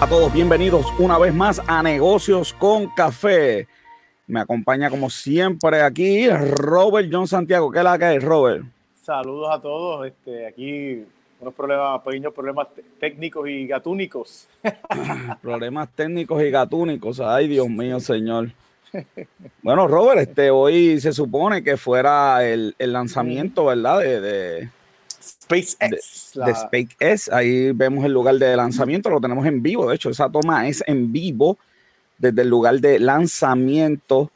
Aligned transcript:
A 0.00 0.06
todos, 0.08 0.32
bienvenidos 0.32 0.86
una 0.98 1.18
vez 1.18 1.32
más 1.32 1.62
a 1.68 1.84
Negocios 1.84 2.52
con 2.52 2.88
Café. 2.88 3.68
Me 4.26 4.40
acompaña 4.40 4.90
como 4.90 5.08
siempre 5.08 5.80
aquí 5.82 6.28
Robert 6.28 7.08
John 7.12 7.28
Santiago. 7.28 7.70
¿Qué 7.70 7.78
es 7.78 7.84
la 7.84 7.96
que 7.96 8.04
hay, 8.06 8.18
Robert? 8.18 8.64
Saludos 9.00 9.50
a 9.52 9.60
todos. 9.60 10.08
Este, 10.08 10.48
aquí 10.48 11.04
unos 11.38 11.54
problemas, 11.54 12.02
pequeños 12.02 12.34
problemas 12.34 12.66
técnicos 12.98 13.48
y 13.48 13.68
gatúnicos. 13.68 14.48
problemas 15.40 15.90
técnicos 15.94 16.42
y 16.42 16.50
gatúnicos. 16.50 17.20
Ay, 17.20 17.46
Dios 17.46 17.68
mío, 17.68 18.00
señor. 18.00 18.50
Bueno, 19.62 19.86
Robert, 19.86 20.20
este, 20.20 20.50
hoy 20.50 21.00
se 21.00 21.12
supone 21.12 21.62
que 21.62 21.76
fuera 21.76 22.44
el, 22.44 22.74
lanzamiento, 22.78 23.66
¿verdad? 23.66 24.00
De, 24.00 24.70
SpaceX. 25.28 26.32
De, 26.34 26.54
SpaceX. 26.54 27.28
Ahí 27.30 27.72
vemos 27.72 28.04
el 28.04 28.12
lugar 28.12 28.36
de 28.36 28.56
lanzamiento, 28.56 29.10
lo 29.10 29.20
tenemos 29.20 29.46
en 29.46 29.62
vivo. 29.62 29.88
De 29.88 29.96
hecho, 29.96 30.10
esa 30.10 30.30
toma 30.30 30.68
es 30.68 30.82
en 30.86 31.12
vivo 31.12 31.58
desde 32.18 32.42
el 32.42 32.48
lugar 32.48 32.80
de 32.80 32.98
lanzamiento 32.98 34.30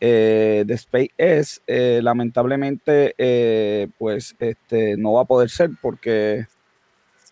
eh, 0.00 0.64
de 0.66 0.78
SpaceX. 0.78 1.62
Eh, 1.66 2.00
lamentablemente, 2.02 3.14
eh, 3.18 3.88
pues 3.98 4.36
este, 4.38 4.96
no 4.96 5.14
va 5.14 5.22
a 5.22 5.26
poder 5.26 5.50
ser 5.50 5.70
porque. 5.80 6.46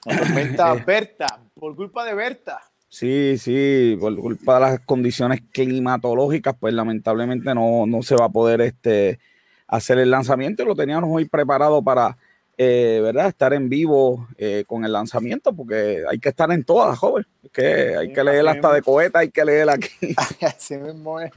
Berta, 0.86 1.40
por 1.58 1.74
culpa 1.76 2.04
de 2.04 2.14
Berta. 2.14 2.60
Sí, 2.94 3.38
sí, 3.38 3.96
por 3.98 4.14
culpa 4.16 4.54
de 4.54 4.60
las 4.60 4.80
condiciones 4.80 5.40
climatológicas, 5.50 6.54
pues 6.60 6.72
lamentablemente 6.74 7.52
no, 7.52 7.86
no 7.86 8.02
se 8.02 8.14
va 8.14 8.26
a 8.26 8.28
poder 8.28 8.60
este, 8.60 9.18
hacer 9.66 9.98
el 9.98 10.12
lanzamiento. 10.12 10.64
Lo 10.64 10.76
teníamos 10.76 11.10
hoy 11.12 11.24
preparado 11.24 11.82
para 11.82 12.16
eh, 12.56 13.00
¿verdad? 13.02 13.28
Estar 13.28 13.52
en 13.52 13.68
vivo 13.68 14.28
eh, 14.38 14.64
con 14.66 14.84
el 14.84 14.92
lanzamiento, 14.92 15.52
porque 15.52 16.04
hay 16.08 16.18
que 16.18 16.28
estar 16.28 16.50
en 16.52 16.64
todas, 16.64 16.98
joven. 16.98 17.26
Que 17.52 17.96
hay 17.96 18.12
que 18.12 18.24
leer 18.24 18.46
hasta 18.48 18.72
de 18.72 18.82
coheta, 18.82 19.20
hay 19.20 19.30
que 19.30 19.44
leer 19.44 19.70
aquí. 19.70 20.14
Así 20.42 20.76
mismo 20.76 21.20
es. 21.20 21.32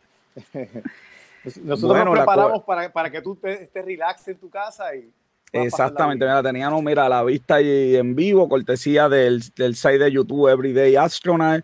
Nosotros 1.64 2.06
nos 2.06 2.16
preparamos 2.16 2.64
para, 2.64 2.92
para, 2.92 3.10
que 3.10 3.22
tú 3.22 3.36
te, 3.36 3.64
estés 3.64 3.86
relax 3.86 4.28
en 4.28 4.38
tu 4.38 4.50
casa 4.50 4.96
y. 4.96 5.12
Exactamente, 5.54 6.26
mira, 6.26 6.44
teníamos, 6.44 6.84
mira, 6.84 7.08
la 7.08 7.24
vista 7.24 7.62
y 7.62 7.96
en 7.96 8.16
vivo, 8.16 8.50
cortesía 8.50 9.08
del, 9.08 9.42
del 9.56 9.76
site 9.76 10.00
de 10.00 10.12
YouTube 10.12 10.50
Everyday 10.50 10.96
Astronaut. 10.98 11.64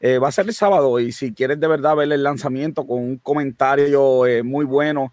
Eh, 0.00 0.18
va 0.18 0.28
a 0.28 0.32
ser 0.32 0.46
el 0.46 0.52
sábado 0.52 1.00
y 1.00 1.12
si 1.12 1.32
quieres 1.32 1.58
de 1.58 1.66
verdad 1.66 1.96
ver 1.96 2.12
el 2.12 2.22
lanzamiento 2.22 2.86
con 2.86 2.98
un 2.98 3.16
comentario 3.18 4.24
muy 4.44 4.66
bueno, 4.66 5.12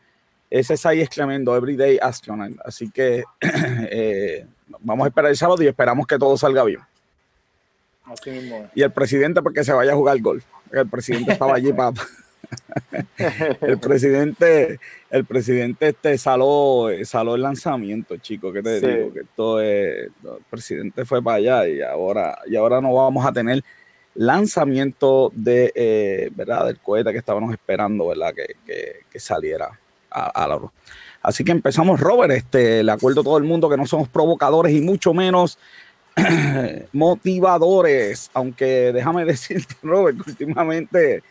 ese 0.50 0.74
es 0.74 0.86
ahí 0.86 1.02
exclamando 1.02 1.56
Everyday 1.56 2.00
Astronaut. 2.02 2.58
Así 2.66 2.90
que 2.90 3.24
eh, 3.42 4.46
vamos 4.80 5.06
a 5.06 5.10
esperar 5.10 5.32
el 5.32 5.38
sábado 5.38 5.62
y 5.62 5.68
esperamos 5.68 6.08
que 6.08 6.18
todo 6.18 6.36
salga 6.38 6.64
bien. 6.64 6.80
Así 8.06 8.32
mismo. 8.32 8.68
Y 8.74 8.82
el 8.82 8.92
presidente 8.92 9.42
porque 9.42 9.64
se 9.64 9.74
vaya 9.74 9.92
a 9.92 9.96
jugar 9.96 10.20
golf. 10.20 10.44
El 10.72 10.90
presidente 10.90 11.34
estaba 11.34 11.56
allí 11.56 11.72
para... 11.74 11.94
el 13.62 13.78
presidente, 13.80 14.80
el 15.12 15.26
presidente 15.26 15.90
este 15.90 16.18
saló, 16.18 16.88
saló 17.04 17.36
el 17.36 17.44
lanzamiento, 17.44 18.18
chico, 18.18 18.52
¿qué 18.52 18.64
te 18.64 18.82
digo? 18.82 19.14
Que 19.14 19.20
esto 19.20 19.62
es, 19.62 20.10
el 20.24 20.44
presidente 20.50 21.06
fue 21.06 21.22
para 21.22 21.38
allá 21.38 21.68
y 21.68 21.82
ahora, 21.82 22.40
y 22.48 22.56
ahora 22.56 22.82
no 22.82 22.92
vamos 22.94 23.24
a 23.24 23.32
tener 23.32 23.64
lanzamiento 24.16 25.32
de, 25.36 25.72
eh, 25.76 26.32
¿verdad? 26.34 26.66
Del 26.66 26.80
cohete 26.80 27.12
que 27.12 27.20
estábamos 27.20 27.52
esperando, 27.52 28.08
¿verdad? 28.08 28.34
Que, 28.34 28.56
que, 28.66 29.02
que 29.12 29.20
saliera 29.20 29.80
a, 30.12 30.60
Así 31.22 31.44
que 31.44 31.52
empezamos, 31.52 32.00
Robert. 32.00 32.32
Este, 32.32 32.84
le 32.84 32.92
acuerdo 32.92 33.22
a 33.22 33.24
todo 33.24 33.38
el 33.38 33.44
mundo 33.44 33.70
que 33.70 33.78
no 33.78 33.86
somos 33.86 34.08
provocadores 34.08 34.74
y 34.74 34.82
mucho 34.82 35.14
menos 35.14 35.58
motivadores. 36.94 38.30
Aunque 38.34 38.92
déjame 38.94 39.26
decirte, 39.26 39.76
Robert, 39.84 40.18
que 40.24 40.32
últimamente 40.32 41.24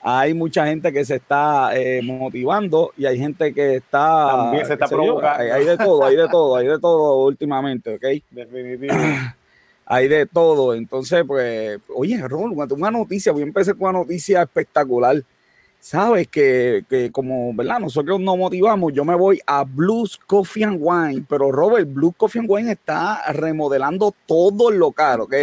hay 0.00 0.34
mucha 0.34 0.66
gente 0.66 0.92
que 0.92 1.04
se 1.04 1.16
está 1.16 1.76
eh, 1.76 2.00
motivando 2.02 2.92
y 2.96 3.06
hay 3.06 3.18
gente 3.18 3.52
que 3.52 3.76
está. 3.76 4.28
También 4.28 4.66
se 4.66 4.74
está 4.74 4.88
provocando. 4.88 5.54
hay, 5.54 5.64
de 5.64 5.76
todo, 5.76 6.04
hay 6.04 6.16
de 6.16 6.28
todo, 6.28 6.56
hay 6.56 6.66
de 6.66 6.78
todo 6.78 7.24
últimamente, 7.24 7.94
¿ok? 7.94 8.24
Definitivamente. 8.30 9.34
hay 9.86 10.08
de 10.08 10.26
todo. 10.26 10.74
Entonces, 10.74 11.24
pues, 11.26 11.78
oye, 11.94 12.18
Robert, 12.26 12.72
una 12.72 12.90
noticia, 12.90 13.32
voy 13.32 13.42
a 13.42 13.46
empezar 13.46 13.76
con 13.76 13.90
una 13.90 13.98
noticia 14.00 14.42
espectacular 14.42 15.22
sabes 15.80 16.28
que, 16.28 17.10
como, 17.12 17.54
¿verdad? 17.54 17.80
Nosotros 17.80 18.20
nos 18.20 18.36
motivamos, 18.36 18.92
yo 18.92 19.04
me 19.04 19.14
voy 19.14 19.40
a 19.46 19.64
Blues 19.64 20.16
Coffee 20.16 20.64
and 20.64 20.78
Wine, 20.80 21.24
pero 21.28 21.52
Robert, 21.52 21.88
Blues 21.92 22.14
Coffee 22.16 22.40
and 22.40 22.50
Wine 22.50 22.72
está 22.72 23.22
remodelando 23.32 24.12
todo 24.26 24.70
el 24.70 24.78
local, 24.78 25.20
¿ok? 25.22 25.34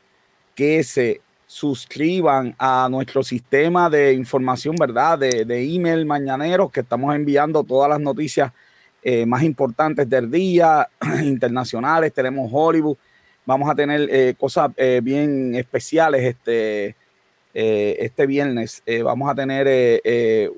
que 0.55 0.83
se 0.85 1.23
suscriban 1.49 2.55
a 2.59 2.89
nuestro 2.91 3.25
sistema 3.25 3.89
de 3.89 4.13
información, 4.13 4.77
¿verdad? 4.77 5.19
De, 5.19 5.47
de 5.47 5.75
email 5.75 6.05
mañaneros 6.05 6.71
que 6.71 6.81
estamos 6.81 7.15
enviando 7.17 7.65
todas 7.65 7.89
las 7.89 7.99
noticias 7.99 8.53
eh, 9.03 9.25
más 9.25 9.43
importantes 9.43 10.09
del 10.11 10.31
día, 10.31 10.87
internacionales, 11.23 12.13
tenemos 12.13 12.51
Hollywood, 12.53 12.99
vamos 13.47 13.71
a 13.71 13.75
tener 13.75 14.07
eh, 14.11 14.35
cosas 14.39 14.71
eh, 14.77 15.01
bien 15.03 15.55
especiales 15.55 16.23
este, 16.23 16.95
este 17.55 18.27
viernes, 18.27 18.85
vamos 19.03 19.29
a 19.29 19.35
tener 19.35 20.01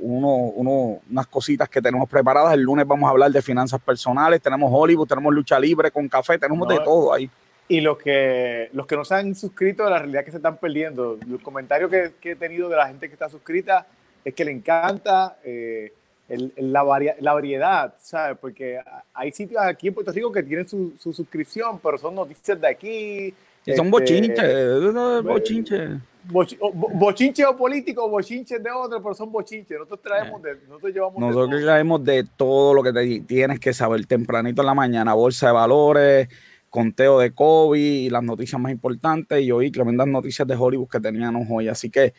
uno, 0.01 0.29
uno, 0.29 1.01
unas 1.09 1.27
cositas 1.29 1.67
que 1.69 1.81
tenemos 1.81 2.07
preparadas, 2.07 2.53
el 2.53 2.61
lunes 2.61 2.87
vamos 2.87 3.07
a 3.07 3.13
hablar 3.13 3.31
de 3.31 3.41
finanzas 3.41 3.81
personales, 3.81 4.43
tenemos 4.43 4.71
Hollywood, 4.71 5.09
tenemos 5.09 5.33
lucha 5.33 5.59
libre 5.59 5.91
con 5.91 6.09
café, 6.09 6.37
tenemos 6.37 6.69
de 6.69 6.79
todo 6.81 7.15
ahí. 7.15 7.31
Y 7.71 7.81
los 7.81 7.99
que, 7.99 8.69
los 8.73 8.85
que 8.85 8.97
no 8.97 9.05
se 9.05 9.15
han 9.15 9.35
suscrito, 9.37 9.89
la 9.89 10.01
realidad 10.01 10.25
que 10.25 10.33
se 10.33 10.39
están 10.39 10.57
perdiendo. 10.57 11.17
Los 11.29 11.41
comentarios 11.41 11.89
que, 11.89 12.11
que 12.21 12.33
he 12.33 12.37
tenido 12.37 12.69
de 12.69 12.75
la 12.75 12.89
gente 12.89 13.07
que 13.07 13.13
está 13.13 13.29
suscrita 13.29 13.87
es 14.25 14.35
que 14.35 14.45
le 14.45 14.51
encanta 14.51 15.37
eh, 15.45 15.93
el, 16.29 16.53
la, 16.57 16.83
la, 17.21 17.33
variedad, 17.33 17.95
¿sabes? 18.01 18.37
Porque 18.41 18.81
hay 19.15 19.31
sitios 19.31 19.63
aquí 19.63 19.87
en 19.87 19.95
Puerto 19.95 20.11
Rico 20.11 20.33
que 20.33 20.43
tienen 20.43 20.69
su, 20.69 20.95
su 20.99 21.13
suscripción, 21.13 21.79
pero 21.81 21.97
son 21.97 22.17
noticias 22.17 22.61
de 22.61 22.67
aquí. 22.67 23.35
Y 23.65 23.73
son 23.77 23.89
bochinches, 23.89 24.93
bochinches. 25.23 25.91
bochinche 26.25 27.45
o 27.45 27.57
político, 27.57 28.09
bochinches 28.09 28.61
de 28.61 28.71
otro, 28.73 29.01
pero 29.01 29.15
son 29.15 29.31
bochinches. 29.31 29.79
Nosotros 29.79 30.01
traemos 30.03 30.43
de, 30.43 30.57
nosotros 30.67 30.93
llevamos 30.93 31.21
Nosotros 31.21 31.63
traemos 31.63 32.05
de 32.05 32.27
todo 32.37 32.75
lo 32.75 32.83
que 32.83 32.93
te, 32.93 33.21
tienes 33.21 33.61
que 33.61 33.73
saber 33.73 34.07
tempranito 34.07 34.63
en 34.63 34.67
la 34.67 34.75
mañana, 34.75 35.15
bolsa 35.15 35.49
de 35.49 35.53
valores, 35.53 36.29
conteo 36.71 37.19
de 37.19 37.33
COVID 37.33 37.79
y 37.79 38.11
las 38.11 38.23
noticias 38.23 38.61
más 38.61 38.73
importantes 38.73 39.43
y 39.43 39.51
hoy 39.51 39.71
tremendas 39.71 40.07
noticias 40.07 40.47
de 40.47 40.55
Hollywood 40.55 40.89
que 40.89 41.01
teníamos 41.01 41.47
hoy. 41.51 41.69
Así 41.69 41.91
que, 41.91 42.15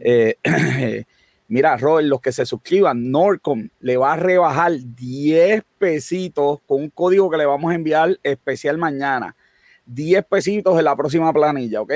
eh, 0.00 0.36
mira, 1.48 1.76
Robert, 1.76 2.08
los 2.08 2.20
que 2.20 2.32
se 2.32 2.46
suscriban, 2.46 3.10
Norcom 3.10 3.68
le 3.80 3.96
va 3.96 4.14
a 4.14 4.16
rebajar 4.16 4.72
10 4.72 5.62
pesitos 5.78 6.60
con 6.66 6.82
un 6.82 6.90
código 6.90 7.28
que 7.28 7.36
le 7.36 7.46
vamos 7.46 7.72
a 7.72 7.74
enviar 7.74 8.18
especial 8.22 8.78
mañana. 8.78 9.34
10 9.86 10.24
pesitos 10.24 10.78
en 10.78 10.84
la 10.84 10.96
próxima 10.96 11.32
planilla, 11.32 11.80
¿ok? 11.80 11.92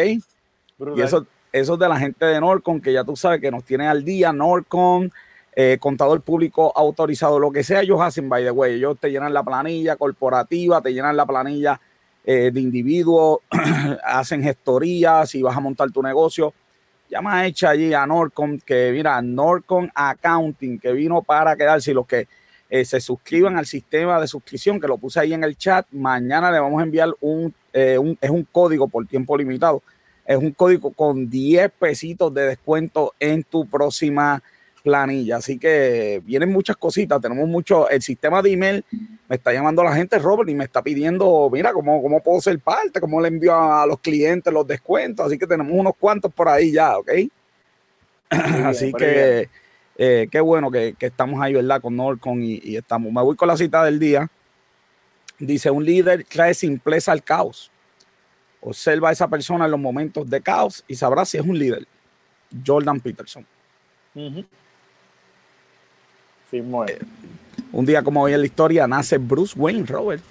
Y 0.96 1.00
eso, 1.00 1.26
eso 1.52 1.74
es 1.74 1.78
de 1.78 1.88
la 1.88 1.98
gente 1.98 2.24
de 2.26 2.40
Norcom, 2.40 2.80
que 2.80 2.92
ya 2.92 3.04
tú 3.04 3.16
sabes 3.16 3.40
que 3.40 3.50
nos 3.50 3.64
tiene 3.64 3.86
al 3.86 4.04
día. 4.04 4.32
Norcom 4.32 5.08
eh, 5.56 5.78
contador 5.80 6.20
público 6.22 6.72
autorizado, 6.76 7.40
lo 7.40 7.50
que 7.50 7.64
sea, 7.64 7.80
ellos 7.80 8.00
hacen, 8.00 8.28
by 8.28 8.44
the 8.44 8.52
way, 8.52 8.74
ellos 8.74 8.96
te 9.00 9.10
llenan 9.10 9.34
la 9.34 9.42
planilla 9.42 9.96
corporativa, 9.96 10.80
te 10.80 10.92
llenan 10.92 11.16
la 11.16 11.26
planilla 11.26 11.80
eh, 12.24 12.50
de 12.52 12.60
individuo, 12.60 13.42
hacen 14.04 14.42
gestorías, 14.42 15.30
si 15.30 15.42
vas 15.42 15.56
a 15.56 15.60
montar 15.60 15.90
tu 15.90 16.02
negocio, 16.02 16.52
llama 17.08 17.46
hecha 17.46 17.70
allí 17.70 17.92
a 17.92 18.06
Norcom, 18.06 18.58
que 18.58 18.90
mira, 18.92 19.20
Norcom 19.22 19.88
Accounting, 19.94 20.78
que 20.78 20.92
vino 20.92 21.22
para 21.22 21.56
quedarse 21.56 21.94
los 21.94 22.06
que 22.06 22.28
eh, 22.68 22.84
se 22.84 23.00
suscriban 23.00 23.56
al 23.56 23.66
sistema 23.66 24.20
de 24.20 24.28
suscripción, 24.28 24.80
que 24.80 24.86
lo 24.86 24.98
puse 24.98 25.20
ahí 25.20 25.32
en 25.32 25.42
el 25.42 25.56
chat, 25.56 25.86
mañana 25.90 26.52
le 26.52 26.60
vamos 26.60 26.80
a 26.80 26.84
enviar 26.84 27.08
un, 27.20 27.54
un 27.72 28.18
es 28.20 28.30
un 28.30 28.44
código 28.44 28.86
por 28.86 29.06
tiempo 29.06 29.36
limitado, 29.36 29.82
es 30.24 30.36
un 30.36 30.52
código 30.52 30.92
con 30.92 31.28
10 31.28 31.72
pesitos 31.78 32.32
de 32.32 32.42
descuento 32.42 33.14
en 33.18 33.42
tu 33.42 33.66
próxima 33.66 34.42
planilla. 34.82 35.36
Así 35.36 35.58
que 35.58 36.20
vienen 36.24 36.50
muchas 36.50 36.76
cositas. 36.76 37.20
Tenemos 37.20 37.48
mucho. 37.48 37.88
El 37.88 38.02
sistema 38.02 38.42
de 38.42 38.52
email 38.52 38.84
me 39.28 39.36
está 39.36 39.52
llamando 39.52 39.84
la 39.84 39.94
gente, 39.94 40.18
Robert, 40.18 40.48
y 40.50 40.54
me 40.54 40.64
está 40.64 40.82
pidiendo, 40.82 41.48
mira, 41.52 41.72
cómo, 41.72 42.02
cómo 42.02 42.22
puedo 42.22 42.40
ser 42.40 42.58
parte, 42.58 43.00
cómo 43.00 43.20
le 43.20 43.28
envío 43.28 43.54
a, 43.54 43.86
los 43.86 44.00
clientes 44.00 44.52
los 44.52 44.66
descuentos. 44.66 45.26
Así 45.26 45.38
que 45.38 45.46
tenemos 45.46 45.72
unos 45.72 45.94
cuantos 45.98 46.32
por 46.32 46.48
ahí 46.48 46.72
ya, 46.72 46.98
¿ok? 46.98 47.10
Así 48.30 48.92
que 48.92 49.48
eh, 49.96 50.28
qué 50.30 50.40
bueno 50.40 50.70
que, 50.70 50.94
estamos 50.98 51.40
ahí, 51.40 51.54
¿verdad? 51.54 51.80
Con 51.80 51.96
Norcon 51.96 52.42
y, 52.42 52.60
y 52.62 52.76
estamos. 52.76 53.12
Me 53.12 53.22
voy 53.22 53.36
con 53.36 53.48
la 53.48 53.56
cita 53.56 53.84
del 53.84 53.98
día. 53.98 54.28
Dice: 55.38 55.70
Un 55.70 55.84
líder 55.84 56.24
trae 56.24 56.54
simpleza 56.54 57.12
al 57.12 57.22
caos. 57.22 57.70
Observa 58.62 59.08
a 59.08 59.12
esa 59.12 59.28
persona 59.28 59.64
en 59.64 59.70
los 59.70 59.80
momentos 59.80 60.28
de 60.28 60.40
caos 60.40 60.84
y 60.86 60.94
sabrá 60.94 61.24
si 61.24 61.38
es 61.38 61.44
un 61.44 61.58
líder. 61.58 61.86
Jordan 62.66 63.00
Peterson. 63.00 63.46
Un 67.72 67.86
día 67.86 68.02
como 68.02 68.22
hoy 68.22 68.32
en 68.32 68.40
la 68.40 68.46
historia 68.46 68.86
nace 68.86 69.18
Bruce 69.18 69.54
Wayne, 69.58 69.86
Robert. 69.86 70.22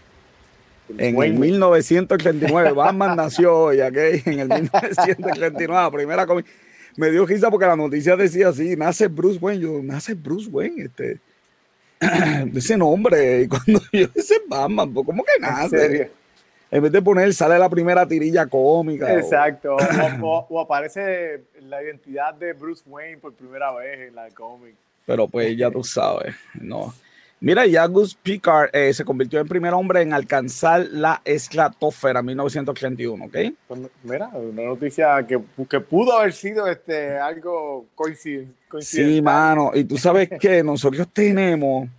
En 0.98 1.22
el 1.22 1.34
1939, 1.34 2.72
Batman 2.76 3.16
nació 3.16 3.58
hoy, 3.58 3.82
¿okay? 3.82 4.22
En 4.26 4.40
el 4.40 4.50
1939, 4.50 5.92
primera 5.92 6.26
Me 6.98 7.12
dio 7.12 7.26
risa 7.26 7.50
porque 7.50 7.68
la 7.68 7.76
noticia 7.76 8.16
decía 8.16 8.50
así, 8.50 8.76
nace 8.76 9.08
Bruce 9.08 9.40
Wayne. 9.40 9.62
Yo, 9.62 9.82
nace 9.84 10.14
Bruce 10.16 10.50
Wayne, 10.50 10.86
este. 10.86 11.20
ese 12.56 12.78
nombre. 12.78 13.44
Y 13.44 13.48
cuando 13.48 13.80
yo 13.94 14.08
dice 14.08 14.36
Batman, 14.48 14.94
pues, 14.94 15.06
¿cómo 15.06 15.24
que 15.24 15.40
nace? 15.40 16.12
En 16.72 16.84
vez 16.84 16.92
de 16.92 17.02
poner, 17.02 17.34
sale 17.34 17.58
la 17.58 17.70
primera 17.70 18.08
tirilla 18.08 18.46
cómica. 18.46 19.14
Exacto. 19.14 19.78
O, 20.22 20.60
aparece 20.60 21.44
la 21.62 21.82
identidad 21.82 22.34
de 22.34 22.54
Bruce 22.54 22.84
Wayne 22.86 23.18
por 23.18 23.34
primera 23.34 23.74
vez 23.74 24.08
en 24.08 24.16
la 24.16 24.30
cómic. 24.30 24.76
Pero 25.10 25.28
pues 25.28 25.58
ya 25.58 25.72
tú 25.72 25.84
sabes, 25.84 26.36
no. 26.54 26.94
Mira, 27.40 27.66
ya 27.66 27.84
Gus 27.88 28.14
Picard 28.14 28.70
eh, 28.72 28.94
se 28.94 29.04
convirtió 29.04 29.40
en 29.40 29.48
primer 29.48 29.74
hombre 29.74 30.04
en 30.04 30.14
alcanzar 30.14 30.86
la 30.92 31.20
estratosfera 31.26 32.20
en 32.20 32.28
1931, 32.28 33.26
¿ok? 33.26 33.38
Pues, 33.68 33.80
mira, 34.04 34.28
una 34.28 34.66
noticia 34.66 35.26
que, 35.26 35.40
que, 35.68 35.80
pudo 35.80 36.16
haber 36.16 36.32
sido 36.32 36.68
este, 36.68 37.18
algo 37.18 37.88
coincidente. 37.96 38.54
Sí, 38.82 39.20
mano, 39.20 39.72
y 39.74 39.84
tú 39.84 39.98
sabes 39.98 40.30
que 40.40 40.62
nosotros 40.64 41.08
tenemos, 41.12 41.90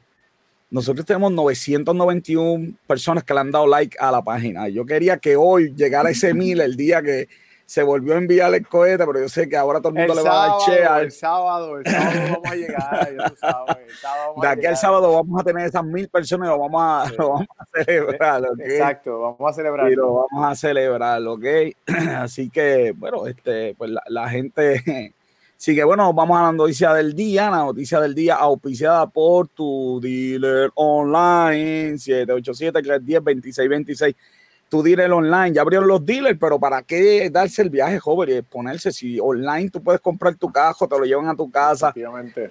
nosotros 0.71 1.05
tenemos 1.05 1.33
991 1.33 2.75
personas 2.87 3.25
que 3.25 3.35
le 3.35 3.41
han 3.41 3.51
dado 3.51 3.67
like 3.67 3.97
a 3.99 4.13
la 4.13 4.23
página. 4.23 4.69
Yo 4.69 4.87
quería 4.87 5.17
que 5.17 5.35
hoy 5.35 5.75
llegara 5.75 6.11
ese 6.11 6.33
mil 6.33 6.61
el 6.61 6.77
día 6.77 7.03
que 7.03 7.27
se 7.71 7.85
volvió 7.85 8.15
a 8.15 8.19
enviar 8.19 8.53
el 8.53 8.67
cohete, 8.67 9.07
pero 9.07 9.21
yo 9.21 9.29
sé 9.29 9.49
que 9.49 9.57
ahora 9.57 9.79
todo 9.79 9.91
el 9.91 9.95
mundo 9.95 10.13
le 10.13 10.23
va 10.29 10.45
a 10.45 10.49
dar 10.49 10.59
che 10.67 11.05
El 11.05 11.13
sábado, 11.13 11.79
el 11.79 11.87
sábado 11.87 12.21
vamos 12.33 12.51
a 12.51 12.55
llegar, 12.57 13.17
ya 13.17 13.31
tú 13.31 13.37
sabes. 13.37 13.77
El 13.87 13.95
sábado 13.95 14.35
de 14.43 14.49
aquí 14.49 14.67
al 14.67 14.77
sábado 14.77 15.13
vamos 15.13 15.41
a 15.41 15.45
tener 15.45 15.67
esas 15.69 15.85
mil 15.85 16.09
personas 16.09 16.49
y 16.49 16.51
lo 16.51 16.59
vamos 16.59 16.83
a, 16.83 17.13
vamos 17.17 17.47
a 17.57 17.85
celebrar, 17.85 18.43
¿ok? 18.43 18.59
Exacto, 18.59 19.21
vamos 19.21 19.53
a 19.53 19.53
celebrar. 19.53 19.93
Y 19.93 19.95
lo 19.95 20.27
vamos 20.33 20.51
a 20.51 20.57
celebrar, 20.57 21.23
¿ok? 21.25 21.45
Así 22.17 22.51
que, 22.51 22.93
bueno, 22.97 23.29
este, 23.29 23.77
pues 23.79 23.89
la, 23.93 24.03
la 24.09 24.29
gente... 24.29 25.15
Así 25.57 25.75
que 25.75 25.85
bueno, 25.85 26.13
vamos 26.13 26.41
a 26.41 26.45
la 26.45 26.53
noticia 26.53 26.93
del 26.95 27.15
día, 27.15 27.51
la 27.51 27.59
noticia 27.59 28.01
del 28.01 28.17
día 28.17 28.35
auspiciada 28.35 29.07
por 29.07 29.47
tu 29.47 30.01
dealer 30.03 30.73
online 30.75 31.99
787 31.99 32.83
310 32.83 33.23
2626 33.23 34.17
tu 34.71 34.83
dealer 34.83 35.13
online. 35.13 35.53
Ya 35.53 35.63
abrieron 35.63 35.89
los 35.89 36.07
dealers, 36.07 36.39
pero 36.41 36.59
¿para 36.59 36.83
qué 36.83 37.29
darse 37.29 37.61
el 37.61 37.69
viaje, 37.69 37.99
joven? 37.99 38.39
Y 38.39 38.43
ponerse, 38.43 38.93
si 38.93 39.19
online 39.21 39.69
tú 39.69 39.83
puedes 39.83 40.01
comprar 40.01 40.37
tu 40.37 40.51
cajo, 40.51 40.89
te 40.89 40.97
lo 40.97 41.05
llevan 41.05 41.29
a 41.29 41.35
tu 41.35 41.51
casa, 41.51 41.93
te 41.93 42.01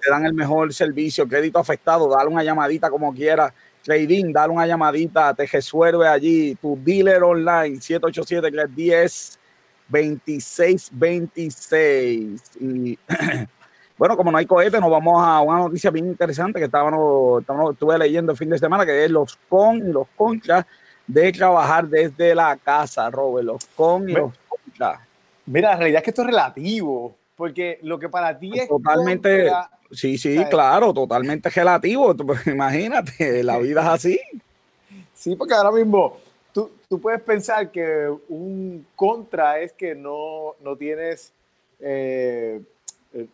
dan 0.08 0.26
el 0.26 0.34
mejor 0.34 0.72
servicio, 0.72 1.26
crédito 1.26 1.58
afectado, 1.58 2.08
dale 2.08 2.28
una 2.28 2.44
llamadita 2.44 2.88
como 2.90 3.12
quieras. 3.12 3.52
Trading, 3.82 4.30
dale 4.30 4.52
una 4.52 4.66
llamadita, 4.66 5.32
te 5.32 5.46
resuelve 5.46 6.06
allí. 6.06 6.54
Tu 6.56 6.78
dealer 6.84 7.22
online, 7.22 7.80
787 7.80 8.74
10 8.76 9.38
26 9.88 10.90
26. 10.92 12.42
Y 12.60 12.98
bueno, 13.98 14.18
como 14.18 14.30
no 14.30 14.36
hay 14.36 14.44
cohete, 14.44 14.78
nos 14.78 14.90
vamos 14.90 15.14
a 15.24 15.40
una 15.40 15.60
noticia 15.60 15.90
bien 15.90 16.08
interesante 16.08 16.58
que 16.58 16.66
estábamos, 16.66 17.42
estuve 17.72 17.98
leyendo 17.98 18.32
el 18.32 18.38
fin 18.38 18.50
de 18.50 18.58
semana, 18.58 18.84
que 18.84 19.06
es 19.06 19.10
los 19.10 19.38
con 19.48 19.78
y 19.78 19.90
los 19.90 20.06
contras 20.14 20.66
de 21.06 21.32
trabajar 21.32 21.88
desde 21.88 22.34
la 22.34 22.56
casa, 22.56 23.10
Robert, 23.10 23.46
los 23.46 23.66
con 23.74 24.08
y 24.08 24.12
los 24.12 24.32
contra. 24.48 25.06
Mira, 25.46 25.70
la 25.70 25.76
realidad 25.76 25.98
es 25.98 26.04
que 26.04 26.10
esto 26.10 26.22
es 26.22 26.28
relativo, 26.28 27.16
porque 27.36 27.78
lo 27.82 27.98
que 27.98 28.08
para 28.08 28.38
ti 28.38 28.52
es 28.54 28.68
totalmente, 28.68 29.50
sí, 29.90 30.16
sí, 30.18 30.44
claro, 30.48 30.94
totalmente 30.94 31.50
relativo. 31.50 32.14
Imagínate, 32.46 33.42
la 33.42 33.58
vida 33.58 33.80
es 33.80 33.86
así. 33.88 34.20
Sí, 35.14 35.36
porque 35.36 35.54
ahora 35.54 35.72
mismo 35.72 36.18
tú, 36.52 36.70
tú 36.88 37.00
puedes 37.00 37.20
pensar 37.20 37.70
que 37.70 38.08
un 38.28 38.86
contra 38.94 39.60
es 39.60 39.72
que 39.72 39.94
no, 39.94 40.54
no 40.62 40.76
tienes, 40.76 41.32
eh, 41.80 42.60
eh, 43.12 43.26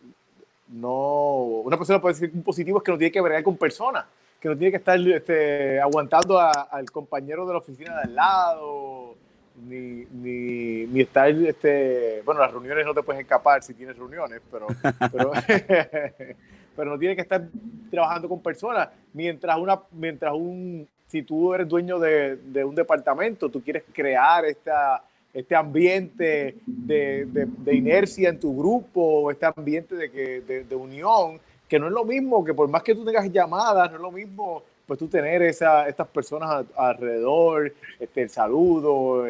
no, 0.69 1.61
una 1.63 1.77
persona 1.77 2.01
puede 2.01 2.15
decir 2.15 2.31
que 2.31 2.37
un 2.37 2.43
positivo 2.43 2.79
es 2.79 2.83
que 2.83 2.91
no 2.91 2.97
tiene 2.97 3.11
que 3.11 3.21
ver 3.21 3.43
con 3.43 3.55
personas 3.57 4.05
que 4.39 4.49
no 4.49 4.57
tiene 4.57 4.71
que 4.71 4.77
estar 4.77 4.99
este, 4.99 5.79
aguantando 5.79 6.39
al 6.39 6.89
compañero 6.91 7.45
de 7.45 7.53
la 7.53 7.59
oficina 7.59 7.95
de 7.95 8.01
al 8.03 8.15
lado, 8.15 9.15
ni, 9.65 10.05
ni, 10.11 11.01
estar, 11.01 11.29
este, 11.29 12.21
bueno, 12.23 12.41
las 12.41 12.51
reuniones 12.51 12.85
no 12.85 12.93
te 12.93 13.01
puedes 13.01 13.21
escapar 13.21 13.63
si 13.63 13.73
tienes 13.73 13.97
reuniones, 13.97 14.41
pero, 14.51 14.67
pero, 16.75 16.91
no 16.91 16.99
tiene 16.99 17.15
que 17.15 17.21
estar 17.21 17.47
trabajando 17.89 18.29
con 18.29 18.41
personas. 18.41 18.89
Mientras, 19.13 19.57
una, 19.57 19.81
mientras 19.91 20.33
un, 20.33 20.87
si 21.07 21.23
tú 21.23 21.53
eres 21.53 21.67
dueño 21.67 21.97
de, 21.97 22.35
de 22.35 22.63
un 22.63 22.75
departamento, 22.75 23.49
tú 23.49 23.63
quieres 23.63 23.83
crear 23.91 24.45
esta, 24.45 25.03
este 25.37 25.55
ambiente 25.55 26.55
de, 26.65 27.25
de, 27.25 27.45
de, 27.45 27.75
inercia 27.75 28.29
en 28.29 28.39
tu 28.39 28.57
grupo, 28.57 29.29
este 29.29 29.45
ambiente 29.45 29.95
de, 29.95 30.09
que, 30.09 30.41
de, 30.41 30.75
unión, 30.75 31.39
que 31.67 31.79
no 31.79 31.87
es 31.87 31.93
lo 31.93 32.05
mismo, 32.05 32.43
que 32.43 32.53
por 32.53 32.67
más 32.67 32.83
que 32.83 32.95
tú 32.95 33.03
tengas 33.03 33.31
llamadas, 33.31 33.89
no 33.91 33.97
es 33.97 34.01
lo 34.01 34.11
mismo 34.11 34.63
pues 34.87 34.97
tú 34.97 35.07
tener 35.09 35.41
esa, 35.41 35.87
estas 35.87 36.07
personas 36.07 36.65
alrededor, 36.77 37.73
este, 37.99 38.21
el 38.21 38.29
saludo, 38.29 39.25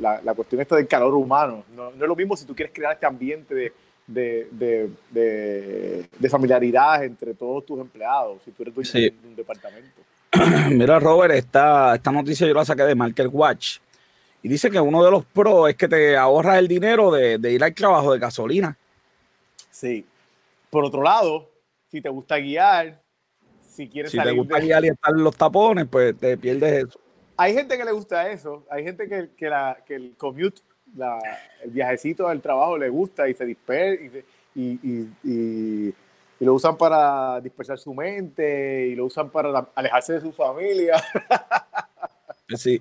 la, 0.00 0.20
la, 0.20 0.34
cuestión 0.34 0.60
esta 0.60 0.74
del 0.74 0.88
calor 0.88 1.14
humano. 1.14 1.62
No, 1.76 1.92
no, 1.92 2.04
es 2.04 2.08
lo 2.08 2.16
mismo 2.16 2.36
si 2.36 2.44
tú 2.44 2.56
quieres 2.56 2.74
crear 2.74 2.94
este 2.94 3.06
ambiente 3.06 3.54
de, 3.54 3.72
de, 4.04 4.48
de, 5.12 6.08
de, 6.18 6.28
familiaridad 6.28 7.04
entre 7.04 7.34
todos 7.34 7.64
tus 7.64 7.80
empleados, 7.80 8.42
si 8.44 8.50
tú 8.50 8.64
eres 8.64 8.74
dueño 8.74 8.90
de 8.92 9.28
un 9.28 9.36
departamento. 9.36 10.02
Mira, 10.70 10.98
Robert, 10.98 11.34
esta, 11.34 11.94
esta 11.94 12.10
noticia 12.10 12.44
yo 12.44 12.54
la 12.54 12.64
saqué 12.64 12.82
de 12.82 12.96
Market 12.96 13.28
Watch 13.30 13.78
y 14.42 14.48
dice 14.48 14.70
que 14.70 14.80
uno 14.80 15.04
de 15.04 15.10
los 15.12 15.24
pros 15.24 15.70
es 15.70 15.76
que 15.76 15.86
te 15.86 16.16
ahorras 16.16 16.58
el 16.58 16.66
dinero 16.66 17.12
de, 17.12 17.38
de 17.38 17.52
ir 17.52 17.62
al 17.62 17.74
trabajo 17.74 18.12
de 18.12 18.18
gasolina. 18.18 18.76
Sí, 19.70 20.04
por 20.70 20.84
otro 20.84 21.02
lado, 21.02 21.50
si 21.88 22.00
te 22.00 22.08
gusta 22.08 22.36
guiar, 22.36 23.02
si 23.60 23.88
quieres 23.88 24.10
si 24.10 24.18
te 24.18 24.32
gusta 24.32 24.58
guiar 24.58 24.84
y 24.84 24.88
estar 24.88 25.14
en 25.14 25.24
los 25.24 25.36
tapones, 25.36 25.86
pues 25.90 26.16
te 26.16 26.36
pierdes 26.36 26.88
eso. 26.88 27.00
Hay 27.36 27.54
gente 27.54 27.78
que 27.78 27.84
le 27.84 27.92
gusta 27.92 28.30
eso, 28.30 28.66
hay 28.70 28.82
gente 28.82 29.08
que, 29.08 29.30
que, 29.36 29.48
la, 29.48 29.78
que 29.86 29.94
el 29.94 30.16
commute, 30.16 30.60
el 31.62 31.70
viajecito 31.70 32.28
del 32.28 32.40
trabajo 32.40 32.76
le 32.76 32.88
gusta 32.88 33.28
y 33.28 33.34
se 33.34 33.44
dispersa 33.44 34.02
y, 34.54 34.60
y, 34.60 35.10
y, 35.22 35.94
y, 36.40 36.44
lo 36.44 36.54
usan 36.54 36.76
para 36.76 37.40
dispersar 37.40 37.78
su 37.78 37.94
mente 37.94 38.88
y 38.88 38.94
lo 38.94 39.06
usan 39.06 39.30
para 39.30 39.68
alejarse 39.74 40.14
de 40.14 40.20
su 40.20 40.32
familia. 40.32 41.02
Sí, 42.56 42.80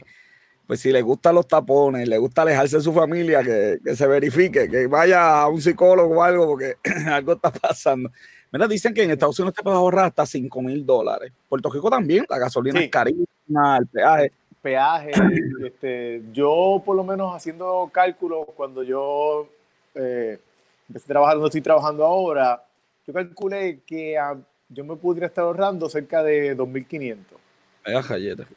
pues 0.67 0.81
si 0.81 0.91
le 0.91 1.01
gustan 1.01 1.33
los 1.33 1.47
tapones, 1.47 2.07
le 2.07 2.17
gusta 2.17 2.41
alejarse 2.41 2.77
de 2.77 2.83
su 2.83 2.91
familia, 2.91 3.41
que, 3.41 3.79
que, 3.83 3.95
se 3.95 4.05
verifique, 4.05 4.69
que 4.69 4.85
vaya 4.87 5.41
a 5.41 5.47
un 5.47 5.61
psicólogo 5.61 6.17
o 6.17 6.21
algo, 6.21 6.45
porque 6.45 6.75
algo 7.09 7.33
está 7.33 7.51
pasando. 7.51 8.11
Mira, 8.51 8.67
dicen 8.67 8.93
que 8.93 9.03
en 9.03 9.11
Estados 9.11 9.39
Unidos 9.39 9.55
te 9.55 9.63
puedes 9.63 9.77
ahorrar 9.77 10.05
hasta 10.07 10.25
5 10.25 10.61
mil 10.61 10.85
dólares. 10.85 11.31
Puerto 11.47 11.69
Rico 11.69 11.89
también, 11.89 12.25
la 12.29 12.37
gasolina 12.37 12.81
es 12.81 12.89
carísima, 12.89 13.77
el 13.77 13.87
peaje. 13.87 14.31
Peaje, 14.61 15.11
este, 15.65 16.23
yo 16.33 16.81
por 16.85 16.97
lo 16.97 17.03
menos 17.05 17.33
haciendo 17.33 17.89
cálculos, 17.93 18.47
cuando 18.55 18.83
yo 18.83 19.47
eh, 19.95 20.37
empecé 20.89 21.13
donde 21.13 21.45
estoy 21.45 21.61
trabajando 21.61 22.05
ahora, 22.05 22.61
yo 23.05 23.13
calculé 23.13 23.79
que 23.85 24.17
yo 24.67 24.83
me 24.83 24.97
pudiera 24.97 25.27
estar 25.27 25.45
ahorrando 25.45 25.89
cerca 25.89 26.21
de 26.23 26.57
2.500. 26.57 27.46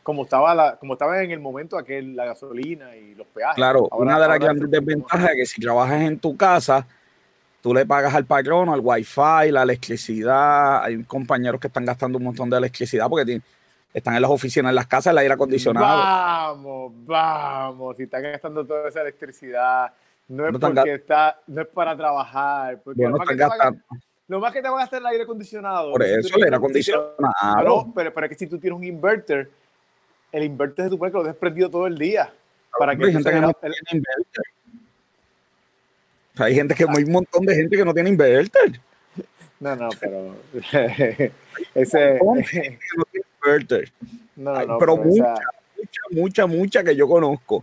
Como 0.02 0.24
estaba, 0.24 0.54
la, 0.54 0.76
como 0.76 0.94
estaba 0.94 1.22
en 1.22 1.30
el 1.30 1.40
momento 1.40 1.78
aquel, 1.78 2.16
la 2.16 2.26
gasolina 2.26 2.96
y 2.96 3.14
los 3.14 3.26
peajes. 3.28 3.56
Claro, 3.56 3.88
una 3.92 4.18
de 4.18 4.28
las 4.28 4.38
grandes 4.38 4.70
desventajas 4.70 5.30
es 5.30 5.36
que 5.36 5.46
si 5.46 5.60
trabajas 5.60 6.00
en 6.02 6.18
tu 6.18 6.36
casa, 6.36 6.86
tú 7.60 7.74
le 7.74 7.86
pagas 7.86 8.14
al 8.14 8.24
patrón, 8.24 8.68
al 8.68 8.80
wifi, 8.82 9.50
la 9.50 9.62
electricidad. 9.62 10.82
Hay 10.82 11.02
compañeros 11.04 11.60
que 11.60 11.68
están 11.68 11.84
gastando 11.84 12.18
un 12.18 12.24
montón 12.24 12.50
de 12.50 12.58
electricidad 12.58 13.08
porque 13.08 13.40
están 13.92 14.14
en 14.14 14.22
las 14.22 14.30
oficinas, 14.30 14.70
en 14.70 14.76
las 14.76 14.86
casas, 14.86 15.12
el 15.12 15.18
aire 15.18 15.34
acondicionado. 15.34 15.86
Vamos, 15.86 16.92
vamos, 17.06 17.96
si 17.96 18.04
están 18.04 18.22
gastando 18.22 18.64
toda 18.64 18.88
esa 18.88 19.02
electricidad, 19.02 19.92
no 20.28 20.46
es 20.46 20.58
porque 20.58 20.94
está, 20.94 21.40
no 21.46 21.62
es 21.62 21.68
para 21.68 21.96
trabajar. 21.96 22.80
Porque 22.82 23.02
lo, 24.30 24.40
más 24.40 24.52
que 24.52 24.62
te 24.62 24.68
va 24.68 24.76
a 24.76 24.80
gastar 24.80 25.00
el 25.00 25.06
aire 25.06 25.24
acondicionado. 25.24 25.90
Por 25.92 26.02
eso 26.02 26.36
el 26.36 26.44
aire 26.44 26.56
acondicionado. 26.56 27.92
Pero, 27.94 28.12
pero 28.14 28.26
es 28.26 28.30
que 28.30 28.38
si 28.38 28.46
tú 28.46 28.58
tienes 28.58 28.78
un 28.78 28.84
inverter, 28.84 29.50
el 30.30 30.44
inverter 30.44 30.84
de 30.84 30.90
tu 30.90 30.98
que 30.98 31.10
lo 31.10 31.24
dejes 31.24 31.38
prendido 31.38 31.68
todo 31.68 31.86
el 31.86 31.98
día. 31.98 32.32
Para 32.78 32.94
que 32.94 33.06
hay 33.06 33.12
gente 33.12 33.30
que 33.30 33.40
no 33.40 33.52
tiene 33.52 33.74
inverter. 33.92 34.44
Hay 36.38 36.54
gente 36.54 36.74
que, 36.74 36.84
hay 36.88 37.04
un 37.04 37.12
montón 37.12 37.44
de 37.44 37.54
gente 37.54 37.76
que 37.76 37.84
no 37.84 37.92
tiene 37.92 38.10
inverter. 38.10 38.80
No, 39.60 39.76
no, 39.76 39.90
pero 40.00 40.36
ese 41.74 42.18
no. 42.24 42.34
No, 44.36 44.64
no, 44.64 44.78
pero, 44.78 44.96
mucha, 44.96 45.34
mucha, 45.76 46.00
mucha, 46.12 46.46
mucha 46.46 46.82
que 46.82 46.96
yo 46.96 47.06
conozco. 47.06 47.62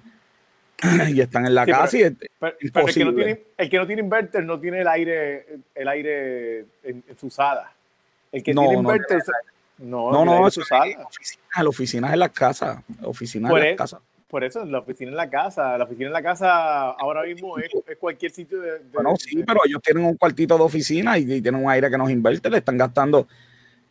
y 1.09 1.21
están 1.21 1.45
en 1.45 1.55
la 1.55 1.65
casa 1.65 1.97
y 1.97 2.01
es 2.01 2.13
el, 2.41 2.71
que 2.93 3.05
no 3.05 3.13
tiene, 3.13 3.43
el 3.57 3.69
que 3.69 3.77
no 3.77 3.87
tiene 3.87 4.01
inverter 4.01 4.43
no 4.43 4.59
tiene 4.59 4.81
el 4.81 4.87
aire, 4.87 5.45
el 5.73 5.87
aire 5.87 6.65
en, 6.83 7.03
su 7.19 7.29
sala. 7.29 7.73
El 8.31 8.43
que 8.43 8.53
tiene 8.53 8.73
inverter 8.73 9.21
no, 9.79 10.11
no, 10.11 10.25
no, 10.25 10.47
eso 10.47 10.61
es 10.61 10.69
la 10.69 11.69
oficina 11.69 12.11
en 12.11 12.19
la 12.19 12.29
casa, 12.29 12.83
oficinas 13.03 13.51
en 13.51 13.59
la 13.59 13.75
casa. 13.75 14.01
Por 14.27 14.43
eso, 14.43 14.65
la 14.65 14.79
oficina 14.79 15.11
en 15.11 15.17
la 15.17 15.29
casa. 15.29 15.77
La 15.77 15.85
oficina 15.85 16.07
en 16.07 16.13
la 16.13 16.21
casa 16.21 16.89
ahora 16.91 17.23
mismo 17.23 17.57
es, 17.59 17.71
cualquier 17.97 18.31
sitio 18.31 18.59
de, 18.59 18.81
Bueno, 18.91 19.15
sí, 19.17 19.41
pero 19.45 19.61
ellos 19.65 19.81
tienen 19.81 20.03
un 20.03 20.17
cuartito 20.17 20.57
de 20.57 20.63
oficina 20.63 21.17
y, 21.17 21.25
tienen 21.41 21.63
un 21.63 21.69
aire 21.69 21.89
que 21.89 21.97
nos 21.97 22.09
invierte, 22.09 22.49
le 22.49 22.57
están 22.57 22.77
gastando 22.77 23.27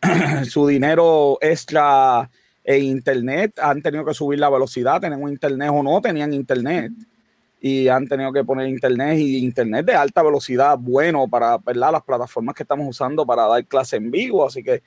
su 0.45 0.67
dinero 0.67 1.39
extra 1.41 2.29
en 2.67 2.83
internet. 2.83 3.59
Han 3.63 3.81
tenido 3.81 4.05
que 4.05 4.13
subir 4.13 4.41
la 4.41 4.51
velocidad, 4.51 5.01
tienen 5.01 5.23
un 5.23 5.31
internet 5.31 5.71
o 5.73 5.83
no 5.83 6.01
tenían 6.01 6.35
internet. 6.35 6.93
Y 7.59 7.89
han 7.89 8.07
tenido 8.07 8.33
que 8.33 8.45
poner 8.45 8.69
internet 8.69 9.19
y 9.19 9.39
internet 9.39 9.87
de 9.87 9.95
alta 9.95 10.23
velocidad 10.23 10.77
bueno 10.79 11.27
para 11.27 11.57
¿verdad? 11.59 11.93
las 11.93 12.03
plataformas 12.03 12.55
que 12.55 12.65
estamos 12.65 12.87
usando 12.87 13.25
para 13.25 13.47
dar 13.47 13.65
clase 13.65 13.97
en 13.97 14.11
vivo. 14.11 14.47
Así 14.47 14.63
que 14.63 14.83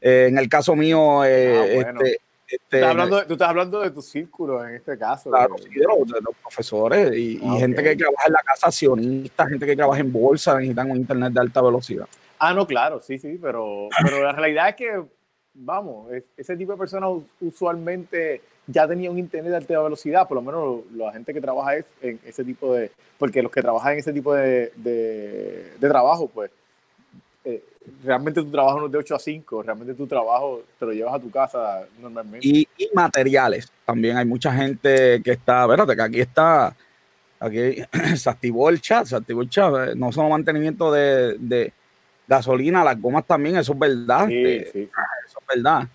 eh, 0.00 0.26
en 0.28 0.38
el 0.38 0.48
caso 0.48 0.74
mío, 0.74 1.24
eh, 1.24 1.84
ah, 1.84 1.92
este, 2.00 2.20
este, 2.48 2.80
tú 3.26 3.32
estás 3.32 3.48
hablando 3.48 3.80
de 3.80 3.90
tu 3.90 4.00
círculo 4.00 4.64
en 4.64 4.76
este 4.76 4.96
caso. 4.96 5.30
Claro, 5.30 5.56
de, 5.56 6.20
los, 6.20 6.34
profesores 6.40 7.16
y, 7.16 7.40
ah, 7.44 7.56
gente 7.58 7.82
que 7.82 7.96
trabaja 7.96 8.26
en 8.26 8.32
la 8.32 8.42
casa 8.44 8.68
accionista, 8.68 9.46
gente 9.46 9.66
que 9.66 9.76
trabaja 9.76 10.00
en 10.00 10.12
bolsa, 10.12 10.54
necesitan 10.54 10.90
un 10.90 10.98
internet 10.98 11.32
de 11.32 11.40
alta 11.40 11.60
velocidad. 11.60 12.06
Ah, 12.38 12.54
no, 12.54 12.66
claro, 12.66 13.00
sí, 13.00 13.18
sí, 13.18 13.38
pero, 13.40 13.88
pero 14.02 14.22
la 14.22 14.32
realidad 14.32 14.70
es 14.70 14.76
que, 14.76 15.02
vamos, 15.58 16.08
ese 16.36 16.56
tipo 16.56 16.72
de 16.72 16.78
personas 16.78 17.10
usualmente 17.40 18.40
ya 18.66 18.86
tenía 18.86 19.10
un 19.10 19.18
internet 19.18 19.50
de 19.50 19.56
alta 19.56 19.82
velocidad, 19.82 20.26
por 20.26 20.36
lo 20.36 20.42
menos 20.42 20.80
la 20.94 21.12
gente 21.12 21.32
que 21.32 21.40
trabaja 21.40 21.76
en 22.00 22.18
ese 22.24 22.44
tipo 22.44 22.74
de, 22.74 22.90
porque 23.18 23.42
los 23.42 23.52
que 23.52 23.62
trabajan 23.62 23.94
en 23.94 23.98
ese 24.00 24.12
tipo 24.12 24.34
de, 24.34 24.72
de, 24.76 25.72
de 25.78 25.88
trabajo, 25.88 26.28
pues 26.28 26.50
eh, 27.48 27.62
realmente 28.02 28.42
tu 28.42 28.50
trabajo 28.50 28.80
no 28.80 28.86
es 28.86 28.92
de 28.92 28.98
8 28.98 29.14
a 29.14 29.18
5, 29.20 29.62
realmente 29.62 29.94
tu 29.94 30.06
trabajo 30.08 30.62
te 30.80 30.84
lo 30.84 30.92
llevas 30.92 31.14
a 31.14 31.20
tu 31.20 31.30
casa 31.30 31.86
normalmente. 32.00 32.44
Y, 32.44 32.66
materiales, 32.92 33.70
también 33.84 34.16
hay 34.16 34.24
mucha 34.24 34.52
gente 34.52 35.22
que 35.22 35.30
está, 35.30 35.62
espérate, 35.62 35.94
que 35.94 36.02
aquí 36.02 36.20
está, 36.20 36.74
aquí 37.38 37.76
se 38.16 38.28
activó 38.28 38.68
el 38.68 38.80
chat, 38.80 39.06
se 39.06 39.14
activó 39.14 39.42
el 39.42 39.48
chat, 39.48 39.72
eh, 39.76 39.92
no 39.94 40.10
solo 40.10 40.28
mantenimiento 40.28 40.90
de, 40.90 41.72
gasolina, 42.26 42.82
las 42.82 43.00
gomas 43.00 43.24
también, 43.24 43.56
eso 43.56 43.74
es 43.74 43.78
verdad, 43.78 44.28
eh, 44.28 44.88
eso 45.25 45.25
verdad. 45.54 45.88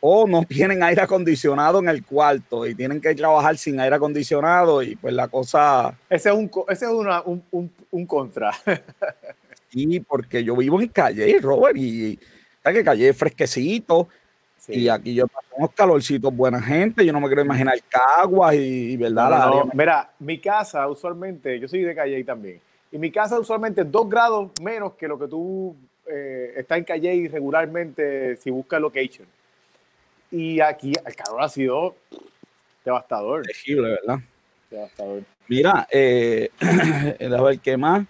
o 0.00 0.26
no 0.26 0.42
tienen 0.44 0.82
aire 0.82 1.02
acondicionado 1.02 1.78
en 1.80 1.88
el 1.88 2.04
cuarto 2.04 2.66
y 2.66 2.74
tienen 2.74 3.00
que 3.00 3.14
trabajar 3.14 3.56
sin 3.58 3.78
aire 3.80 3.96
acondicionado 3.96 4.82
y 4.82 4.96
pues 4.96 5.14
la 5.14 5.28
cosa... 5.28 5.96
Ese 6.08 6.30
es 6.30 6.34
un, 6.34 6.50
ese 6.68 6.84
es 6.86 6.90
una, 6.90 7.22
un, 7.22 7.42
un, 7.50 7.70
un 7.90 8.06
contra. 8.06 8.52
Sí, 9.68 10.00
porque 10.00 10.42
yo 10.42 10.56
vivo 10.56 10.80
en 10.80 10.88
Calle, 10.88 11.38
Robert, 11.40 11.76
y 11.76 12.18
que 12.62 12.84
Calle 12.84 13.08
es 13.08 13.16
fresquecito. 13.16 14.08
Y 14.68 14.88
aquí 14.88 15.14
yo 15.14 15.28
paso 15.28 15.46
unos 15.56 15.72
calorcitos, 15.72 16.34
buena 16.34 16.60
gente. 16.60 17.04
Yo 17.06 17.12
no 17.12 17.20
me 17.20 17.28
quiero 17.28 17.42
imaginar 17.42 17.74
caguas 17.88 18.54
y, 18.54 18.96
verdad. 18.96 19.50
Mira, 19.74 20.10
mi 20.18 20.40
casa 20.40 20.88
usualmente, 20.88 21.60
yo 21.60 21.68
soy 21.68 21.82
de 21.82 21.94
Calle 21.94 22.24
también. 22.24 22.60
Y 22.90 22.98
mi 22.98 23.10
casa 23.12 23.38
usualmente 23.38 23.82
es 23.82 23.90
dos 23.90 24.08
grados 24.08 24.50
menos 24.62 24.94
que 24.94 25.06
lo 25.06 25.18
que 25.18 25.28
tú 25.28 25.76
eh, 26.08 26.54
estás 26.56 26.78
en 26.78 26.84
Calle 26.84 27.28
regularmente 27.32 28.36
si 28.36 28.50
buscas 28.50 28.80
location. 28.80 29.26
Y 30.30 30.60
aquí 30.60 30.92
el 31.04 31.14
calor 31.14 31.42
ha 31.42 31.48
sido 31.48 31.96
devastador. 32.84 33.42
Terrible, 33.42 33.90
¿verdad? 33.90 34.18
Devastador. 34.70 35.22
Mira, 35.48 35.86
eh, 35.90 36.50
a 36.60 37.42
ver 37.42 37.58
qué 37.60 37.76
más. 37.76 38.06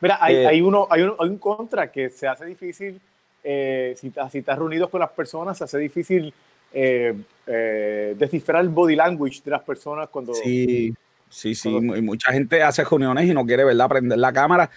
Mira, 0.00 0.18
hay, 0.20 0.34
eh, 0.34 0.46
hay, 0.48 0.60
uno, 0.60 0.88
hay, 0.90 1.02
un, 1.02 1.14
hay 1.18 1.28
un 1.28 1.38
contra 1.38 1.90
que 1.90 2.10
se 2.10 2.26
hace 2.26 2.44
difícil, 2.44 3.00
eh, 3.44 3.94
si, 3.96 4.12
si, 4.30 4.38
estás 4.38 4.58
reunido 4.58 4.90
con 4.90 5.00
las 5.00 5.10
personas, 5.10 5.56
se 5.56 5.64
hace 5.64 5.78
difícil 5.78 6.34
eh, 6.72 7.14
descifrar 8.18 8.62
el 8.62 8.68
body 8.68 8.96
language 8.96 9.42
de 9.44 9.50
las 9.52 9.62
personas 9.62 10.08
cuando... 10.08 10.34
Sí, 10.34 10.92
sí, 11.28 11.54
sí, 11.54 11.70
y 11.70 12.02
mucha 12.02 12.32
gente 12.32 12.62
hace 12.62 12.82
reuniones 12.82 13.28
y 13.28 13.34
no 13.34 13.46
quiere, 13.46 13.62
¿verdad?, 13.64 13.88
prender 13.88 14.18
la 14.18 14.32
cámara, 14.32 14.70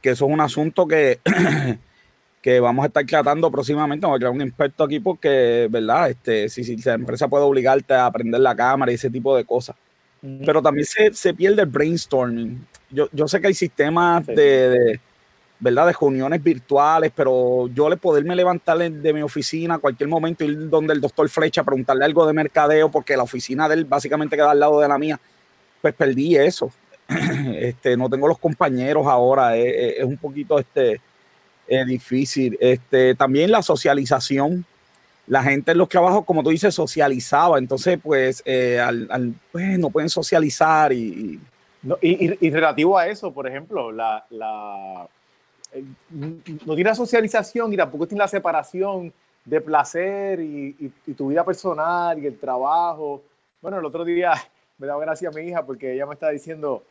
que 0.00 0.10
eso 0.10 0.26
es 0.26 0.32
un 0.32 0.40
asunto 0.40 0.88
que, 0.88 1.20
que 2.40 2.60
vamos 2.60 2.84
a 2.84 2.86
estar 2.86 3.04
tratando 3.04 3.50
próximamente, 3.50 4.06
vamos 4.06 4.16
a 4.16 4.20
crear 4.20 4.32
un 4.32 4.42
experto 4.42 4.84
aquí 4.84 5.00
porque, 5.00 5.68
¿verdad?, 5.70 6.10
este, 6.10 6.48
si, 6.48 6.64
si 6.64 6.76
la 6.76 6.94
empresa 6.94 7.28
puede 7.28 7.44
obligarte 7.44 7.94
a 7.94 8.10
prender 8.10 8.40
la 8.40 8.54
cámara 8.54 8.90
y 8.90 8.94
ese 8.94 9.10
tipo 9.10 9.36
de 9.36 9.44
cosas. 9.44 9.76
Pero 10.44 10.60
también 10.60 10.84
se, 10.84 11.14
se, 11.14 11.32
pierde 11.32 11.62
el 11.62 11.68
brainstorming 11.68 12.66
yo, 12.90 13.08
yo 13.12 13.28
sé 13.28 13.40
que 13.40 13.46
hay 13.46 13.54
sistemas 13.54 14.26
de, 14.26 15.00
¿verdad? 15.60 15.86
De 15.86 15.92
reuniones 15.92 16.42
virtuales, 16.42 17.12
pero 17.14 17.68
yo 17.68 17.88
le 17.88 17.96
poderme 17.96 18.34
levantar 18.34 18.78
de 18.78 19.12
mi 19.12 19.22
oficina 19.22 19.74
a 19.74 19.78
cualquier 19.78 20.08
momento, 20.08 20.44
ir 20.44 20.68
donde 20.68 20.92
el 20.92 21.00
doctor 21.00 21.28
Flecha, 21.28 21.62
preguntarle 21.62 22.04
algo 22.04 22.26
de 22.26 22.32
mercadeo, 22.32 22.90
porque 22.90 23.16
la 23.16 23.22
oficina 23.22 23.68
de 23.68 23.76
él 23.76 23.84
básicamente 23.84 24.36
queda 24.36 24.50
al 24.50 24.60
lado 24.60 24.80
de 24.80 24.88
la 24.88 24.98
mía, 24.98 25.20
pues 25.80 25.94
perdí 25.94 26.36
eso. 26.36 26.72
este, 27.56 27.96
no 27.96 28.08
tengo 28.08 28.26
los 28.28 28.38
compañeros 28.38 29.06
ahora, 29.06 29.56
es, 29.56 30.02
un 30.04 30.16
poquito 30.16 30.58
este, 30.58 31.00
difícil. 31.86 32.56
Este, 32.60 33.14
también 33.14 33.50
la 33.50 33.62
socialización. 33.62 34.64
La 35.26 35.44
gente 35.44 35.72
en 35.72 35.78
los 35.78 35.88
trabajos, 35.88 36.24
como 36.24 36.42
tú 36.42 36.50
dices, 36.50 36.74
socializaba, 36.74 37.58
entonces 37.58 38.00
pues, 38.02 38.42
eh, 38.44 38.80
al, 38.80 39.34
pues 39.52 39.78
no 39.78 39.90
pueden 39.90 40.08
socializar 40.08 40.92
y 40.92 41.38
no, 41.82 41.96
y, 42.02 42.50
relativo 42.50 42.98
a 42.98 43.06
eso, 43.06 43.32
por 43.32 43.46
ejemplo, 43.46 43.90
la, 43.90 44.26
la 44.30 45.08
eh, 45.72 45.84
no 46.10 46.74
tiene 46.74 46.90
la 46.90 46.94
socialización 46.94 47.72
y 47.72 47.76
tampoco 47.76 48.06
tiene 48.06 48.20
la 48.20 48.28
separación 48.28 49.12
de 49.44 49.60
placer 49.62 50.40
y, 50.40 50.92
tu 51.16 51.28
vida 51.28 51.44
personal 51.44 52.18
y 52.18 52.26
el 52.26 52.38
trabajo. 52.38 53.22
Bueno, 53.62 53.78
el 53.78 53.84
otro 53.84 54.04
día 54.04 54.34
me 54.78 54.86
daba 54.86 55.00
gracia 55.00 55.30
a 55.30 55.32
mi 55.32 55.42
hija 55.42 55.64
porque 55.64 55.94
ella 55.94 56.04
me 56.06 56.14
estaba 56.14 56.32
diciendo, 56.32 56.82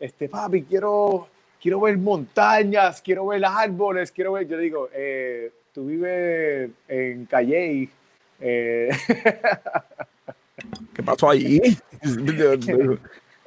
este, 0.00 0.30
papi, 0.30 0.62
quiero, 0.62 1.28
quiero 1.60 1.80
ver 1.80 1.98
montañas, 1.98 3.02
quiero 3.02 3.26
ver 3.26 3.44
árboles, 3.44 4.12
quiero 4.12 4.32
ver, 4.32 4.46
yo 4.46 4.58
digo, 4.58 4.88
eh, 4.92 5.52
tú 5.72 5.86
vives 5.86 6.70
en 6.88 7.26
Calle. 7.26 7.88
Eh. 8.40 8.88
¿Qué 10.94 11.02
pasó 11.02 11.30
ahí? 11.30 11.60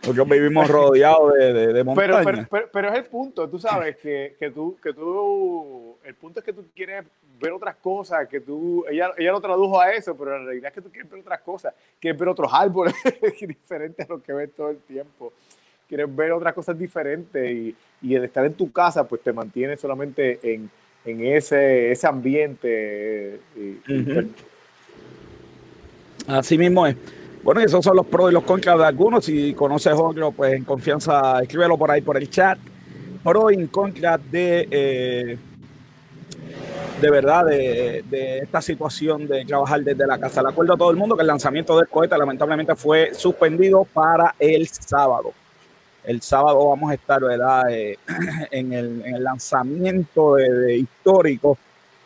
Porque 0.04 0.24
vivimos 0.24 0.68
rodeados 0.68 1.34
de, 1.36 1.54
de, 1.54 1.74
de 1.74 1.84
montañas. 1.84 2.26
Pero, 2.26 2.48
pero, 2.50 2.70
pero, 2.74 2.90
es 2.90 2.96
el 2.96 3.06
punto, 3.06 3.48
tú 3.48 3.60
sabes, 3.60 3.98
que, 3.98 4.36
que, 4.40 4.50
tú, 4.50 4.76
que 4.82 4.94
tú, 4.94 5.96
el 6.04 6.16
punto 6.16 6.40
es 6.40 6.46
que 6.46 6.54
tú 6.54 6.66
quieres 6.76 7.06
ver 7.40 7.52
otras 7.52 7.76
cosas, 7.76 8.28
que 8.28 8.40
tú, 8.40 8.84
ella, 8.90 9.12
ella 9.16 9.32
lo 9.32 9.40
tradujo 9.42 9.80
a 9.80 9.92
eso, 9.92 10.18
pero 10.18 10.38
la 10.40 10.46
realidad 10.46 10.70
es 10.70 10.74
que 10.74 10.82
tú 10.82 10.92
quieres 10.92 11.10
ver 11.10 11.20
otras 11.20 11.42
cosas, 11.42 11.76
quieres 12.00 12.20
ver 12.20 12.30
otros 12.30 12.52
árboles 12.52 12.96
diferentes 13.42 14.10
a 14.10 14.14
los 14.14 14.24
que 14.24 14.34
ves 14.34 14.52
todo 14.56 14.70
el 14.70 14.80
tiempo, 14.80 15.34
quieres 15.92 16.16
ver 16.16 16.32
otras 16.32 16.54
cosas 16.54 16.80
diferentes 16.80 17.52
y, 17.52 17.76
y 18.02 18.16
el 18.16 18.24
estar 18.24 18.46
en 18.46 18.54
tu 18.54 18.72
casa, 18.72 19.06
pues 19.06 19.22
te 19.22 19.34
mantiene 19.34 19.76
solamente 19.76 20.40
en, 20.42 20.70
en 21.04 21.26
ese, 21.26 21.92
ese 21.92 22.08
ambiente. 22.08 23.42
Pues 23.54 24.26
Así 26.28 26.58
mismo 26.58 26.88
es. 26.88 26.96
Bueno, 27.44 27.60
esos 27.60 27.84
son 27.84 27.98
los 27.98 28.06
pros 28.06 28.32
y 28.32 28.34
los 28.34 28.44
contras 28.44 28.78
de 28.78 28.86
algunos. 28.86 29.26
Si 29.26 29.54
conoces 29.54 29.94
otro, 29.98 30.32
pues 30.32 30.54
en 30.54 30.64
confianza, 30.64 31.42
escríbelo 31.42 31.78
por 31.78 31.92
ahí 31.92 32.02
por 32.02 32.16
el 32.16 32.30
chat. 32.30 32.58
pro 33.22 33.52
y 33.52 33.56
en 33.56 33.68
contra 33.68 34.18
de, 34.18 34.70
eh, 34.72 35.38
de 37.02 37.12
verdad, 37.12 37.48
de, 37.48 38.06
de, 38.10 38.38
esta 38.38 38.62
situación 38.62 39.28
de 39.28 39.44
trabajar 39.44 39.82
desde 39.82 40.08
la 40.08 40.18
casa. 40.18 40.42
Le 40.42 40.50
acuerdo 40.50 40.76
a 40.76 40.78
todo 40.78 40.92
el 40.92 40.96
mundo 40.96 41.18
que 41.18 41.22
el 41.24 41.28
lanzamiento 41.28 41.78
del 41.78 41.90
cohete 41.90 42.18
lamentablemente 42.18 42.76
fue 42.78 43.14
suspendido 43.14 43.84
para 43.84 44.36
el 44.40 44.66
sábado. 44.70 45.34
El 46.04 46.22
sábado 46.22 46.70
vamos 46.70 46.92
a 46.92 46.96
estar, 46.96 47.22
¿verdad?, 47.22 47.70
eh, 47.72 47.98
en, 48.52 48.74
el, 48.74 49.04
en, 49.06 49.16
el, 49.16 49.24
lanzamiento 49.24 50.36
de, 50.36 50.50
de 50.50 50.78
histórico 50.78 51.58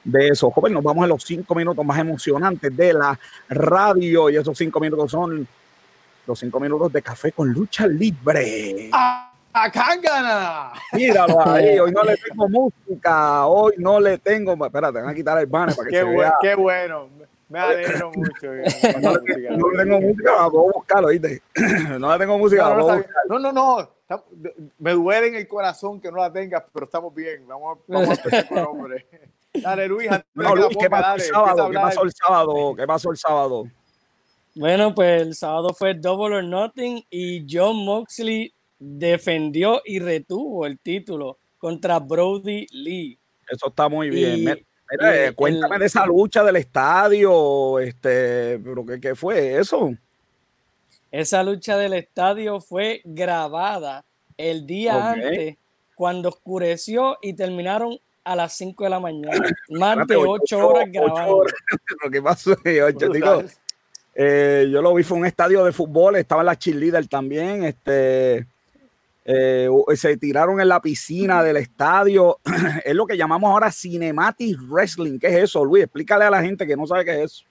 de 0.05 0.29
eso. 0.29 0.51
Joven, 0.51 0.73
nos 0.73 0.83
vamos 0.83 1.03
a 1.03 1.07
los 1.07 1.23
cinco 1.23 1.55
minutos 1.55 1.83
más 1.83 1.99
emocionantes 1.99 2.75
de 2.75 2.93
la 2.93 3.19
radio 3.49 4.29
y 4.29 4.37
esos 4.37 4.57
cinco 4.57 4.79
minutos 4.79 5.11
son 5.11 5.47
los 6.27 6.39
cinco 6.39 6.59
minutos 6.59 6.91
de 6.93 7.01
café 7.01 7.31
con 7.31 7.51
lucha 7.51 7.87
libre. 7.87 8.89
¡A, 8.93 9.31
a 9.53 9.71
Cángana! 9.71 10.71
Míralo 10.93 11.39
ahí, 11.47 11.79
hoy 11.79 11.91
no 11.91 12.03
le 12.03 12.17
tengo 12.17 12.47
música, 12.47 13.45
hoy 13.45 13.73
no 13.77 13.99
le 13.99 14.17
tengo. 14.19 14.53
Espérate, 14.53 14.93
te 14.93 15.01
van 15.01 15.09
a 15.09 15.15
quitar 15.15 15.37
el 15.39 15.47
banner 15.47 15.75
para 15.75 15.87
que 15.87 15.91
qué 15.91 15.97
se 15.97 16.03
bueno, 16.03 16.19
vea. 16.19 16.33
Qué 16.41 16.55
bueno, 16.55 17.09
me 17.49 17.59
alegro 17.59 18.11
mucho. 18.11 18.51
No, 19.01 19.13
le, 19.13 19.33
tengo, 19.33 19.57
no 19.57 19.77
tengo 19.77 20.01
música, 20.01 20.47
voy 20.47 20.69
a 20.69 20.73
buscarlo, 20.73 21.07
¿viste? 21.09 21.41
No 21.99 22.11
le 22.11 22.19
tengo 22.19 22.37
música, 22.37 22.69
no, 22.69 22.87
no, 22.87 23.39
no, 23.39 23.51
no, 23.51 23.89
no, 24.09 24.23
me 24.79 24.91
duele 24.91 25.27
en 25.27 25.35
el 25.35 25.47
corazón 25.47 25.99
que 25.99 26.11
no 26.11 26.17
la 26.17 26.31
tengas, 26.31 26.63
pero 26.73 26.85
estamos 26.85 27.13
bien. 27.13 27.47
Vamos, 27.47 27.79
vamos 27.87 28.09
a 28.09 28.13
empezar 28.13 28.47
con 28.47 28.59
hombre. 28.59 29.05
Dale, 29.53 29.87
Luis. 29.87 30.09
No, 30.33 30.55
Luis 30.55 30.77
¿qué, 30.77 30.89
pasó 30.89 31.07
dale, 31.07 31.23
el 31.23 31.29
sábado? 31.29 31.69
¿Qué 31.69 31.77
pasó 31.77 32.03
el 32.03 32.11
sábado? 32.11 32.75
¿Qué 32.75 32.87
pasó 32.87 33.11
el 33.11 33.17
sábado? 33.17 33.63
Bueno, 34.53 34.93
pues 34.93 35.21
el 35.21 35.35
sábado 35.35 35.73
fue 35.73 35.93
Double 35.93 36.37
or 36.37 36.43
Nothing 36.43 37.05
y 37.09 37.45
John 37.49 37.77
Moxley 37.85 38.53
defendió 38.77 39.81
y 39.85 39.99
retuvo 39.99 40.65
el 40.65 40.77
título 40.79 41.39
contra 41.57 41.99
Brody 41.99 42.67
Lee. 42.71 43.17
Eso 43.49 43.67
está 43.69 43.89
muy 43.89 44.09
bien. 44.09 44.39
Y, 44.39 44.65
Mira, 44.91 45.27
y 45.27 45.33
cuéntame 45.33 45.75
el, 45.75 45.79
de 45.81 45.85
esa 45.87 46.05
lucha 46.05 46.43
del 46.43 46.57
estadio, 46.57 47.79
este, 47.79 48.59
pero 48.59 48.85
¿qué, 48.85 48.99
qué 48.99 49.15
fue 49.15 49.57
eso? 49.57 49.93
Esa 51.11 51.43
lucha 51.43 51.77
del 51.77 51.93
estadio 51.93 52.59
fue 52.59 53.01
grabada 53.03 54.03
el 54.37 54.67
día 54.67 55.11
okay. 55.11 55.23
antes, 55.23 55.57
cuando 55.95 56.29
oscureció 56.29 57.17
y 57.21 57.33
terminaron 57.33 57.97
a 58.25 58.35
las 58.35 58.53
5 58.53 58.83
de 58.83 58.89
la 58.89 58.99
mañana. 58.99 59.31
Más 59.69 60.07
de 60.07 60.15
8 60.15 60.67
horas 60.67 60.91
grabando. 60.91 61.45
Lo 62.03 62.11
que 62.11 62.21
pasó 62.21 62.55
digo, 62.65 63.43
eh, 64.13 64.67
yo 64.71 64.81
lo 64.81 64.93
vi, 64.93 65.03
fue 65.03 65.17
un 65.17 65.25
estadio 65.25 65.63
de 65.65 65.73
fútbol, 65.73 66.15
estaba 66.15 66.43
la 66.43 66.57
cheerleader 66.57 67.07
también, 67.07 67.65
este, 67.65 68.47
eh, 69.25 69.67
se 69.95 70.17
tiraron 70.17 70.61
en 70.61 70.69
la 70.69 70.79
piscina 70.79 71.41
del 71.43 71.57
estadio, 71.57 72.39
es 72.85 72.93
lo 72.93 73.07
que 73.07 73.17
llamamos 73.17 73.51
ahora 73.51 73.71
Cinematic 73.71 74.57
Wrestling, 74.69 75.17
¿qué 75.17 75.27
es 75.27 75.35
eso, 75.45 75.65
Luis? 75.65 75.85
Explícale 75.85 76.25
a 76.25 76.29
la 76.29 76.43
gente 76.43 76.67
que 76.67 76.77
no 76.77 76.85
sabe 76.85 77.03
qué 77.03 77.11
es 77.11 77.31
eso. 77.31 77.45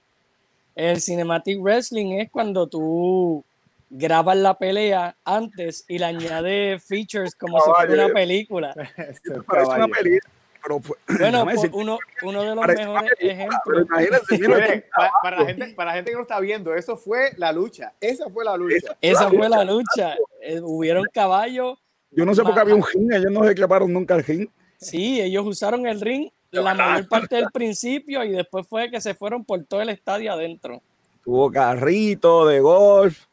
El 0.73 1.01
Cinematic 1.01 1.59
Wrestling 1.61 2.19
es 2.19 2.31
cuando 2.31 2.67
tú 2.67 3.43
grabas 3.89 4.37
la 4.37 4.57
pelea 4.57 5.15
antes 5.23 5.85
y 5.87 5.99
le 5.99 6.05
añades 6.05 6.83
features 6.83 7.35
como 7.35 7.59
si 7.59 7.71
fuera 7.71 8.05
una 8.05 8.13
película. 8.13 8.73
Parece 9.47 9.71
una 9.71 9.87
película. 9.87 10.34
Pero, 10.65 10.81
bueno, 11.19 11.43
pues, 11.45 11.69
uno, 11.71 11.99
uno, 12.23 12.43
de 12.43 12.55
los 12.55 12.67
mejores 12.67 13.11
ejemplos. 13.19 13.87
Mire, 14.31 14.89
para, 14.95 15.11
para, 15.21 15.39
la 15.39 15.45
gente, 15.45 15.73
para 15.75 15.91
la 15.91 15.95
gente 15.97 16.11
que 16.11 16.17
no 16.17 16.23
está 16.23 16.39
viendo, 16.39 16.73
eso 16.73 16.97
fue 16.97 17.31
la 17.37 17.51
lucha. 17.51 17.93
Esa 18.01 18.29
fue 18.29 18.43
la 18.43 18.57
lucha. 18.57 18.97
Esa 19.01 19.29
fue 19.29 19.47
la 19.47 19.63
lucha. 19.63 20.15
Eh, 20.41 20.59
hubieron 20.61 21.05
caballos. 21.13 21.77
Yo 22.11 22.25
no 22.25 22.33
sé 22.33 22.43
por 22.43 22.53
qué 22.53 22.59
había 22.61 22.75
un 22.75 22.83
ring, 22.83 23.11
ellos 23.13 23.31
no 23.31 23.43
reclamaron 23.43 23.91
nunca 23.91 24.15
el 24.15 24.23
ring. 24.23 24.47
Sí, 24.77 25.21
ellos 25.21 25.45
usaron 25.45 25.85
el 25.85 26.01
ring 26.01 26.29
la 26.61 26.73
mayor 26.73 27.07
parte 27.07 27.35
del 27.35 27.51
principio 27.51 28.23
y 28.23 28.31
después 28.31 28.67
fue 28.67 28.89
que 28.89 29.01
se 29.01 29.13
fueron 29.13 29.43
por 29.43 29.63
todo 29.63 29.81
el 29.81 29.89
estadio 29.89 30.31
adentro. 30.31 30.81
Tuvo 31.23 31.51
carrito 31.51 32.45
de 32.45 32.59
golf, 32.59 33.25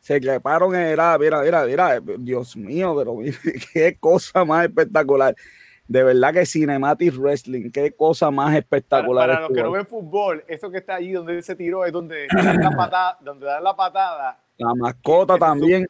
se 0.00 0.20
treparon, 0.20 0.74
era, 0.74 1.18
mira, 1.18 1.42
mira, 1.42 1.64
mira, 1.64 2.00
Dios 2.18 2.56
mío, 2.56 2.94
pero 2.96 3.14
mira, 3.14 3.36
qué 3.72 3.96
cosa 3.98 4.44
más 4.44 4.66
espectacular. 4.66 5.34
De 5.88 6.02
verdad 6.02 6.32
que 6.32 6.46
Cinematic 6.46 7.14
Wrestling, 7.16 7.70
qué 7.70 7.92
cosa 7.92 8.30
más 8.30 8.54
espectacular. 8.54 9.28
Para, 9.28 9.34
para 9.34 9.48
los 9.48 9.56
que 9.56 9.62
no 9.62 9.72
ven 9.72 9.86
fútbol, 9.86 10.44
eso 10.46 10.70
que 10.70 10.78
está 10.78 10.94
allí 10.94 11.12
donde 11.12 11.42
se 11.42 11.54
tiró 11.54 11.84
es 11.84 11.92
donde 11.92 12.28
dan 12.32 12.60
la 12.60 12.70
patada, 12.70 13.18
donde 13.20 13.46
dan 13.46 13.64
la 13.64 13.76
patada. 13.76 14.38
La 14.58 14.74
mascota 14.74 15.36
también. 15.36 15.86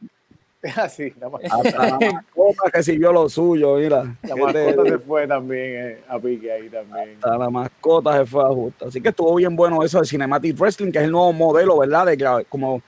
Así, 0.76 1.12
la 1.20 1.28
mascota. 1.28 1.98
la 2.00 2.12
mascota 2.12 2.70
que 2.72 2.82
siguió 2.82 3.12
lo 3.12 3.28
suyo, 3.28 3.76
mira. 3.76 4.16
La 4.22 4.36
mascota 4.36 4.84
se 4.84 4.98
fue 4.98 5.26
también 5.26 5.86
eh, 5.86 6.00
a 6.08 6.18
pique 6.18 6.50
ahí 6.50 6.68
también. 6.68 7.16
Hasta 7.16 7.36
la 7.36 7.50
mascota 7.50 8.16
se 8.18 8.26
fue 8.26 8.44
a 8.44 8.48
justa. 8.48 8.86
Así 8.86 9.00
que 9.00 9.08
estuvo 9.10 9.34
bien 9.34 9.56
bueno 9.56 9.82
eso 9.82 10.00
de 10.00 10.06
Cinematic 10.06 10.58
Wrestling, 10.58 10.92
que 10.92 10.98
es 10.98 11.04
el 11.04 11.10
nuevo 11.10 11.32
modelo, 11.32 11.78
¿verdad? 11.78 12.06
De 12.06 12.16
grabar, 12.16 12.46
como 12.46 12.80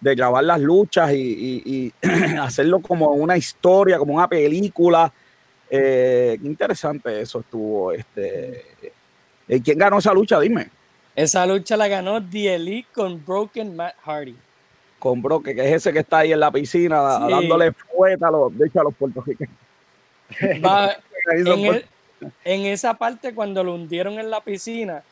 de 0.00 0.14
grabar 0.14 0.44
las 0.44 0.60
luchas 0.60 1.12
y, 1.12 1.16
y, 1.16 1.62
y 1.64 1.92
hacerlo 2.38 2.80
como 2.80 3.08
una 3.08 3.36
historia, 3.36 3.98
como 3.98 4.14
una 4.14 4.28
película. 4.28 5.12
Eh, 5.70 6.36
qué 6.40 6.46
interesante 6.46 7.20
eso 7.20 7.40
estuvo. 7.40 7.92
Este, 7.92 8.64
¿Quién 9.62 9.78
ganó 9.78 9.98
esa 9.98 10.12
lucha? 10.12 10.40
Dime. 10.40 10.68
Esa 11.14 11.46
lucha 11.46 11.76
la 11.76 11.86
ganó 11.86 12.22
The 12.22 12.56
Elite 12.56 12.88
con 12.92 13.24
Broken 13.24 13.76
Matt 13.76 13.94
Hardy. 14.04 14.36
Con 14.98 15.22
Broken, 15.22 15.54
que 15.54 15.62
es 15.62 15.76
ese 15.76 15.92
que 15.92 16.00
está 16.00 16.18
ahí 16.18 16.32
en 16.32 16.40
la 16.40 16.50
piscina 16.50 17.18
sí. 17.18 17.32
dándole 17.32 17.72
fueta 17.72 18.28
a 18.28 18.30
los, 18.30 18.56
de 18.56 18.66
hecho, 18.66 18.80
a 18.80 18.84
los 18.84 18.94
puertorriqueños. 18.94 19.54
Va, 20.64 20.96
en, 21.32 21.46
el, 21.46 21.84
en, 22.44 22.60
esa 22.66 22.94
parte, 22.94 23.34
cuando 23.34 23.62
lo 23.64 23.74
hundieron 23.74 24.18
en 24.18 24.30
la 24.30 24.40
piscina, 24.40 25.02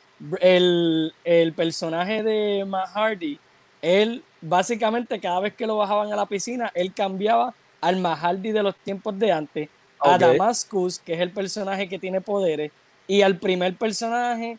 el, 0.41 1.13
el 1.25 1.53
personaje 1.53 2.23
de 2.23 2.65
Matt 2.67 2.89
Hardy, 2.95 3.39
él 3.81 4.23
básicamente 4.41 5.21
cada 5.21 5.41
vez 5.41 5.55
que 5.55 5.67
lo 5.67 5.77
bajaban 5.77 6.13
a 6.13 6.17
la 6.17 6.27
piscina, 6.27 6.71
él 6.75 6.93
cambiaba 6.93 7.55
al 7.81 7.97
Matt 7.97 8.19
Hardy 8.19 8.53
de 8.53 8.63
los 8.63 8.77
tiempos 8.77 9.19
de 9.19 9.33
antes 9.33 9.69
a 10.01 10.17
okay. 10.17 10.29
Damascus, 10.29 10.99
que 10.99 11.15
es 11.15 11.21
el 11.21 11.31
personaje 11.31 11.89
que 11.89 11.99
tiene 11.99 12.21
poderes, 12.21 12.71
y 13.07 13.23
al 13.23 13.39
primer 13.39 13.75
personaje 13.77 14.59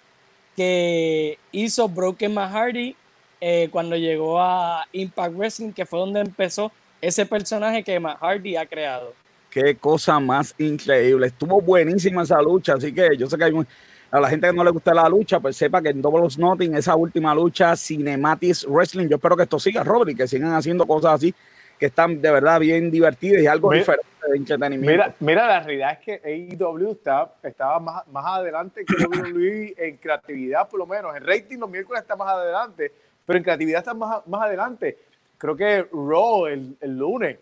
que 0.55 1.37
hizo 1.51 1.87
Broken 1.87 2.33
Matt 2.33 2.51
Hardy 2.51 2.95
eh, 3.41 3.69
cuando 3.71 3.95
llegó 3.95 4.41
a 4.41 4.85
Impact 4.91 5.35
Wrestling, 5.35 5.71
que 5.71 5.85
fue 5.85 5.99
donde 5.99 6.19
empezó 6.19 6.71
ese 7.01 7.25
personaje 7.25 7.83
que 7.83 7.99
Matt 7.99 8.19
Hardy 8.19 8.57
ha 8.57 8.65
creado. 8.65 9.13
Qué 9.49 9.75
cosa 9.75 10.19
más 10.19 10.53
increíble. 10.57 11.27
Estuvo 11.27 11.61
buenísima 11.61 12.23
esa 12.23 12.41
lucha, 12.41 12.73
así 12.73 12.93
que 12.93 13.15
yo 13.17 13.27
sé 13.27 13.37
que 13.37 13.45
hay 13.45 13.51
un, 13.51 13.65
a 14.11 14.19
la 14.19 14.29
gente 14.29 14.47
que 14.47 14.53
no 14.53 14.63
le 14.63 14.71
gusta 14.71 14.93
la 14.93 15.07
lucha, 15.07 15.39
pues 15.39 15.55
sepa 15.55 15.81
que 15.81 15.89
en 15.89 16.01
Double 16.01 16.21
or 16.21 16.37
Nothing, 16.37 16.75
esa 16.75 16.95
última 16.95 17.33
lucha, 17.33 17.75
Cinematic 17.75 18.67
Wrestling, 18.67 19.07
yo 19.07 19.15
espero 19.15 19.37
que 19.37 19.43
esto 19.43 19.59
siga, 19.59 19.83
Robert, 19.83 20.11
y 20.11 20.15
que 20.15 20.27
sigan 20.27 20.53
haciendo 20.53 20.85
cosas 20.85 21.13
así 21.13 21.33
que 21.79 21.85
están 21.85 22.21
de 22.21 22.31
verdad 22.31 22.59
bien 22.59 22.91
divertidas 22.91 23.41
y 23.41 23.47
algo 23.47 23.69
mira, 23.69 23.79
diferente 23.79 24.07
de 24.29 24.37
entretenimiento. 24.37 24.91
Mira, 24.91 25.15
mira, 25.19 25.47
la 25.47 25.59
realidad 25.61 25.93
es 25.93 25.99
que 25.99 26.21
AEW 26.23 26.91
está, 26.91 27.33
estaba 27.41 27.79
más, 27.79 28.07
más 28.09 28.25
adelante 28.25 28.83
que 28.85 28.95
WWE 29.05 29.73
en 29.77 29.97
creatividad, 29.97 30.67
por 30.67 30.79
lo 30.79 30.85
menos. 30.85 31.15
En 31.15 31.25
rating 31.25 31.57
los 31.57 31.69
miércoles 31.69 32.01
está 32.01 32.15
más 32.17 32.27
adelante, 32.27 32.91
pero 33.25 33.37
en 33.37 33.43
creatividad 33.43 33.79
está 33.79 33.93
más, 33.93 34.27
más 34.27 34.41
adelante. 34.41 34.97
Creo 35.37 35.55
que 35.55 35.87
Raw 35.91 36.47
el, 36.47 36.75
el 36.81 36.97
lunes 36.97 37.37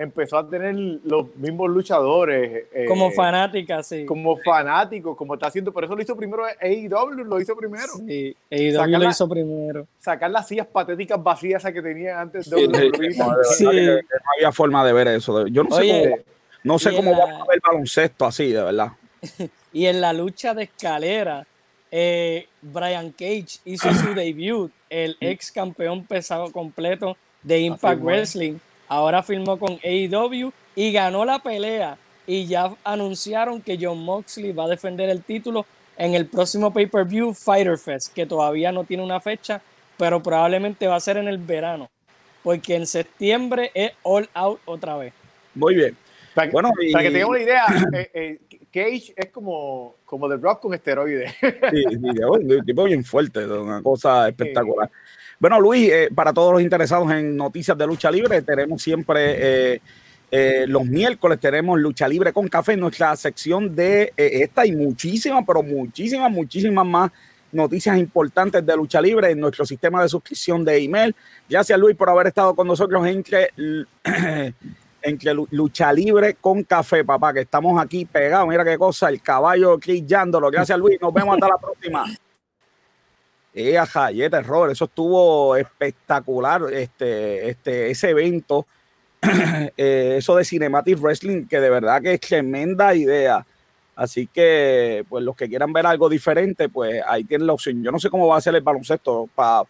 empezó 0.00 0.38
a 0.38 0.48
tener 0.48 0.74
los 1.04 1.36
mismos 1.36 1.68
luchadores. 1.68 2.64
Eh, 2.72 2.86
como 2.88 3.10
fanáticas, 3.10 3.86
sí. 3.86 4.06
Como 4.06 4.38
fanáticos, 4.38 5.14
como 5.14 5.34
está 5.34 5.48
haciendo. 5.48 5.72
Por 5.72 5.84
eso 5.84 5.94
lo 5.94 6.02
hizo 6.02 6.16
primero 6.16 6.44
AEW, 6.44 7.24
lo 7.24 7.38
hizo 7.38 7.54
primero. 7.54 7.92
Sí, 8.06 8.34
AEW 8.50 8.72
sacar 8.72 8.88
lo 8.88 8.98
la, 8.98 9.10
hizo 9.10 9.28
primero. 9.28 9.86
Sacar 9.98 10.30
las 10.30 10.48
sillas 10.48 10.66
patéticas 10.66 11.22
vacías 11.22 11.62
que 11.62 11.82
tenían 11.82 12.18
antes 12.18 12.48
de 12.48 12.56
sí, 12.56 12.66
WWE. 12.66 13.12
Sí, 13.44 13.58
sí. 13.58 13.64
No 13.64 14.00
había 14.36 14.52
forma 14.52 14.84
de 14.86 14.92
ver 14.94 15.08
eso. 15.08 15.46
Yo 15.48 15.64
no 15.64 15.76
Oye, 15.76 15.92
sé 15.92 16.10
cómo, 16.10 16.22
no 16.64 16.78
sé 16.78 16.96
cómo 16.96 17.10
la... 17.10 17.18
vamos 17.18 17.42
a 17.42 17.44
ver 17.44 17.56
el 17.56 17.60
baloncesto 17.60 18.24
así, 18.24 18.52
de 18.52 18.62
verdad. 18.62 18.92
y 19.74 19.84
en 19.84 20.00
la 20.00 20.14
lucha 20.14 20.54
de 20.54 20.62
escalera, 20.62 21.46
eh, 21.90 22.48
Brian 22.62 23.10
Cage 23.10 23.58
hizo 23.66 23.92
su 23.92 24.14
debut, 24.14 24.72
el 24.88 25.18
ex 25.20 25.52
campeón 25.52 26.06
pesado 26.06 26.50
completo 26.52 27.18
de 27.42 27.60
Impact 27.60 28.02
Wrestling 28.02 28.58
ahora 28.90 29.22
firmó 29.22 29.56
con 29.56 29.78
AEW 29.84 30.52
y 30.74 30.92
ganó 30.92 31.24
la 31.24 31.38
pelea 31.38 31.96
y 32.26 32.46
ya 32.46 32.74
anunciaron 32.84 33.62
que 33.62 33.78
John 33.80 34.04
Moxley 34.04 34.52
va 34.52 34.64
a 34.64 34.68
defender 34.68 35.08
el 35.08 35.22
título 35.22 35.64
en 35.96 36.14
el 36.14 36.26
próximo 36.26 36.72
pay-per-view 36.72 37.32
Fighter 37.32 37.78
Fest, 37.78 38.12
que 38.12 38.26
todavía 38.26 38.72
no 38.72 38.84
tiene 38.84 39.02
una 39.02 39.20
fecha, 39.20 39.62
pero 39.96 40.22
probablemente 40.22 40.86
va 40.86 40.96
a 40.96 41.00
ser 41.00 41.18
en 41.18 41.28
el 41.28 41.38
verano, 41.38 41.88
porque 42.42 42.74
en 42.74 42.86
septiembre 42.86 43.70
es 43.74 43.92
All 44.02 44.28
Out 44.34 44.60
otra 44.64 44.96
vez. 44.96 45.12
Muy 45.54 45.74
bien. 45.76 45.96
Para, 46.34 46.50
bueno, 46.50 46.70
y... 46.80 46.92
para 46.92 47.04
que 47.04 47.10
tengan 47.10 47.30
una 47.30 47.40
idea, 47.40 47.64
eh, 47.92 48.10
eh, 48.14 48.38
Cage 48.72 49.12
es 49.16 49.30
como, 49.30 49.96
como 50.04 50.28
The 50.28 50.36
Rock 50.36 50.62
con 50.62 50.74
esteroides. 50.74 51.32
Sí, 51.40 51.84
sí, 51.90 51.96
un 51.96 52.64
tipo 52.64 52.84
bien 52.84 53.04
fuerte, 53.04 53.44
una 53.46 53.82
cosa 53.82 54.28
espectacular. 54.28 54.88
Sí. 54.88 55.19
Bueno, 55.40 55.58
Luis, 55.58 55.90
eh, 55.90 56.10
para 56.14 56.34
todos 56.34 56.52
los 56.52 56.60
interesados 56.60 57.10
en 57.12 57.34
noticias 57.34 57.76
de 57.76 57.86
lucha 57.86 58.10
libre, 58.10 58.42
tenemos 58.42 58.82
siempre 58.82 59.74
eh, 59.74 59.80
Eh, 60.32 60.64
los 60.68 60.84
miércoles 60.84 61.40
tenemos 61.40 61.76
lucha 61.80 62.06
libre 62.06 62.32
con 62.32 62.46
café 62.46 62.74
en 62.74 62.80
nuestra 62.80 63.16
sección 63.16 63.74
de 63.74 64.12
esta 64.16 64.64
y 64.64 64.70
muchísimas, 64.70 65.42
pero 65.44 65.60
muchísimas, 65.60 66.30
muchísimas 66.30 66.86
más 66.86 67.10
noticias 67.50 67.98
importantes 67.98 68.64
de 68.64 68.76
lucha 68.76 69.00
libre 69.00 69.32
en 69.32 69.40
nuestro 69.40 69.64
sistema 69.66 70.00
de 70.02 70.08
suscripción 70.08 70.64
de 70.64 70.84
email. 70.84 71.16
Gracias 71.48 71.76
Luis 71.80 71.96
por 71.96 72.10
haber 72.10 72.28
estado 72.28 72.54
con 72.54 72.68
nosotros 72.68 73.04
entre, 73.08 73.50
entre 75.02 75.34
lucha 75.50 75.92
libre 75.92 76.36
con 76.40 76.62
café, 76.62 77.04
papá, 77.04 77.32
que 77.34 77.40
estamos 77.40 77.82
aquí 77.82 78.04
pegados. 78.04 78.46
Mira 78.46 78.64
qué 78.64 78.78
cosa, 78.78 79.08
el 79.08 79.20
caballo 79.20 79.80
chillándolo. 79.80 80.48
Gracias 80.48 80.78
Luis, 80.78 80.96
nos 81.00 81.12
vemos 81.12 81.34
hasta 81.34 81.48
la 81.48 81.58
próxima. 81.58 82.04
Eh, 83.52 83.76
ajá, 83.76 84.12
y 84.12 84.28
terror, 84.30 84.70
eso 84.70 84.84
estuvo 84.84 85.56
espectacular, 85.56 86.62
este, 86.72 87.50
este, 87.50 87.90
ese 87.90 88.10
evento 88.10 88.66
Eh, 89.76 90.16
eso 90.18 90.36
de 90.36 90.44
Cinematic 90.44 90.98
Wrestling, 90.98 91.46
que 91.46 91.60
de 91.60 91.70
verdad 91.70 92.02
que 92.02 92.14
es 92.14 92.20
tremenda 92.20 92.94
idea. 92.94 93.46
Así 93.94 94.26
que, 94.26 95.04
pues 95.08 95.22
los 95.24 95.36
que 95.36 95.48
quieran 95.48 95.72
ver 95.72 95.86
algo 95.86 96.08
diferente, 96.08 96.68
pues 96.68 97.02
ahí 97.06 97.24
tienen 97.24 97.46
la 97.46 97.52
opción. 97.52 97.82
Yo 97.82 97.92
no 97.92 97.98
sé 97.98 98.08
cómo 98.08 98.26
va 98.28 98.38
a 98.38 98.40
ser 98.40 98.54
el 98.54 98.62
baloncesto 98.62 99.28
para 99.34 99.64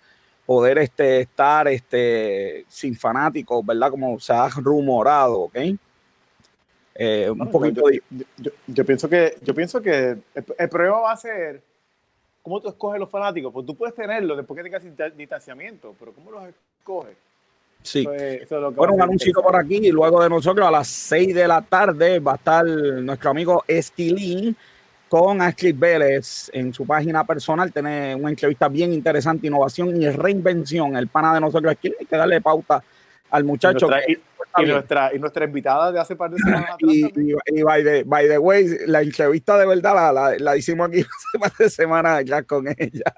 poder 0.47 0.79
este, 0.79 1.21
estar 1.23 1.66
este, 1.69 2.64
sin 2.69 2.95
fanáticos, 2.97 3.64
¿verdad? 3.66 3.90
Como 3.90 4.21
se 4.21 4.33
ha 4.33 4.49
rumorado, 4.49 5.40
¿ok? 5.40 5.57
Eh, 6.95 7.31
un 7.31 7.51
poquito 7.51 7.83
yo, 8.66 8.85
pienso 8.85 9.09
que, 9.09 9.37
yo 9.43 9.55
pienso 9.55 9.81
que 9.81 10.11
el, 10.11 10.45
el, 10.59 10.69
problema 10.69 10.99
va 10.99 11.12
a 11.12 11.16
ser 11.16 11.62
cómo 12.42 12.61
tú 12.61 12.68
escoges 12.68 13.00
los 13.00 13.11
fanáticos. 13.11 13.53
Pues 13.53 13.66
tú 13.66 13.74
puedes 13.74 13.94
tenerlos 13.94 14.37
después 14.37 14.57
que 14.57 14.64
tengas 14.64 15.16
distanciamiento, 15.16 15.94
pero 15.98 16.12
¿cómo 16.12 16.31
los 16.31 16.44
escoges? 16.79 17.16
Sí. 17.83 18.05
bueno, 18.05 18.94
un 18.94 19.03
anuncio 19.03 19.33
por 19.42 19.57
aquí 19.57 19.76
y 19.76 19.90
luego 19.90 20.22
de 20.22 20.29
nosotros 20.29 20.66
a 20.66 20.70
las 20.70 20.87
6 20.87 21.35
de 21.35 21.48
la 21.48 21.62
tarde 21.62 22.18
va 22.18 22.33
a 22.33 22.37
estar 22.37 22.66
nuestro 22.66 23.31
amigo 23.31 23.64
Esquilín 23.66 24.55
con 25.09 25.40
Astrid 25.40 25.74
Vélez 25.79 26.50
en 26.53 26.74
su 26.74 26.87
página 26.87 27.24
personal. 27.24 27.72
Tiene 27.72 28.14
una 28.14 28.29
entrevista 28.29 28.68
bien 28.68 28.92
interesante, 28.92 29.46
innovación 29.46 30.00
y 30.00 30.09
reinvención. 30.11 30.94
El 30.94 31.09
pana 31.09 31.33
de 31.33 31.40
nosotros 31.40 31.72
Esquilín, 31.72 31.96
hay 32.00 32.07
que 32.07 32.16
darle 32.16 32.40
pauta 32.42 32.83
al 33.31 33.45
muchacho. 33.45 33.87
Y 34.59 34.64
nuestra, 34.66 35.14
y, 35.14 35.19
nuestra, 35.19 35.45
invitada 35.45 35.93
de 35.93 36.01
hace 36.01 36.16
par 36.16 36.31
de 36.31 36.38
semanas. 36.38 36.77
y, 36.81 37.07
y, 37.07 37.62
by, 37.62 37.85
the, 37.85 38.03
by, 38.05 38.27
the, 38.27 38.38
way, 38.38 38.66
la 38.87 39.01
entrevista 39.01 39.57
de 39.57 39.64
verdad 39.64 39.95
la, 39.95 40.12
la, 40.12 40.37
la 40.38 40.57
hicimos 40.57 40.88
aquí 40.88 41.01
hace 41.01 41.38
par 41.38 41.53
de 41.57 41.71
semanas 41.71 42.25
ya 42.25 42.43
con 42.43 42.66
ella 42.66 43.14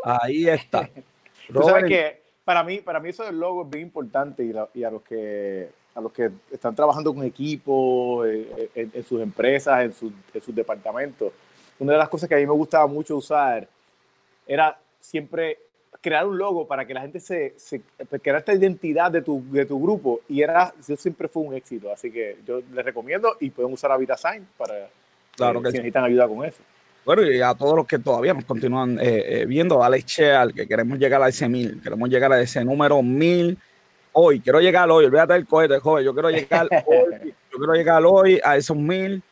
Ahí 0.04 0.46
está. 0.46 0.90
Tú 1.50 1.62
sabes 1.62 1.84
que 1.84 2.20
para 2.44 2.62
mí, 2.62 2.80
para 2.80 3.00
mí 3.00 3.08
eso 3.08 3.24
del 3.24 3.40
logo 3.40 3.62
es 3.62 3.70
bien 3.70 3.84
importante 3.84 4.44
y, 4.44 4.84
a 4.84 4.90
los 4.90 5.00
que 5.00 5.70
a 5.94 6.00
los 6.02 6.12
que 6.12 6.30
están 6.52 6.74
trabajando 6.74 7.14
con 7.14 7.24
equipos, 7.24 8.28
eh, 8.28 8.70
en, 8.74 8.90
en, 8.92 9.04
sus 9.04 9.22
empresas, 9.22 9.82
en, 9.82 9.94
su, 9.94 10.12
en 10.34 10.42
sus 10.42 10.54
departamentos. 10.54 11.32
Una 11.78 11.92
de 11.92 11.98
las 11.98 12.10
cosas 12.10 12.28
que 12.28 12.34
a 12.34 12.38
mí 12.38 12.46
me 12.46 12.52
gustaba 12.52 12.86
mucho 12.86 13.16
usar 13.16 13.66
era 14.46 14.78
siempre 15.00 15.58
crear 16.00 16.26
un 16.26 16.38
logo 16.38 16.66
para 16.66 16.86
que 16.86 16.94
la 16.94 17.02
gente 17.02 17.20
se, 17.20 17.54
se 17.56 17.82
crear 18.22 18.38
esta 18.38 18.54
identidad 18.54 19.10
de 19.10 19.22
tu, 19.22 19.44
de 19.50 19.66
tu 19.66 19.80
grupo 19.80 20.20
y 20.28 20.42
era, 20.42 20.72
siempre 20.80 21.28
fue 21.28 21.42
un 21.42 21.54
éxito. 21.54 21.92
Así 21.92 22.10
que 22.10 22.38
yo 22.46 22.60
les 22.72 22.84
recomiendo 22.84 23.36
y 23.40 23.50
pueden 23.50 23.72
usar 23.72 23.90
Sign 24.16 24.46
para 24.56 24.88
claro 25.36 25.60
eh, 25.60 25.62
que 25.62 25.70
si 25.70 25.76
necesitan 25.78 26.04
ayuda 26.04 26.28
con 26.28 26.44
eso. 26.44 26.62
Bueno, 27.04 27.22
y 27.22 27.40
a 27.40 27.54
todos 27.54 27.76
los 27.76 27.86
que 27.86 27.98
todavía 27.98 28.34
nos 28.34 28.44
continúan 28.44 28.98
eh, 29.00 29.40
eh, 29.42 29.46
viendo, 29.46 29.78
dale 29.78 30.02
share, 30.06 30.52
que 30.52 30.66
queremos 30.66 30.98
llegar 30.98 31.22
a 31.22 31.28
ese 31.28 31.48
mil, 31.48 31.80
queremos 31.82 32.08
llegar 32.08 32.32
a 32.32 32.40
ese 32.40 32.64
número 32.64 33.02
mil 33.02 33.58
hoy. 34.12 34.40
Quiero 34.40 34.60
llegar 34.60 34.90
hoy, 34.90 35.06
olvídate 35.06 35.34
del 35.34 35.46
cohete, 35.46 35.78
joven. 35.78 36.04
Yo 36.04 36.12
quiero 36.12 36.30
llegar 36.30 36.68
hoy, 36.86 37.34
yo 37.50 37.58
quiero 37.58 37.74
llegar 37.74 38.02
hoy 38.04 38.40
a 38.44 38.56
esos 38.56 38.76
mil. 38.76 39.22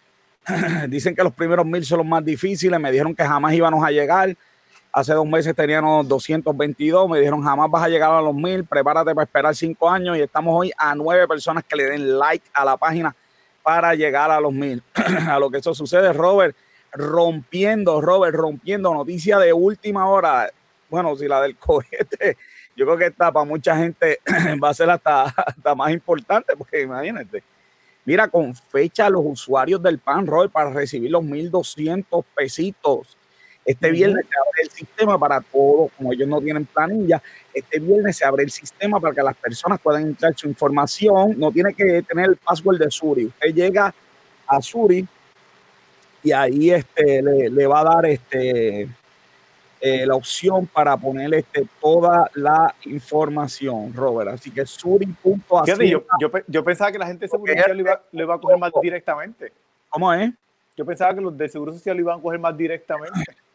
Dicen 0.88 1.14
que 1.14 1.22
los 1.22 1.32
primeros 1.32 1.66
mil 1.66 1.84
son 1.84 1.98
los 1.98 2.06
más 2.06 2.24
difíciles, 2.24 2.80
me 2.80 2.90
dijeron 2.90 3.14
que 3.14 3.22
jamás 3.22 3.54
íbamos 3.54 3.84
a 3.84 3.90
llegar 3.90 4.34
Hace 4.98 5.14
dos 5.14 5.26
meses 5.26 5.54
teníamos 5.54 6.08
222, 6.08 7.08
me 7.08 7.20
dijeron 7.20 7.40
jamás 7.40 7.70
vas 7.70 7.84
a 7.84 7.88
llegar 7.88 8.10
a 8.10 8.20
los 8.20 8.34
mil, 8.34 8.64
prepárate 8.64 9.14
para 9.14 9.26
esperar 9.26 9.54
cinco 9.54 9.88
años 9.88 10.18
y 10.18 10.22
estamos 10.22 10.52
hoy 10.58 10.72
a 10.76 10.92
nueve 10.96 11.28
personas 11.28 11.62
que 11.62 11.76
le 11.76 11.84
den 11.84 12.18
like 12.18 12.44
a 12.52 12.64
la 12.64 12.76
página 12.76 13.14
para 13.62 13.94
llegar 13.94 14.28
a 14.32 14.40
los 14.40 14.52
mil. 14.52 14.82
a 15.30 15.38
lo 15.38 15.50
que 15.50 15.58
eso 15.58 15.72
sucede, 15.72 16.12
Robert, 16.12 16.56
rompiendo, 16.90 18.00
Robert, 18.00 18.34
rompiendo 18.34 18.92
noticia 18.92 19.38
de 19.38 19.52
última 19.52 20.08
hora. 20.08 20.50
Bueno, 20.90 21.14
si 21.14 21.28
la 21.28 21.42
del 21.42 21.56
cohete, 21.56 22.36
yo 22.74 22.84
creo 22.84 22.98
que 22.98 23.06
está 23.06 23.30
para 23.30 23.44
mucha 23.46 23.76
gente 23.76 24.18
va 24.60 24.70
a 24.70 24.74
ser 24.74 24.90
hasta, 24.90 25.26
hasta 25.26 25.76
más 25.76 25.92
importante, 25.92 26.56
porque 26.56 26.82
imagínate. 26.82 27.44
Mira, 28.04 28.26
con 28.26 28.52
fecha 28.52 29.08
los 29.08 29.22
usuarios 29.24 29.80
del 29.80 30.00
PAN, 30.00 30.26
Robert, 30.26 30.50
para 30.50 30.70
recibir 30.70 31.12
los 31.12 31.22
1.200 31.22 32.24
pesitos 32.34 33.17
este 33.68 33.90
viernes 33.90 34.24
se 34.26 34.38
abre 34.38 34.62
el 34.62 34.70
sistema 34.70 35.18
para 35.18 35.42
todos, 35.42 35.92
como 35.92 36.10
ellos 36.10 36.26
no 36.26 36.40
tienen 36.40 36.64
planilla, 36.64 37.22
este 37.52 37.78
viernes 37.78 38.16
se 38.16 38.24
abre 38.24 38.44
el 38.44 38.50
sistema 38.50 38.98
para 38.98 39.14
que 39.14 39.22
las 39.22 39.36
personas 39.36 39.78
puedan 39.78 40.04
entrar 40.04 40.32
su 40.34 40.48
información, 40.48 41.34
no 41.38 41.52
tiene 41.52 41.74
que 41.74 42.02
tener 42.02 42.30
el 42.30 42.36
password 42.36 42.78
de 42.78 42.90
Suri. 42.90 43.26
Usted 43.26 43.54
llega 43.54 43.94
a 44.46 44.62
Suri 44.62 45.06
y 46.22 46.32
ahí 46.32 46.70
este, 46.70 47.20
le, 47.22 47.66
va 47.66 47.80
a 47.80 47.84
dar 47.84 48.06
este, 48.06 48.88
eh, 49.82 50.06
la 50.06 50.14
opción 50.14 50.66
para 50.66 50.96
poner 50.96 51.34
este, 51.34 51.66
toda 51.78 52.30
la 52.36 52.74
información, 52.86 53.92
Robert. 53.92 54.30
Así 54.30 54.50
que 54.50 54.64
suri.ac. 54.64 55.66
Yo, 55.84 56.06
yo, 56.18 56.30
yo, 56.46 56.64
pensaba 56.64 56.90
que 56.90 56.98
la 56.98 57.06
gente 57.06 57.26
de 57.26 57.28
Seguro 57.28 57.52
Social 57.52 57.76
lo 57.76 57.82
iba, 57.82 58.02
iba 58.12 58.34
a 58.34 58.40
coger 58.40 58.56
más 58.56 58.72
directamente. 58.80 59.52
¿Cómo 59.90 60.10
es? 60.14 60.32
Yo 60.74 60.86
pensaba 60.86 61.14
que 61.14 61.20
los 61.20 61.36
de 61.36 61.50
Seguro 61.50 61.74
Social 61.74 61.96
lo 61.96 62.00
iban 62.00 62.18
a 62.18 62.22
coger 62.22 62.40
más 62.40 62.56
directamente. 62.56 63.20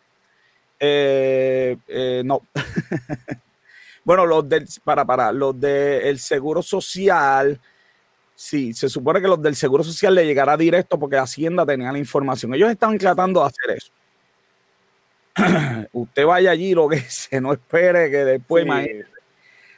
Eh, 0.86 1.78
eh, 1.88 2.22
no. 2.26 2.42
bueno, 4.04 4.26
los 4.26 4.50
del, 4.50 4.68
para, 4.84 5.06
para, 5.06 5.32
los 5.32 5.58
del 5.58 6.20
Seguro 6.20 6.62
Social, 6.62 7.58
sí, 8.36 8.74
se 8.74 8.90
supone 8.90 9.22
que 9.22 9.30
los 9.30 9.42
del 9.42 9.56
Seguro 9.56 9.82
Social 9.86 10.14
le 10.14 10.26
llegará 10.26 10.58
directo 10.58 11.00
porque 11.00 11.16
Hacienda 11.16 11.66
tenía 11.66 11.90
la 11.94 12.00
información. 12.00 12.54
Ellos 12.54 12.70
estaban 12.70 12.98
tratando 12.98 13.40
de 13.40 13.46
hacer 13.48 13.78
eso. 13.78 13.94
Usted 15.94 16.26
vaya 16.26 16.52
allí, 16.52 16.74
lo 16.74 16.90
que 16.90 17.00
se 17.10 17.40
no 17.40 17.54
espere 17.54 18.12
que 18.12 18.26
después, 18.26 18.66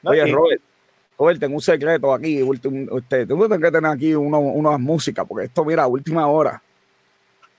Oye, 0.07 0.25
Robert, 0.31 0.61
Robert, 1.19 1.39
tengo 1.39 1.55
un 1.55 1.61
secreto 1.61 2.13
aquí. 2.13 2.41
Usted, 2.41 3.27
tengo 3.27 3.47
que 3.47 3.71
tener 3.71 3.85
aquí 3.85 4.15
uno, 4.15 4.39
una 4.39 4.79
música, 4.79 5.23
porque 5.23 5.45
esto, 5.45 5.63
mira, 5.65 5.85
última 5.85 6.25
hora. 6.25 6.63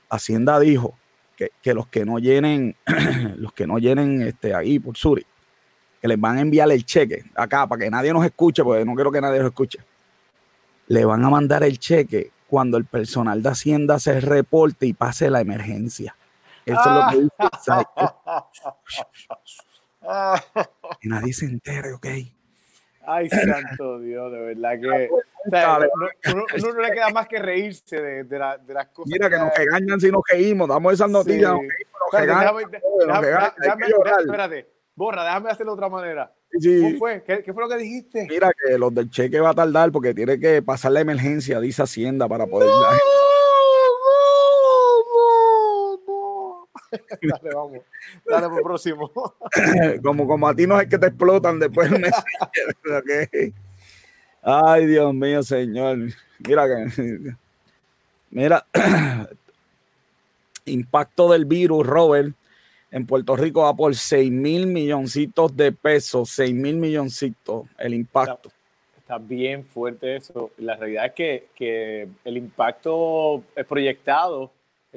Hacienda 0.09 0.59
dijo 0.59 0.97
que, 1.37 1.75
los 1.75 1.87
que 1.89 2.05
no 2.05 2.19
llenen, 2.19 2.77
los 3.37 3.53
que 3.53 3.67
no 3.67 3.79
llenen 3.79 4.23
este, 4.23 4.55
ahí 4.55 4.79
por 4.79 4.97
Suri, 4.97 5.27
que 6.01 6.09
les 6.09 6.19
van 6.19 6.39
a 6.39 6.41
enviar 6.41 6.71
el 6.71 6.85
cheque 6.85 7.25
acá 7.35 7.67
para 7.67 7.85
que 7.85 7.91
nadie 7.91 8.13
nos 8.13 8.25
escuche, 8.25 8.65
porque 8.65 8.85
no 8.85 8.95
quiero 8.95 9.13
que 9.13 9.21
nadie 9.21 9.39
nos 9.39 9.49
escuche. 9.49 9.79
Le 10.89 11.05
van 11.05 11.25
a 11.25 11.31
mandar 11.31 11.63
el 11.65 11.79
cheque 11.79 12.31
cuando 12.49 12.77
el 12.77 12.85
personal 12.85 13.43
de 13.43 13.49
Hacienda 13.51 13.99
se 13.99 14.21
reporte 14.21 14.87
y 14.87 14.93
pase 14.93 15.31
la 15.31 15.41
emergencia. 15.41 16.17
Eso 16.65 16.81
es 16.81 16.87
lo 16.87 17.09
que 17.11 17.17
dice. 17.17 17.31
y 21.03 21.09
nadie 21.09 21.33
se 21.33 21.47
entere, 21.47 21.93
¿ok? 21.93 22.07
Ay, 23.07 23.29
santo 23.29 24.01
Dios, 24.01 24.33
de 24.33 24.41
verdad 24.41 24.81
que. 24.81 25.09
uno, 26.33 26.73
no 26.75 26.81
le 26.81 26.91
queda 26.93 27.11
más 27.11 27.29
que 27.29 27.39
reírse 27.39 28.01
de, 28.01 28.25
de, 28.25 28.39
la, 28.39 28.59
de 28.59 28.75
las 28.75 28.89
cosas. 28.89 29.13
Mira 29.13 29.31
que, 29.31 29.39
nos 29.39 29.55
regañan 29.57 30.01
si 30.01 30.11
nos 30.11 30.23
reímos, 30.29 30.69
damos 30.69 30.93
esas 30.93 31.11
noticias. 31.11 31.55
Espérate, 34.21 34.69
borra, 34.95 35.25
déjame 35.25 35.51
hacerlo 35.51 35.73
de 35.73 35.77
otra 35.77 35.89
manera. 35.89 36.33
¿Cómo 36.53 36.99
fue? 36.99 37.23
¿Qué, 37.25 37.43
¿Qué, 37.43 37.53
fue 37.53 37.63
lo 37.63 37.69
que 37.69 37.77
dijiste? 37.77 38.27
Mira 38.29 38.51
que 38.53 38.79
los 38.79 38.95
del 38.95 39.11
cheque 39.11 39.41
va 39.41 39.51
a 39.51 39.55
tardar 39.55 39.93
porque 39.93 40.15
tiene 40.15 40.41
que 40.41 40.63
pasar 40.63 40.93
la 40.93 41.01
emergencia, 41.01 41.61
dice 41.61 41.83
Hacienda, 41.83 42.29
para 42.29 42.47
poder. 42.47 42.69
Dale, 47.23 47.55
vamos. 47.55 47.81
Dale 48.25 48.49
por 48.49 48.63
próximo. 48.63 49.13
como, 50.03 50.27
como 50.27 50.49
a 50.49 50.55
ti 50.55 50.67
no 50.67 50.81
es 50.81 50.89
que 50.89 50.99
te 50.99 51.09
explotan 51.09 51.59
después 51.59 51.91
del 51.91 52.05
okay. 52.99 53.53
Ay, 54.43 54.87
Dios 54.87 55.13
mío, 55.15 55.43
señor. 55.43 55.99
Mira 56.47 56.67
que. 56.67 57.35
Mira. 58.31 58.67
Impacto 60.67 61.31
del 61.31 61.45
virus, 61.45 61.87
Robert. 61.87 62.35
En 62.91 63.07
Puerto 63.07 63.37
Rico 63.37 63.63
va 63.63 63.75
por 63.75 63.95
6 63.95 64.31
mil 64.31 64.67
milloncitos 64.67 65.57
de 65.57 65.73
pesos. 65.73 66.31
6 66.31 66.55
mil 66.55 66.77
milloncitos 66.77 67.67
el 67.79 67.95
impacto. 67.95 68.51
Está, 68.99 69.19
bien 69.19 69.65
fuerte 69.65 70.17
eso. 70.17 70.51
La 70.59 70.77
realidad 70.77 71.07
es 71.07 71.13
que, 71.13 71.47
que 71.55 72.09
el 72.25 72.37
impacto 72.37 73.43
es 73.55 73.65
proyectado 73.67 74.51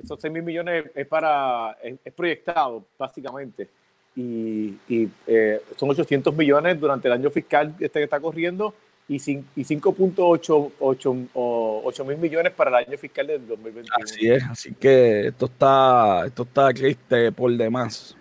esos 0.04 0.20
6 0.22 0.34
mil 0.34 0.44
millones 0.44 0.86
es 0.96 1.08
para, 1.08 1.78
es, 1.84 2.14
proyectado, 2.14 2.86
básicamente. 2.98 3.68
Y, 4.16 4.78
y 4.88 5.10
eh, 5.28 5.62
son 5.78 5.90
800 5.90 6.36
millones 6.36 6.80
durante 6.80 7.08
el 7.08 7.14
año 7.14 7.30
fiscal 7.30 7.76
este 7.80 8.00
que 8.00 8.04
está 8.04 8.20
corriendo 8.20 8.74
y, 9.10 9.16
y 9.16 9.64
5.8 9.64 12.06
mil 12.06 12.18
millones 12.18 12.54
para 12.54 12.70
el 12.70 12.76
año 12.88 12.98
fiscal 12.98 13.28
del 13.28 13.46
2021. 13.48 13.96
Así 14.04 14.30
es, 14.30 14.44
así 14.44 14.74
que 14.74 15.28
esto 15.28 15.46
está, 15.48 16.24
esto 16.26 16.44
está 16.44 16.74
triste 16.74 17.32
por 17.32 17.52
demás. 17.52 18.16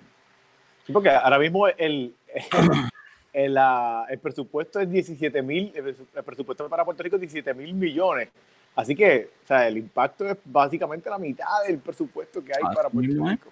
porque 0.93 1.11
ahora 1.11 1.39
mismo 1.39 1.67
el, 1.69 2.15
el, 3.33 3.57
el 4.09 4.19
presupuesto 4.19 4.81
es 4.81 4.91
17 4.91 5.43
mil, 5.43 5.73
el 5.75 5.97
presupuesto 6.25 6.69
para 6.69 6.85
Puerto 6.85 7.03
Rico 7.03 7.17
es 7.17 7.23
17 7.23 7.55
mil 7.55 7.75
millones 7.75 8.29
Así 8.79 8.95
que, 8.95 9.29
o 9.43 9.47
sea, 9.49 9.67
el 9.67 9.77
impacto 9.77 10.25
es 10.25 10.37
básicamente 10.45 11.11
la 11.11 11.19
mitad 11.19 11.65
del 11.67 11.79
presupuesto 11.79 12.45
que 12.45 12.53
hay 12.53 12.63
para 12.63 12.89
Puerto 12.89 13.25
Rico. 13.25 13.51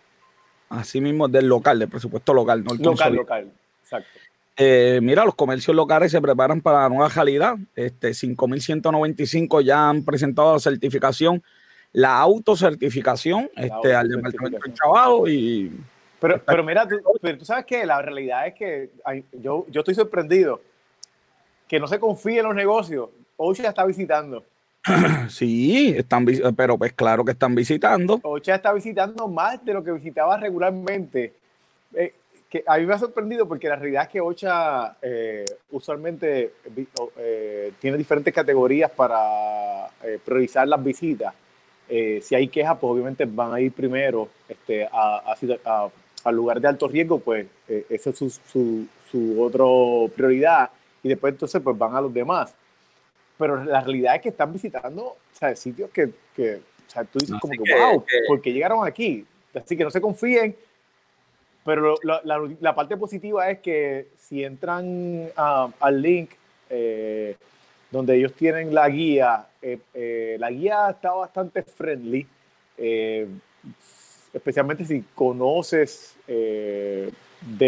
Así 0.69 1.01
mismo, 1.01 1.27
del 1.27 1.49
local, 1.49 1.81
del 1.81 1.89
presupuesto 1.89 2.33
local, 2.33 2.63
no 2.63 2.75
el 2.75 2.81
Local, 2.81 3.13
local, 3.13 3.51
exacto. 3.83 4.21
Eh, 4.57 5.01
mira, 5.03 5.25
los 5.25 5.35
comercios 5.35 5.75
locales 5.75 6.13
se 6.13 6.21
preparan 6.21 6.61
para 6.61 6.83
la 6.83 6.89
nueva 6.91 7.11
calidad. 7.11 7.57
Este, 7.75 8.11
5.195 8.11 9.65
ya 9.65 9.89
han 9.89 10.05
presentado 10.05 10.53
la 10.53 10.61
certificación, 10.61 11.43
la 11.93 12.21
autocertificación 12.21 13.51
este, 13.57 13.97
al 13.97 14.09
Departamento 14.09 14.61
del 14.63 14.75
Trabajo 14.75 15.27
y... 15.27 15.73
Pero, 16.21 16.41
pero 16.47 16.63
mira, 16.63 16.87
tú, 16.87 17.01
pero 17.21 17.37
tú 17.37 17.45
sabes 17.45 17.67
que 17.67 17.85
la 17.85 18.01
realidad 18.01 18.47
es 18.47 18.55
que 18.55 18.91
yo, 19.33 19.67
yo 19.71 19.81
estoy 19.81 19.97
sorprendido 19.97 20.61
que 21.67 21.81
no 21.81 21.89
se 21.89 21.99
confíe 21.99 22.39
en 22.39 22.47
los 22.47 22.55
negocios. 22.55 23.09
ya 23.57 23.71
está 23.71 23.85
visitando. 23.85 24.45
Sí, 25.29 25.95
están, 25.97 26.27
pero 26.57 26.79
pues 26.79 26.93
claro 26.93 27.25
que 27.25 27.33
están 27.33 27.55
visitando. 27.55 28.21
Ocha 28.23 28.55
está 28.55 28.73
visitando 28.73 29.29
más 29.29 29.65
de 29.65 29.75
lo 29.75 29.83
que 29.83 29.93
visitaba 29.93 30.37
regularmente. 30.37 31.33
Eh, 31.95 32.15
que 32.49 32.63
a 32.67 32.79
mí 32.79 32.87
me 32.87 32.95
ha 32.95 32.99
sorprendido 32.99 33.49
porque 33.49 33.69
la 33.69 33.77
realidad 33.77 34.05
es 34.05 34.09
que 34.09 34.21
Ocha 34.21 34.97
eh, 35.03 35.45
usualmente 35.73 36.53
eh, 37.19 37.73
tiene 37.81 37.97
diferentes 37.97 38.33
categorías 38.33 38.91
para 38.91 39.89
priorizar 40.25 40.69
las 40.69 40.83
visitas. 40.83 41.35
si 41.89 42.35
hay 42.35 42.49
quejas, 42.49 42.79
pues 42.81 42.93
obviamente 42.93 43.25
van 43.25 43.53
a 43.53 43.61
ir 43.61 43.73
primero 43.73 44.29
este, 44.49 44.89
al 44.93 46.37
lugar 46.37 46.61
de 46.61 46.69
alto 46.69 46.87
riesgo, 46.87 47.19
pues 47.19 47.47
esa 47.67 48.11
es 48.11 48.17
su, 48.17 48.31
su, 48.31 48.87
su 49.11 49.43
otra 49.43 49.65
prioridad. 50.15 50.71
Y 51.03 51.09
después 51.09 51.33
entonces 51.33 51.61
pues 51.63 51.77
van 51.77 51.97
a 51.97 52.01
los 52.01 52.15
demás 52.15 52.55
pero 53.39 53.63
la 53.65 53.81
realidad 53.81 54.17
es 54.17 54.23
que 54.23 54.29
están 54.31 54.53
visitando 54.53 55.17
sitios 55.55 55.91
que, 55.91 56.11
que 56.35 56.57
o 56.57 56.91
sea, 56.91 57.05
tú 57.05 57.19
dices 57.19 57.37
como 57.41 57.53
que, 57.53 57.75
wow, 57.75 58.05
¿por 58.29 58.41
qué 58.41 58.53
llegaron 58.53 58.87
aquí? 58.87 59.27
Así 59.55 59.77
que 59.77 59.85
no 59.85 59.91
se 59.91 60.01
confíen, 60.01 60.57
pero 61.65 61.97
la, 62.03 62.21
la, 62.61 62.75
parte 62.75 62.97
positiva 62.97 63.51
es 63.51 63.59
que 63.59 64.09
si 64.17 64.45
entran 64.45 65.31
al 65.37 66.01
link 66.01 66.31
eh, 66.71 67.37
donde 67.91 68.17
ellos 68.17 68.33
tienen 68.35 68.73
la 68.75 68.89
guía, 68.89 69.47
eh, 69.61 69.79
eh, 69.95 70.37
la 70.39 70.51
guía 70.51 70.91
está 70.91 71.13
bastante 71.13 71.63
friendly, 71.63 72.27
especialmente 74.33 74.85
si 74.85 75.03
conoces 75.15 76.17
de, 76.27 77.11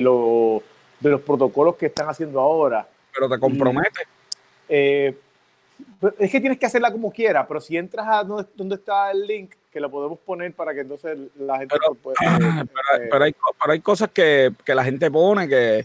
lo, 0.00 0.62
de 1.00 1.10
los 1.10 1.20
protocolos 1.22 1.76
que 1.76 1.86
están 1.86 2.08
haciendo 2.08 2.40
ahora. 2.40 2.86
Pero 3.12 3.28
te 3.28 3.38
compromete. 3.40 4.02
Pues, 4.68 5.14
es 6.18 6.30
que 6.30 6.40
tienes 6.40 6.58
que 6.58 6.66
hacerla 6.66 6.92
como 6.92 7.10
quiera, 7.10 7.46
pero 7.46 7.60
si 7.60 7.76
entras 7.76 8.06
a 8.08 8.24
donde, 8.24 8.74
está 8.74 9.10
el 9.10 9.26
link, 9.26 9.54
que 9.70 9.80
lo 9.80 9.90
podemos 9.90 10.18
poner 10.18 10.52
para 10.54 10.72
que 10.72 10.80
entonces 10.80 11.18
la 11.38 11.58
gente 11.58 11.74
pero, 11.80 11.94
pero, 13.10 13.24
hay, 13.24 13.34
pero, 13.60 13.72
hay, 13.72 13.80
cosas 13.80 14.10
que, 14.10 14.52
que, 14.64 14.74
la 14.74 14.84
gente 14.84 15.10
pone 15.10 15.48
que, 15.48 15.84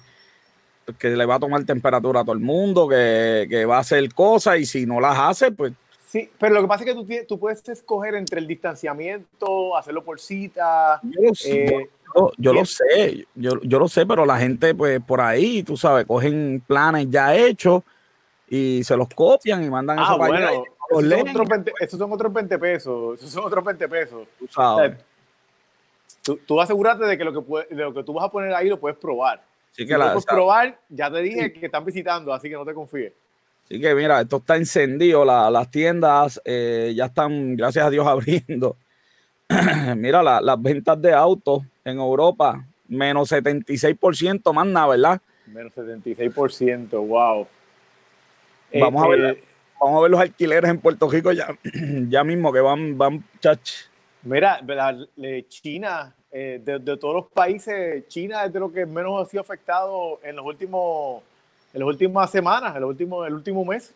que 0.97 1.09
le 1.09 1.25
va 1.25 1.35
a 1.35 1.39
tomar 1.39 1.63
temperatura 1.65 2.21
a 2.21 2.23
todo 2.23 2.33
el 2.33 2.41
mundo, 2.41 2.87
que, 2.87 3.47
que 3.49 3.65
va 3.65 3.77
a 3.77 3.81
hacer 3.81 4.13
cosas 4.13 4.59
y 4.59 4.65
si 4.65 4.85
no 4.85 4.99
las 4.99 5.17
hace, 5.17 5.51
pues 5.51 5.73
Sí, 6.13 6.29
pero 6.37 6.53
lo 6.53 6.61
que 6.61 6.67
pasa 6.67 6.83
es 6.83 6.91
que 6.91 6.93
tú, 6.93 7.07
tú, 7.27 7.39
puedes 7.39 7.67
escoger 7.67 8.13
entre 8.13 8.39
el 8.39 8.45
distanciamiento, 8.45 9.75
hacerlo 9.75 10.03
por 10.03 10.19
cita. 10.19 10.99
Yo, 11.01 11.23
lo, 11.23 11.31
eh, 11.47 11.89
yo, 12.37 12.53
lo 12.53 12.65
sé, 12.65 13.25
yo, 13.33 13.59
yo, 13.63 13.79
lo 13.79 13.87
sé, 13.87 14.05
pero 14.05 14.23
la 14.23 14.37
gente, 14.37 14.75
pues 14.75 15.01
por 15.01 15.21
ahí, 15.21 15.63
tú 15.63 15.75
sabes, 15.75 16.05
cogen 16.05 16.61
planes 16.67 17.07
ya 17.09 17.35
hechos 17.35 17.81
y 18.53 18.83
se 18.83 18.95
los 18.95 19.07
copian 19.09 19.63
y 19.63 19.69
mandan 19.69 19.97
ah, 19.97 20.03
eso 20.03 20.17
para 20.19 20.29
bueno, 20.31 20.47
allá. 20.47 20.57
Esos 21.79 21.97
son, 21.97 22.11
otros 22.11 22.31
20, 22.31 22.59
pesos. 22.59 23.17
Esos 23.19 23.31
son 23.31 23.45
otros 23.45 23.65
20 23.65 23.89
pesos. 23.89 24.27
Tú 24.37 24.47
sabes. 24.47 24.95
tú, 26.21 26.39
tú 26.45 26.61
asegúrate 26.61 27.03
de 27.05 27.17
que, 27.17 27.23
lo 27.23 27.33
que, 27.33 27.73
de 27.73 27.81
lo 27.81 27.93
que 27.95 28.03
tú 28.03 28.13
vas 28.13 28.25
a 28.25 28.29
poner 28.29 28.53
ahí 28.53 28.69
lo 28.69 28.79
puedes 28.79 28.99
probar. 28.99 29.41
Sí 29.71 29.87
que 29.87 29.93
si 29.93 29.99
la, 29.99 30.11
puedes 30.11 30.25
probar, 30.27 30.77
ya 30.87 31.09
te 31.09 31.23
dije 31.23 31.51
que 31.51 31.65
están 31.65 31.83
visitando, 31.83 32.31
así 32.31 32.47
que 32.47 32.53
no 32.53 32.63
te 32.63 32.75
confíes. 32.75 33.13
Así 33.65 33.81
que 33.81 33.95
mira, 33.95 34.21
esto 34.21 34.37
está 34.37 34.55
encendido, 34.55 35.25
la, 35.25 35.49
las 35.49 35.71
tiendas 35.71 36.39
eh, 36.45 36.93
ya 36.95 37.05
están, 37.05 37.55
gracias 37.55 37.87
a 37.87 37.89
Dios, 37.89 38.05
abriendo. 38.07 38.77
mira, 39.97 40.21
la, 40.21 40.41
las 40.41 40.61
ventas 40.61 41.01
de 41.01 41.11
autos 41.11 41.63
en 41.83 41.97
Europa, 41.97 42.63
menos 42.87 43.31
76%, 43.31 44.53
más 44.53 44.67
nada, 44.67 44.87
¿verdad? 44.89 45.21
Menos 45.47 45.73
76%, 45.73 47.07
wow. 47.07 47.47
Vamos, 48.79 49.03
a 49.03 49.07
ver, 49.07 49.25
este, 49.25 49.43
vamos 49.79 49.99
a 49.99 50.01
ver 50.01 50.11
los 50.11 50.19
alquileres 50.19 50.69
en 50.69 50.79
Puerto 50.79 51.09
Rico 51.09 51.31
ya, 51.31 51.47
ya 52.09 52.23
mismo 52.23 52.51
que 52.51 52.59
van, 52.59 52.97
van 52.97 53.23
chach. 53.39 53.71
Mira, 54.23 54.61
China, 55.49 56.15
eh, 56.31 56.61
de, 56.63 56.79
todos 56.97 57.13
los 57.13 57.27
países, 57.27 58.07
China 58.07 58.45
es 58.45 58.53
de 58.53 58.59
lo 58.59 58.71
que 58.71 58.85
menos 58.85 59.21
ha 59.21 59.29
sido 59.29 59.41
afectado 59.41 60.19
en 60.23 60.35
los 60.35 60.45
últimos, 60.45 61.21
en 61.73 61.79
las 61.81 61.87
últimas 61.87 62.31
semanas, 62.31 62.75
en 62.75 62.81
los 62.81 62.89
últimos, 62.89 63.27
el 63.27 63.33
último 63.33 63.65
mes. 63.65 63.93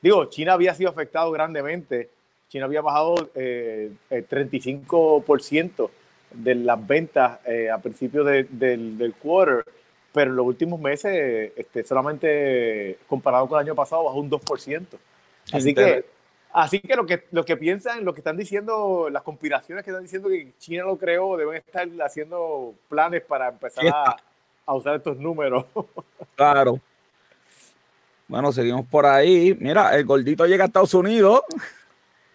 Digo, 0.00 0.24
China 0.26 0.52
había 0.54 0.74
sido 0.74 0.90
afectado 0.90 1.30
grandemente. 1.32 2.10
China 2.48 2.66
había 2.66 2.82
bajado 2.82 3.30
eh, 3.34 3.90
el 4.10 4.28
35% 4.28 5.90
de 6.32 6.54
las 6.54 6.86
ventas 6.86 7.40
eh, 7.46 7.70
a 7.70 7.78
principios 7.78 8.26
del, 8.26 8.98
del 8.98 9.14
quarter 9.14 9.64
pero 10.14 10.30
en 10.30 10.36
los 10.36 10.46
últimos 10.46 10.80
meses, 10.80 11.52
este, 11.56 11.82
solamente 11.82 12.98
comparado 13.08 13.48
con 13.48 13.58
el 13.58 13.66
año 13.66 13.74
pasado, 13.74 14.04
bajó 14.04 14.20
un 14.20 14.30
2%. 14.30 14.86
Así 15.52 15.74
que, 15.74 16.04
así 16.52 16.80
que 16.80 16.94
lo 16.94 17.04
que 17.04 17.24
lo 17.32 17.44
que 17.44 17.56
piensan, 17.56 18.04
lo 18.04 18.14
que 18.14 18.20
están 18.20 18.36
diciendo, 18.36 19.08
las 19.10 19.24
conspiraciones 19.24 19.84
que 19.84 19.90
están 19.90 20.04
diciendo 20.04 20.28
que 20.28 20.52
China 20.60 20.84
lo 20.84 20.96
creó, 20.96 21.36
deben 21.36 21.56
estar 21.56 21.88
haciendo 22.00 22.74
planes 22.88 23.22
para 23.22 23.48
empezar 23.48 23.88
a, 23.88 24.16
a 24.64 24.74
usar 24.74 24.94
estos 24.96 25.18
números. 25.18 25.66
Claro. 26.36 26.80
Bueno, 28.26 28.50
seguimos 28.50 28.86
por 28.86 29.06
ahí. 29.06 29.56
Mira, 29.60 29.94
el 29.96 30.04
gordito 30.04 30.46
llega 30.46 30.64
a 30.64 30.66
Estados 30.66 30.94
Unidos. 30.94 31.42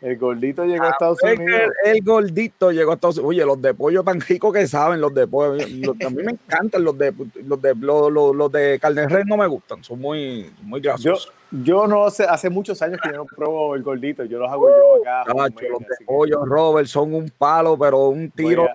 El 0.02 0.18
gordito 0.18 0.64
llegó 0.64 0.86
a, 0.86 0.92
Estados 0.92 1.22
Unidos. 1.22 1.62
El, 1.84 2.02
gordito 2.02 2.72
llegó 2.72 2.92
a 2.92 2.94
Estados 2.94 3.18
Unidos. 3.18 3.30
Oye, 3.32 3.46
los 3.46 3.62
de 3.62 3.74
pollo 3.74 4.02
tan 4.04 4.22
ricos 4.22 4.54
que 4.54 4.66
saben, 4.66 5.02
los 5.02 5.14
de 5.14 5.28
pollo. 5.28 5.62
a 5.62 6.10
mí 6.10 6.24
me 6.24 6.32
encantan 6.32 6.86
los 6.86 6.98
de 6.98 7.14
los 7.44 7.62
de 7.62 7.76
los, 7.76 8.12
los, 8.36 8.52
de 8.52 8.80
carne 8.80 9.10
red 9.10 9.26
no 9.26 9.36
me 9.36 9.48
gustan, 9.48 9.84
son 9.84 10.00
muy, 10.00 10.50
muy 10.62 10.80
grasosos. 10.80 11.34
Yo, 11.52 11.64
yo 11.64 11.88
no 11.88 12.10
sé, 12.10 12.24
hace 12.24 12.50
muchos 12.50 12.82
años 12.82 13.00
que 13.04 13.10
yo 13.10 13.18
no 13.18 13.26
pruebo 13.26 13.76
el 13.76 13.84
gordito, 13.84 14.24
yo 14.24 14.40
los 14.40 14.50
hago 14.50 14.70
yo 14.70 15.02
acá. 15.02 15.34
los 15.34 15.80
de 15.80 16.06
pollo, 16.06 16.46
Robert, 16.46 16.88
son 16.88 17.14
un 17.14 17.30
palo, 17.38 17.78
pero 17.78 18.08
un 18.08 18.32
tiro. 18.32 18.70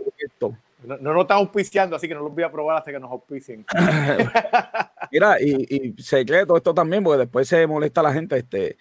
no, 0.85 0.99
no 0.99 1.15
nos 1.15 1.23
estamos 1.23 1.47
auspiciando, 1.47 1.97
así 1.97 2.07
que 2.07 2.15
no 2.15 2.21
los 2.21 2.35
voy 2.35 2.45
a 2.45 2.53
probar 2.53 2.77
hasta 2.77 2.93
que 2.93 3.01
nos 3.01 3.11
auspicien. 3.11 3.65
Mira, 5.11 5.41
y, 5.41 5.95
y 5.97 6.03
secreto 6.03 6.55
esto 6.55 6.75
también, 6.75 7.03
porque 7.03 7.21
después 7.21 7.49
se 7.49 7.67
molesta 7.67 8.03
la 8.03 8.13
gente. 8.13 8.37
Este, 8.37 8.77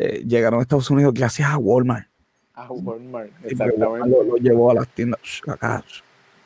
eh, 0.00 0.24
llegaron 0.26 0.60
a 0.60 0.62
Estados 0.62 0.90
Unidos 0.90 1.12
gracias 1.12 1.50
a 1.50 1.58
Walmart. 1.58 2.08
A 2.54 2.72
Walmart, 2.72 3.30
exactamente. 3.44 4.08
lo, 4.08 4.36
llevó 4.36 4.70
a 4.70 4.74
las 4.74 4.88
tiendas 4.88 5.20
acá. 5.46 5.84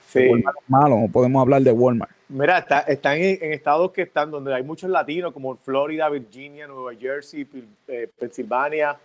Sí. 0.08 0.26
Walmart 0.28 0.56
es 0.60 0.68
malo, 0.68 0.98
no 0.98 1.08
podemos 1.08 1.40
hablar 1.40 1.62
de 1.62 1.70
Walmart. 1.70 2.10
Mira, 2.28 2.58
está, 2.58 2.80
están 2.80 3.18
en, 3.18 3.52
estados 3.52 3.92
que 3.92 4.02
están 4.02 4.32
donde 4.32 4.52
hay 4.52 4.64
muchos 4.64 4.90
latinos, 4.90 5.32
como 5.32 5.56
Florida, 5.56 6.08
Virginia, 6.08 6.66
Nueva 6.66 6.98
Jersey, 6.98 7.46
eh, 7.86 8.10
Pensilvania. 8.18 8.98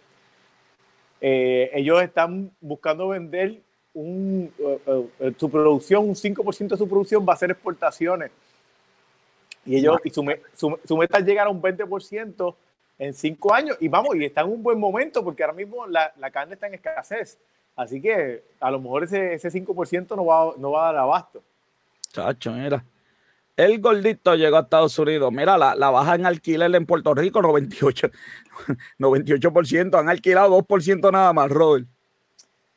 Eh, 1.22 1.70
ellos 1.72 2.02
están 2.02 2.50
buscando 2.60 3.10
vender 3.10 3.62
un, 3.94 4.52
su 5.38 5.52
producción, 5.52 6.10
un 6.10 6.16
5% 6.16 6.70
de 6.70 6.78
su 6.78 6.90
producción 6.90 7.24
va 7.28 7.34
a 7.34 7.38
ser 7.38 7.52
exportaciones. 7.52 8.32
Y 9.64 9.76
ellos, 9.76 10.00
y 10.04 10.10
su, 10.10 10.26
su, 10.56 10.80
su 10.84 10.98
meta 10.98 11.20
es 11.20 11.26
llegar 11.26 11.46
a 11.46 11.52
un 11.52 11.62
20% 11.62 12.56
en 13.00 13.14
cinco 13.14 13.54
años 13.54 13.78
y 13.80 13.88
vamos, 13.88 14.16
y 14.16 14.26
está 14.26 14.42
en 14.42 14.50
un 14.50 14.62
buen 14.62 14.78
momento 14.78 15.24
porque 15.24 15.44
ahora 15.44 15.56
mismo 15.56 15.88
la, 15.88 16.14
la 16.18 16.30
carne 16.30 16.54
está 16.54 16.68
en 16.68 16.76
escasez. 16.76 17.40
Así 17.76 18.02
que 18.02 18.44
a 18.60 18.70
lo 18.70 18.80
mejor 18.82 19.06
ese, 19.06 19.34
ese 19.34 19.50
5% 19.50 20.16
no 20.16 20.26
va, 20.26 20.54
no 20.58 20.72
va 20.72 20.90
a 20.90 20.92
dar 20.92 21.02
abasto. 21.02 21.42
Chacho, 22.12 22.52
mira. 22.52 22.84
El 23.56 23.80
gordito 23.80 24.36
llegó 24.36 24.58
a 24.58 24.62
Estados 24.62 25.00
Unidos. 25.00 25.32
Mira, 25.32 25.58
la, 25.58 25.76
la 25.76 25.90
baja 25.90 26.16
en 26.16 26.26
alquiler 26.26 26.74
en 26.76 26.86
Puerto 26.86 27.14
Rico, 27.14 27.42
98%, 27.42 28.12
98% 29.00 29.94
han 30.00 30.10
alquilado 30.10 30.58
2% 30.62 31.12
nada 31.12 31.32
más, 31.32 31.50
Robert. 31.50 31.88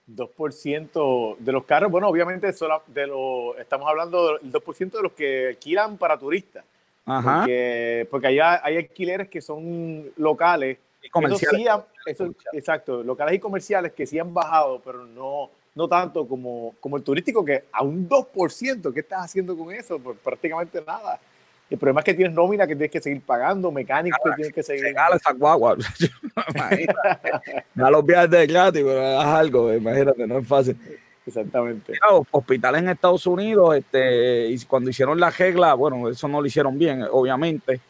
2% 0.09 1.37
de 1.39 1.53
los 1.53 1.65
carros, 1.65 1.91
bueno, 1.91 2.09
obviamente 2.09 2.53
solo 2.53 2.83
de 2.89 3.07
lo, 3.07 3.57
estamos 3.57 3.89
hablando 3.89 4.39
del 4.39 4.53
2% 4.53 4.91
de 4.91 5.03
los 5.03 5.13
que 5.13 5.49
alquilan 5.49 5.97
para 5.97 6.19
turistas. 6.19 6.65
Porque, 7.05 8.07
porque 8.11 8.27
allá 8.29 8.65
hay 8.65 8.77
alquileres 8.77 9.29
que 9.29 9.41
son 9.41 10.11
locales. 10.17 10.79
Y 11.03 11.09
comerciales. 11.09 11.85
exacto, 12.53 13.03
locales 13.03 13.35
y 13.35 13.39
comerciales 13.41 13.93
que 13.93 14.07
sí 14.07 14.19
han 14.19 14.33
bajado, 14.33 14.81
pero 14.85 15.05
no, 15.05 15.51
no 15.75 15.89
tanto 15.89 16.27
como, 16.29 16.75
como 16.81 16.97
el 16.97 17.03
turístico, 17.03 17.45
que 17.45 17.65
a 17.73 17.83
un 17.83 18.09
2%, 18.09 18.93
¿qué 18.93 19.01
estás 19.01 19.25
haciendo 19.25 19.57
con 19.57 19.73
eso? 19.73 19.99
Pues 19.99 20.17
prácticamente 20.23 20.83
nada. 20.87 21.19
El 21.69 21.79
problema 21.79 22.01
es 22.01 22.05
que 22.05 22.15
tienes 22.15 22.35
nómina 22.35 22.67
que 22.67 22.77
tienes 22.77 22.91
que 22.91 23.01
seguir 23.01 23.23
pagando, 23.23 23.73
mecánicos 23.73 24.21
que 24.23 24.31
tienes 24.37 24.53
que 24.53 24.63
seguir. 24.63 24.85
Regala 24.85 25.17
esa 25.17 25.33
guagua. 25.33 25.77
ya 27.75 27.91
los 27.91 28.05
viajes 28.05 28.31
de 28.31 28.47
gratis, 28.47 28.83
pero 28.85 29.19
haz 29.19 29.27
algo, 29.27 29.73
imagínate, 29.73 30.27
no 30.27 30.39
es 30.39 30.47
fácil. 30.47 30.77
Exactamente. 31.27 31.95
hospitales 32.31 32.83
en 32.83 32.89
Estados 32.89 33.27
Unidos, 33.27 33.77
este, 33.77 34.49
y 34.49 34.59
cuando 34.65 34.91
hicieron 34.91 35.21
la 35.21 35.31
regla, 35.31 35.75
bueno, 35.75 36.09
eso 36.09 36.27
no 36.29 36.41
lo 36.41 36.47
hicieron 36.47 36.79
bien, 36.79 37.07
obviamente. 37.11 37.81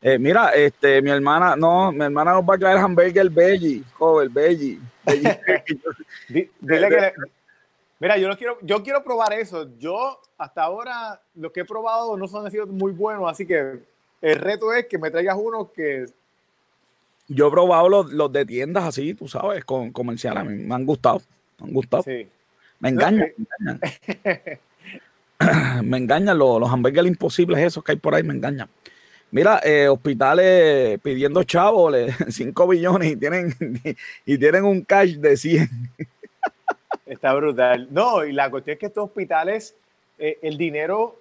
Eh, 0.00 0.18
mira, 0.18 0.50
este, 0.50 1.02
mi 1.02 1.10
hermana, 1.10 1.56
no, 1.56 1.92
mi 1.92 2.04
hermana 2.04 2.32
nos 2.32 2.48
va 2.48 2.54
a 2.54 2.58
traer 2.58 2.78
hamburger 2.78 3.28
veggie, 3.28 3.82
joven, 3.94 4.32
veggie. 4.32 4.78
Dile 6.28 6.88
que 6.88 7.12
mira, 7.98 8.16
yo 8.16 8.28
no 8.28 8.36
quiero, 8.36 8.58
yo 8.62 8.82
quiero 8.82 9.02
probar 9.02 9.32
eso. 9.32 9.68
Yo 9.78 10.20
hasta 10.36 10.62
ahora 10.62 11.20
lo 11.34 11.52
que 11.52 11.60
he 11.60 11.64
probado 11.64 12.16
no 12.16 12.28
son 12.28 12.50
sido 12.50 12.66
muy 12.66 12.92
buenos, 12.92 13.30
así 13.30 13.46
que 13.46 13.80
el 14.20 14.36
reto 14.36 14.72
es 14.72 14.86
que 14.86 14.98
me 14.98 15.10
traigas 15.10 15.36
uno 15.38 15.70
que 15.72 16.06
yo 17.28 17.48
he 17.48 17.50
probado 17.50 17.88
los, 17.88 18.12
los 18.12 18.32
de 18.32 18.46
tiendas 18.46 18.84
así, 18.84 19.14
tú 19.14 19.28
sabes, 19.28 19.64
con 19.64 19.92
comerciales, 19.92 20.40
a 20.40 20.44
mí 20.44 20.62
me 20.62 20.74
han 20.74 20.86
gustado, 20.86 21.20
me 21.60 21.66
han 21.66 21.74
gustado. 21.74 22.02
Sí. 22.04 22.26
Me 22.80 22.90
engañan, 22.90 23.32
me 23.36 23.46
engañan. 23.72 24.60
me 25.84 25.96
engañan 25.96 26.38
los, 26.38 26.60
los 26.60 26.70
hamburgues 26.70 27.06
imposibles 27.06 27.58
esos 27.58 27.82
que 27.82 27.92
hay 27.92 27.98
por 27.98 28.14
ahí, 28.14 28.22
me 28.22 28.34
engañan. 28.34 28.68
Mira, 29.30 29.60
eh, 29.62 29.88
hospitales 29.88 30.98
pidiendo 31.00 31.42
chavos, 31.44 31.94
5 32.28 32.68
billones 32.68 33.12
y 33.12 33.16
tienen, 33.16 33.54
y 34.24 34.38
tienen 34.38 34.64
un 34.64 34.82
cash 34.82 35.16
de 35.16 35.36
100. 35.36 35.68
Está 37.04 37.34
brutal. 37.34 37.88
No, 37.90 38.24
y 38.24 38.32
la 38.32 38.50
cuestión 38.50 38.74
es 38.74 38.80
que 38.80 38.86
estos 38.86 39.04
hospitales, 39.04 39.74
eh, 40.18 40.38
el 40.42 40.56
dinero 40.56 41.16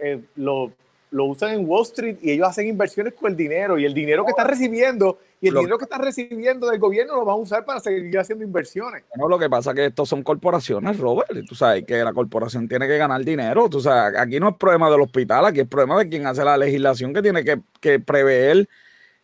eh, 0.00 0.20
lo, 0.36 0.72
lo, 1.10 1.24
usan 1.26 1.54
en 1.54 1.68
Wall 1.68 1.82
Street 1.82 2.16
y 2.22 2.32
ellos 2.32 2.48
hacen 2.48 2.66
inversiones 2.66 3.14
con 3.14 3.30
el 3.30 3.36
dinero 3.36 3.78
y 3.78 3.84
el 3.84 3.94
dinero 3.94 4.24
que 4.24 4.30
están 4.30 4.48
recibiendo 4.48 5.18
y 5.44 5.48
el 5.48 5.54
dinero 5.54 5.78
que 5.78 5.84
están 5.84 6.02
recibiendo 6.02 6.68
del 6.68 6.78
gobierno 6.78 7.16
lo 7.16 7.24
van 7.24 7.34
a 7.34 7.38
usar 7.38 7.64
para 7.64 7.80
seguir 7.80 8.18
haciendo 8.18 8.44
inversiones. 8.44 9.04
No, 9.16 9.28
lo 9.28 9.38
que 9.38 9.50
pasa 9.50 9.70
es 9.70 9.76
que 9.76 9.84
estos 9.86 10.08
son 10.08 10.22
corporaciones, 10.22 10.98
Robert, 10.98 11.30
y 11.34 11.44
tú 11.44 11.54
sabes 11.54 11.84
que 11.84 12.02
la 12.02 12.12
corporación 12.12 12.68
tiene 12.68 12.86
que 12.86 12.96
ganar 12.96 13.24
dinero. 13.24 13.68
Tú 13.68 13.80
sabes, 13.80 14.18
aquí 14.18 14.40
no 14.40 14.50
es 14.50 14.56
problema 14.56 14.90
del 14.90 15.00
hospital, 15.02 15.46
aquí 15.46 15.60
es 15.60 15.68
problema 15.68 15.98
de 15.98 16.08
quien 16.08 16.26
hace 16.26 16.44
la 16.44 16.56
legislación 16.56 17.12
que 17.12 17.22
tiene 17.22 17.44
que, 17.44 17.60
que 17.80 18.00
prever 18.00 18.68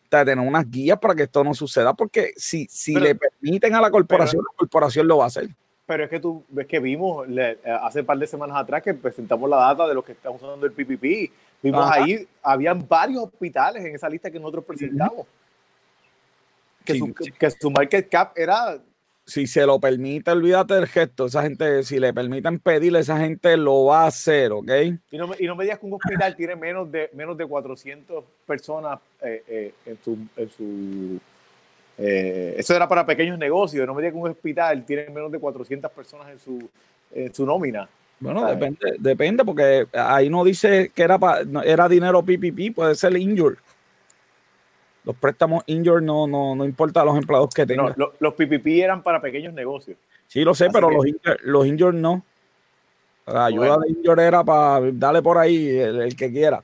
tener 0.09 0.39
unas 0.39 0.69
guías 0.69 0.99
para 0.99 1.15
que 1.15 1.23
esto 1.23 1.43
no 1.43 1.53
suceda, 1.53 1.93
porque 1.93 2.33
si, 2.35 2.67
si 2.69 2.95
le 2.95 3.15
permiten 3.15 3.73
a 3.75 3.81
la 3.81 3.89
corporación, 3.89 4.43
la 4.43 4.57
corporación 4.57 5.07
lo 5.07 5.17
va 5.17 5.25
a 5.25 5.27
hacer. 5.27 5.49
Pero 5.85 6.03
es 6.03 6.09
que 6.09 6.19
tú 6.19 6.43
ves 6.49 6.67
que 6.67 6.79
vimos 6.79 7.27
hace 7.81 8.01
un 8.01 8.05
par 8.05 8.17
de 8.17 8.27
semanas 8.27 8.57
atrás 8.57 8.81
que 8.83 8.93
presentamos 8.93 9.49
la 9.49 9.57
data 9.57 9.87
de 9.87 9.93
los 9.93 10.03
que 10.03 10.11
están 10.11 10.33
usando 10.33 10.65
el 10.65 10.71
PPP. 10.73 11.31
Vimos 11.63 11.89
ahí, 11.89 12.27
habían 12.41 12.85
varios 12.87 13.23
hospitales 13.23 13.83
en 13.83 13.95
esa 13.95 14.09
lista 14.09 14.29
que 14.29 14.39
nosotros 14.39 14.65
presentamos 14.65 15.27
que, 16.83 16.97
su, 16.97 17.13
que 17.13 17.51
su 17.51 17.71
market 17.71 18.09
cap 18.09 18.33
era 18.37 18.81
si 19.25 19.47
se 19.47 19.65
lo 19.65 19.79
permite, 19.79 20.31
olvídate 20.31 20.73
del 20.73 20.87
gesto. 20.87 21.25
Esa 21.25 21.43
gente, 21.43 21.83
si 21.83 21.99
le 21.99 22.13
permiten 22.13 22.59
pedirle, 22.59 22.99
esa 22.99 23.17
gente 23.17 23.55
lo 23.55 23.85
va 23.85 24.03
a 24.03 24.07
hacer, 24.07 24.51
¿ok? 24.51 24.69
Y 25.11 25.17
no, 25.17 25.29
y 25.39 25.45
no 25.45 25.55
me 25.55 25.63
digas 25.63 25.79
que 25.79 25.85
un 25.85 25.93
hospital 25.93 26.35
tiene 26.35 26.55
menos 26.55 26.91
de, 26.91 27.09
menos 27.13 27.37
de 27.37 27.45
400 27.45 28.23
personas 28.45 28.99
eh, 29.21 29.43
eh, 29.47 29.73
en 29.85 29.97
su... 30.03 30.17
En 30.35 30.49
su 30.49 31.19
eh, 31.97 32.55
eso 32.57 32.75
era 32.75 32.87
para 32.87 33.05
pequeños 33.05 33.37
negocios. 33.37 33.85
No 33.85 33.93
me 33.93 34.01
digas 34.01 34.13
que 34.13 34.19
un 34.19 34.29
hospital 34.29 34.85
tiene 34.85 35.09
menos 35.09 35.31
de 35.31 35.39
400 35.39 35.91
personas 35.91 36.29
en 36.29 36.39
su, 36.39 36.69
en 37.13 37.33
su 37.33 37.45
nómina. 37.45 37.87
Bueno, 38.19 38.45
depende, 38.47 38.95
depende, 38.99 39.43
porque 39.43 39.87
ahí 39.93 40.29
no 40.29 40.43
dice 40.43 40.91
que 40.93 41.01
era, 41.01 41.17
era 41.65 41.89
dinero 41.89 42.21
PPP, 42.21 42.75
puede 42.75 42.95
ser 42.95 43.17
injured. 43.17 43.57
Los 45.03 45.15
préstamos 45.15 45.63
injured 45.65 46.03
no, 46.03 46.27
no, 46.27 46.55
no 46.55 46.63
importa 46.63 47.01
a 47.01 47.05
los 47.05 47.17
empleados 47.17 47.49
que 47.53 47.65
tengan. 47.65 47.93
No, 47.97 48.11
los, 48.19 48.33
PPP 48.33 48.67
eran 48.67 49.01
para 49.01 49.19
pequeños 49.19 49.53
negocios. 49.53 49.97
Sí, 50.27 50.43
lo 50.43 50.53
sé, 50.53 50.69
pero 50.71 50.89
los, 50.91 51.05
injured, 51.05 51.37
los 51.43 51.65
injured 51.65 51.95
no. 51.95 52.23
La 53.25 53.45
ayuda 53.45 53.77
de 53.79 53.89
injured 53.89 54.23
era 54.23 54.43
para 54.43 54.91
darle 54.93 55.21
por 55.21 55.37
ahí 55.37 55.69
el, 55.69 56.15
que 56.15 56.31
quiera. 56.31 56.63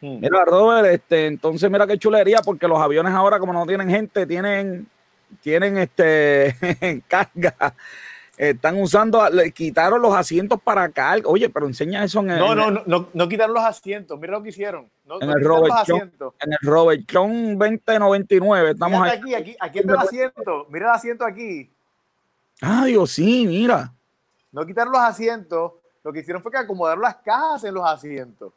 Hmm. 0.00 0.20
Mira, 0.20 0.44
Robert, 0.44 0.86
este, 0.88 1.26
entonces 1.26 1.70
mira 1.70 1.86
qué 1.86 1.98
chulería, 1.98 2.40
porque 2.44 2.68
los 2.68 2.78
aviones 2.78 3.12
ahora, 3.12 3.38
como 3.38 3.52
no 3.52 3.66
tienen 3.66 3.90
gente, 3.90 4.26
tienen, 4.26 4.86
tienen 5.40 5.78
este 5.78 6.54
carga 7.08 7.74
están 8.38 8.80
usando, 8.80 9.28
le 9.30 9.50
quitaron 9.50 10.00
los 10.00 10.14
asientos 10.14 10.60
para 10.62 10.88
carga. 10.90 11.28
Oye, 11.28 11.50
pero 11.50 11.66
enseña 11.66 12.04
eso 12.04 12.20
en 12.20 12.30
el. 12.30 12.38
No, 12.38 12.54
no, 12.54 12.70
no, 12.70 13.08
no, 13.12 13.28
quitaron 13.28 13.52
los 13.52 13.64
asientos. 13.64 14.18
Mira 14.18 14.34
lo 14.34 14.42
que 14.42 14.50
hicieron. 14.50 14.88
No, 15.04 15.20
en, 15.20 15.30
el 15.30 15.44
Robert 15.44 15.74
John, 15.86 16.12
en 16.40 16.52
el 16.52 16.58
Robert 16.62 17.02
John 17.12 17.58
2099. 17.58 18.70
Estamos 18.70 19.08
aquí, 19.08 19.34
aquí, 19.34 19.56
aquí 19.58 19.78
está 19.80 19.92
el 19.92 19.98
asiento. 19.98 20.66
Mira 20.70 20.86
el 20.86 20.92
asiento 20.92 21.24
aquí. 21.24 21.68
Ah, 22.62 22.84
Dios, 22.86 23.10
sí, 23.10 23.44
mira. 23.46 23.92
No 24.52 24.64
quitaron 24.64 24.92
los 24.92 25.02
asientos. 25.02 25.72
Lo 26.04 26.12
que 26.12 26.20
hicieron 26.20 26.40
fue 26.40 26.52
que 26.52 26.58
acomodaron 26.58 27.02
las 27.02 27.16
cajas 27.16 27.64
en 27.64 27.74
los 27.74 27.84
asientos. 27.84 28.52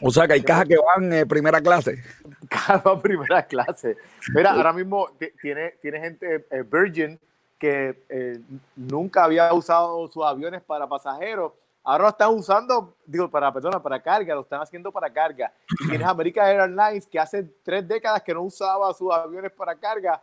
O 0.00 0.10
sea 0.10 0.26
que 0.26 0.34
hay 0.34 0.42
cajas 0.42 0.66
que 0.66 0.76
van 0.76 1.12
en 1.12 1.28
primera 1.28 1.60
clase. 1.60 2.02
Cajas 2.48 2.82
van 2.82 3.00
primera 3.00 3.46
clase. 3.46 3.96
Mira, 4.34 4.52
ahora 4.52 4.72
mismo 4.72 5.08
tiene, 5.40 5.74
tiene 5.80 6.00
gente 6.00 6.46
eh, 6.50 6.62
Virgin 6.62 7.18
que 7.58 8.04
eh, 8.08 8.40
nunca 8.74 9.24
había 9.24 9.52
usado 9.52 10.06
sus 10.08 10.24
aviones 10.24 10.62
para 10.62 10.86
pasajeros. 10.86 11.52
Ahora 11.82 12.04
lo 12.04 12.08
están 12.10 12.34
usando, 12.34 12.94
digo, 13.06 13.30
para 13.30 13.52
perdona, 13.52 13.80
para 13.80 14.00
carga, 14.00 14.34
lo 14.34 14.40
están 14.40 14.60
haciendo 14.60 14.90
para 14.90 15.10
carga. 15.10 15.52
tienes 15.88 16.06
American 16.06 16.46
Airlines 16.46 17.06
que 17.06 17.18
hace 17.18 17.44
tres 17.62 17.86
décadas 17.86 18.22
que 18.22 18.34
no 18.34 18.42
usaba 18.42 18.92
sus 18.92 19.12
aviones 19.12 19.52
para 19.52 19.74
carga 19.76 20.20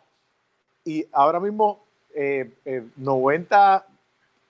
y 0.84 1.08
ahora 1.12 1.40
mismo 1.40 1.86
90, 2.98 3.86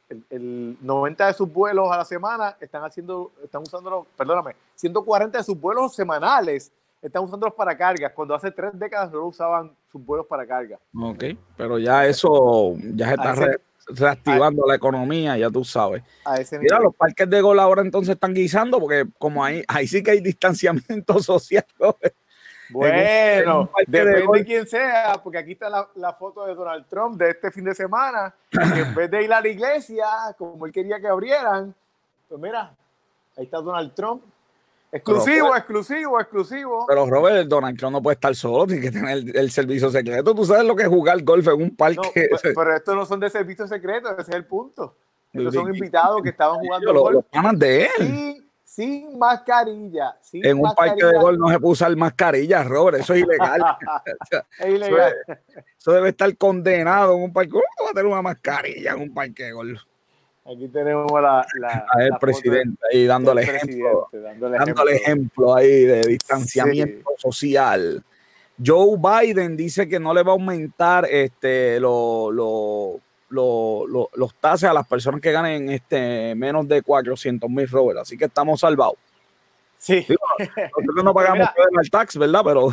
eh, 0.10 0.16
eh, 0.16 0.26
el, 0.32 0.78
90 0.82 1.28
de 1.28 1.34
sus 1.34 1.52
vuelos 1.52 1.92
a 1.92 1.98
la 1.98 2.06
semana 2.06 2.58
están 2.60 2.84
haciendo, 2.84 3.32
están 3.44 3.62
usándolo, 3.62 4.08
perdóname, 4.18 4.56
140 4.76 5.38
de 5.38 5.44
sus 5.44 5.60
vuelos 5.60 5.96
semanales 5.96 6.72
están 7.04 7.24
usándolos 7.24 7.54
para 7.54 7.78
cargas, 7.78 8.14
cuando 8.14 8.34
hace 8.34 8.50
tres 8.50 8.72
décadas 8.74 9.12
no 9.12 9.26
usaban 9.26 9.72
sus 9.92 10.04
vuelos 10.04 10.26
para 10.26 10.48
carga. 10.48 10.80
Ok, 10.98 11.24
pero 11.58 11.78
ya 11.78 12.06
eso 12.06 12.76
ya 12.96 13.08
se 13.08 13.14
está 13.14 13.36
reactivando 13.88 14.66
la 14.66 14.76
economía, 14.76 15.38
ya 15.38 15.50
tú 15.50 15.66
sabes. 15.66 16.02
Mira, 16.60 16.80
los 16.80 16.96
parques 16.96 17.30
de 17.30 17.42
gol 17.42 17.60
ahora 17.60 17.82
entonces 17.82 18.14
están 18.16 18.34
guisando, 18.34 18.80
porque 18.80 19.06
como 19.20 19.44
ahí, 19.44 19.64
ahí 19.68 19.86
sí 19.86 20.02
que 20.02 20.12
hay 20.12 20.22
distanciamiento 20.22 21.20
social. 21.22 21.66
Bueno, 22.70 23.70
depende 23.86 24.26
de, 24.26 24.46
quién 24.46 24.66
sea, 24.66 25.20
porque 25.22 25.38
aquí 25.38 25.52
está 25.52 25.70
la, 25.70 25.88
la, 25.96 26.14
foto 26.14 26.46
de 26.46 26.56
Donald 26.56 26.86
Trump 26.88 27.18
de 27.18 27.32
este 27.32 27.52
fin 27.52 27.66
de 27.66 27.76
semana, 27.76 28.34
que 28.50 28.80
en 28.80 28.96
vez 28.96 29.12
de 29.12 29.24
ir 29.24 29.34
a 29.34 29.42
la 29.42 29.48
iglesia, 29.48 30.06
como 30.38 30.66
él 30.66 30.72
quería 30.72 31.00
que 31.00 31.08
abrieran, 31.08 31.76
pues 32.30 32.42
mira, 32.42 32.74
ahí 33.38 33.44
está 33.44 33.58
Donald 33.58 33.94
Trump 33.94 34.24
Exclusivo, 34.94 35.56
exclusivo, 35.56 36.20
exclusivo. 36.20 36.86
Pero 36.88 37.08
Robert, 37.08 37.48
Donald 37.48 37.76
Trump 37.80 37.94
no 37.94 38.02
puede 38.04 38.14
estar 38.14 38.36
solo, 38.36 38.68
tiene 38.68 38.80
que 38.84 38.92
tener 38.92 39.36
el, 39.36 39.50
servicio 39.50 39.90
secreto. 39.90 40.36
Tú 40.36 40.46
sabes 40.46 40.66
lo 40.66 40.76
que 40.76 40.84
es 40.84 40.88
jugar 40.90 41.20
golf 41.24 41.48
en 41.48 41.64
un 41.64 41.76
parque. 41.76 42.30
No, 42.32 42.38
pero, 42.54 42.76
estos 42.76 42.96
no 42.96 43.04
son 43.04 43.20
de 43.20 43.32
servicio 43.32 43.66
secreto, 43.66 44.12
ese 44.12 44.22
es 44.22 44.30
el 44.30 44.46
punto. 44.46 44.96
Estos 45.34 45.56
son 45.56 45.74
invitados 45.74 46.22
que 46.22 46.30
estaban 46.30 46.60
jugando 46.60 46.94
golf. 46.94 47.26
Los 47.34 47.60
de 47.60 47.90
él. 47.98 48.48
Sin, 48.64 49.18
mascarilla. 49.18 50.16
en 50.32 50.60
un 50.60 50.74
parque 50.76 51.06
de 51.06 51.18
golf 51.18 51.40
no 51.40 51.50
se 51.50 51.60
puede 51.60 51.72
usar 51.72 51.96
mascarilla, 51.96 52.64
Robert. 52.64 53.00
Eso 53.00 53.16
es 53.16 53.24
ilegal. 53.24 53.62
es 54.60 54.68
ilegal. 54.68 55.14
Eso, 55.78 55.92
debe 55.92 56.10
estar 56.10 56.38
condenado 56.38 57.16
en 57.16 57.24
un 57.24 57.34
parque. 57.34 57.52
¿Cómo 57.52 57.64
va 57.84 57.90
a 57.90 57.94
tener 57.94 58.06
una 58.06 58.22
mascarilla 58.22 58.92
en 58.94 59.02
un 59.02 59.14
parque 59.14 59.46
de 59.46 59.54
golf? 59.54 59.82
Aquí 60.46 60.68
tenemos 60.68 61.10
la, 61.14 61.46
la, 61.60 61.86
el 62.00 62.18
presidente 62.20 62.78
ahí 62.92 63.06
dándole 63.06 63.44
ejemplo, 63.44 64.10
dándole, 64.12 64.96
ejemplo. 64.96 65.56
ahí 65.56 65.86
de 65.86 66.02
distanciamiento 66.02 67.12
social. 67.18 68.04
Joe 68.64 68.98
Biden 68.98 69.56
dice 69.56 69.88
que 69.88 70.00
no 70.00 70.14
le 70.14 70.22
va 70.22 70.32
a 70.32 70.34
aumentar 70.34 71.06
este 71.06 71.80
lo, 71.80 72.30
lo, 72.32 73.00
los 73.30 74.36
tases 74.36 74.70
a 74.70 74.74
las 74.74 74.86
personas 74.86 75.22
que 75.22 75.32
ganen 75.32 75.70
este 75.70 76.36
menos 76.36 76.68
de 76.68 76.82
400 76.82 77.50
mil 77.50 77.68
Robert, 77.68 78.00
así 78.00 78.18
que 78.18 78.26
estamos 78.26 78.60
salvados. 78.60 78.98
Sí. 79.78 80.06
nosotros 80.40 81.04
no 81.04 81.14
pagamos 81.14 81.50
el 81.82 81.90
tax, 81.90 82.18
¿verdad? 82.18 82.42
Pero 82.44 82.70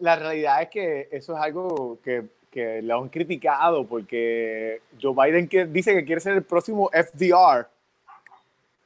la 0.00 0.16
realidad 0.16 0.62
es 0.62 0.68
que 0.68 1.08
eso 1.10 1.34
es 1.34 1.40
algo 1.40 1.98
que 2.02 2.24
que 2.56 2.80
lo 2.80 3.02
han 3.02 3.10
criticado 3.10 3.86
porque 3.86 4.80
Joe 4.98 5.14
Biden 5.14 5.46
que 5.46 5.66
dice 5.66 5.92
que 5.92 6.06
quiere 6.06 6.22
ser 6.22 6.32
el 6.36 6.42
próximo 6.42 6.88
FDR. 6.90 7.66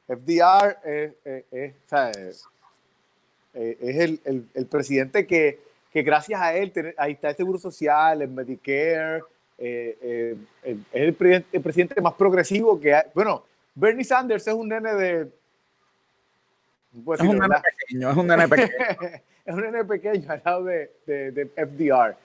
FDR 0.09 0.77
es, 0.83 1.13
es, 3.53 3.97
el, 3.97 4.49
el, 4.53 4.65
presidente 4.65 5.25
que, 5.25 5.61
que, 5.89 6.01
gracias 6.03 6.41
a 6.41 6.53
él, 6.53 6.73
ahí 6.97 7.13
está 7.13 7.29
el 7.29 7.37
Seguro 7.37 7.57
Social, 7.57 8.21
el 8.21 8.27
Medicare, 8.27 9.23
eh, 9.57 9.97
eh, 10.01 10.35
es 10.63 10.77
el, 10.91 11.45
el, 11.53 11.61
presidente 11.61 12.01
más 12.01 12.15
progresivo 12.15 12.77
que 12.77 12.93
hay. 12.93 13.03
Bueno, 13.15 13.45
Bernie 13.73 14.03
Sanders 14.03 14.45
es 14.47 14.53
un 14.53 14.67
nene 14.67 14.93
de... 14.95 15.21
es 17.13 17.21
un 17.21 17.39
nene 17.39 17.55
pequeño, 17.87 18.11
es 18.11 18.17
un 18.17 18.27
nene 18.27 18.47
pequeño. 18.49 18.69
es 19.45 19.55
un 19.55 19.61
nene 19.61 19.85
pequeño 19.85 20.29
al 20.29 20.41
lado 20.43 20.65
de, 20.65 20.91
de, 21.05 21.31
de 21.31 21.45
FDR. 21.45 22.17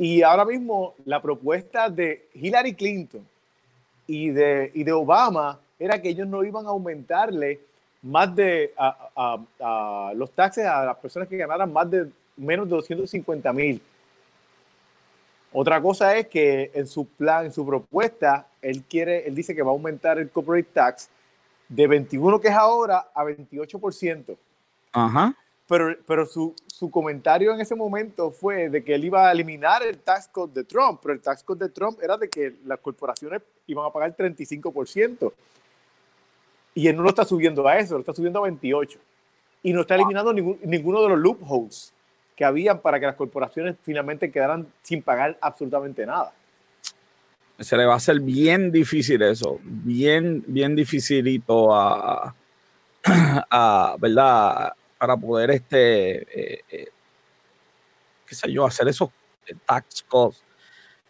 Y 0.00 0.22
ahora 0.22 0.46
mismo 0.46 0.94
la 1.04 1.20
propuesta 1.20 1.90
de 1.90 2.26
Hillary 2.32 2.72
Clinton 2.72 3.20
y 4.06 4.30
de, 4.30 4.70
y 4.72 4.82
de 4.82 4.92
Obama 4.92 5.60
era 5.78 6.00
que 6.00 6.08
ellos 6.08 6.26
no 6.26 6.42
iban 6.42 6.64
a 6.64 6.70
aumentarle 6.70 7.60
más 8.00 8.34
de 8.34 8.72
a, 8.78 10.12
los 10.16 10.30
taxes 10.30 10.64
a 10.64 10.86
las 10.86 10.96
personas 10.96 11.28
que 11.28 11.36
ganaran 11.36 11.70
más 11.70 11.90
de 11.90 12.08
menos 12.38 12.66
de 12.66 12.76
250 12.76 13.52
mil. 13.52 13.82
Otra 15.52 15.82
cosa 15.82 16.16
es 16.16 16.28
que 16.28 16.70
en 16.72 16.86
su 16.86 17.04
plan, 17.04 17.44
en 17.44 17.52
su 17.52 17.66
propuesta, 17.66 18.46
él 18.62 18.82
quiere, 18.88 19.28
él 19.28 19.34
dice 19.34 19.54
que 19.54 19.60
va 19.60 19.68
a 19.68 19.74
aumentar 19.74 20.18
el 20.18 20.30
corporate 20.30 20.70
tax 20.72 21.10
de 21.68 21.86
21 21.86 22.40
que 22.40 22.48
es 22.48 22.54
ahora 22.54 23.10
a 23.14 23.22
28%. 23.22 24.34
Ajá 24.92 25.36
pero, 25.70 25.96
pero 26.04 26.26
su, 26.26 26.52
su, 26.66 26.90
comentario 26.90 27.54
en 27.54 27.60
ese 27.60 27.76
momento 27.76 28.32
fue 28.32 28.68
de 28.68 28.82
que 28.82 28.92
él 28.92 29.04
iba 29.04 29.28
a 29.28 29.30
eliminar 29.30 29.84
el 29.84 29.98
tax 29.98 30.26
code 30.26 30.52
de 30.52 30.64
Trump, 30.64 30.98
pero 31.00 31.14
el 31.14 31.20
tax 31.20 31.44
code 31.44 31.66
de 31.66 31.70
Trump 31.70 32.00
era 32.02 32.16
de 32.16 32.28
que 32.28 32.56
las 32.66 32.80
corporaciones 32.80 33.40
iban 33.68 33.86
a 33.86 33.90
pagar 33.90 34.16
35%. 34.16 35.32
Y 36.74 36.88
él 36.88 36.96
no 36.96 37.04
lo 37.04 37.10
está 37.10 37.24
subiendo 37.24 37.68
a 37.68 37.78
eso, 37.78 37.94
lo 37.94 38.00
está 38.00 38.12
subiendo 38.12 38.40
a 38.40 38.42
28. 38.42 38.98
Y 39.62 39.72
no 39.72 39.82
está 39.82 39.94
eliminando 39.94 40.32
ningún, 40.32 40.58
ninguno 40.64 41.02
de 41.02 41.10
los 41.10 41.18
loopholes 41.20 41.92
que 42.34 42.44
habían 42.44 42.80
para 42.80 42.98
que 42.98 43.06
las 43.06 43.14
corporaciones 43.14 43.76
finalmente 43.84 44.28
quedaran 44.32 44.66
sin 44.82 45.02
pagar 45.02 45.38
absolutamente 45.40 46.04
nada. 46.04 46.32
Se 47.60 47.76
le 47.76 47.86
va 47.86 47.92
a 47.92 47.98
hacer 47.98 48.18
bien 48.18 48.72
difícil 48.72 49.22
eso, 49.22 49.60
bien, 49.62 50.42
bien 50.48 50.74
dificilito 50.74 51.72
a, 51.72 52.34
a 53.04 53.94
¿verdad? 54.00 54.72
Para 55.00 55.16
poder, 55.16 55.50
este, 55.50 56.18
eh, 56.18 56.60
eh, 56.70 56.88
qué 58.26 58.34
sé 58.34 58.52
yo, 58.52 58.66
hacer 58.66 58.86
esos 58.86 59.08
tax 59.64 60.04
costs. 60.06 60.44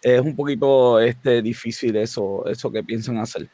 Es 0.00 0.20
un 0.20 0.36
poquito 0.36 1.00
este, 1.00 1.42
difícil 1.42 1.96
eso, 1.96 2.46
eso 2.46 2.70
que 2.70 2.84
piensan 2.84 3.18
hacer, 3.18 3.48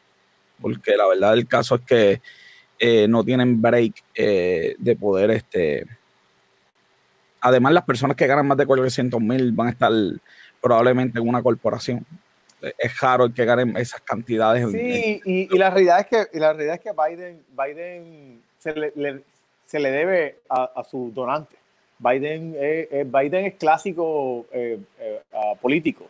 porque 0.60 0.94
la 0.94 1.06
verdad 1.08 1.30
del 1.30 1.48
caso 1.48 1.76
es 1.76 1.80
que 1.80 2.20
eh, 2.78 3.08
no 3.08 3.24
tienen 3.24 3.62
break 3.62 3.94
de 4.14 4.96
poder, 5.00 5.30
este, 5.30 5.86
además 7.40 7.72
las 7.72 7.84
personas 7.84 8.14
que 8.14 8.26
ganan 8.26 8.46
más 8.46 8.58
de 8.58 8.66
400 8.66 9.18
mil 9.18 9.52
van 9.52 9.68
a 9.68 9.70
estar 9.70 9.92
probablemente 10.60 11.18
en 11.18 11.26
una 11.26 11.42
corporación. 11.42 12.04
Es 12.76 13.00
raro 13.00 13.32
que 13.32 13.44
ganen 13.46 13.74
esas 13.78 14.02
cantidades. 14.02 14.70
Sí, 14.70 15.22
y, 15.24 15.56
la 15.56 15.70
realidad 15.70 16.00
es 16.00 16.06
que 16.06 16.38
la 16.38 16.52
realidad 16.52 16.74
es 16.74 16.80
que 16.82 16.92
Biden, 16.92 17.42
Biden 17.56 18.42
se 18.58 18.74
le, 18.74 19.24
se 19.66 19.80
le 19.80 19.90
debe 19.90 20.38
a, 20.48 20.82
su 20.88 21.12
donante. 21.12 21.56
Biden, 21.98 22.54
Biden 23.06 23.46
es 23.46 23.54
clásico 23.54 24.46
eh, 24.52 24.78
eh, 24.98 25.22
político 25.60 26.06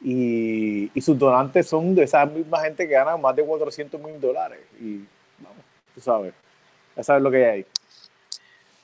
y, 0.00 0.90
sus 1.00 1.18
donantes 1.18 1.66
son 1.66 1.94
de 1.94 2.04
esa 2.04 2.26
misma 2.26 2.60
gente 2.60 2.86
que 2.86 2.94
gana 2.94 3.16
más 3.16 3.34
de 3.34 3.44
400 3.44 4.00
mil 4.00 4.20
dólares. 4.20 4.60
Y 4.80 4.98
vamos, 5.38 5.64
tú 5.94 6.00
sabes, 6.00 6.34
ya 6.96 7.02
sabes 7.02 7.22
lo 7.22 7.30
que 7.30 7.36
hay 7.38 7.44
ahí. 7.44 7.66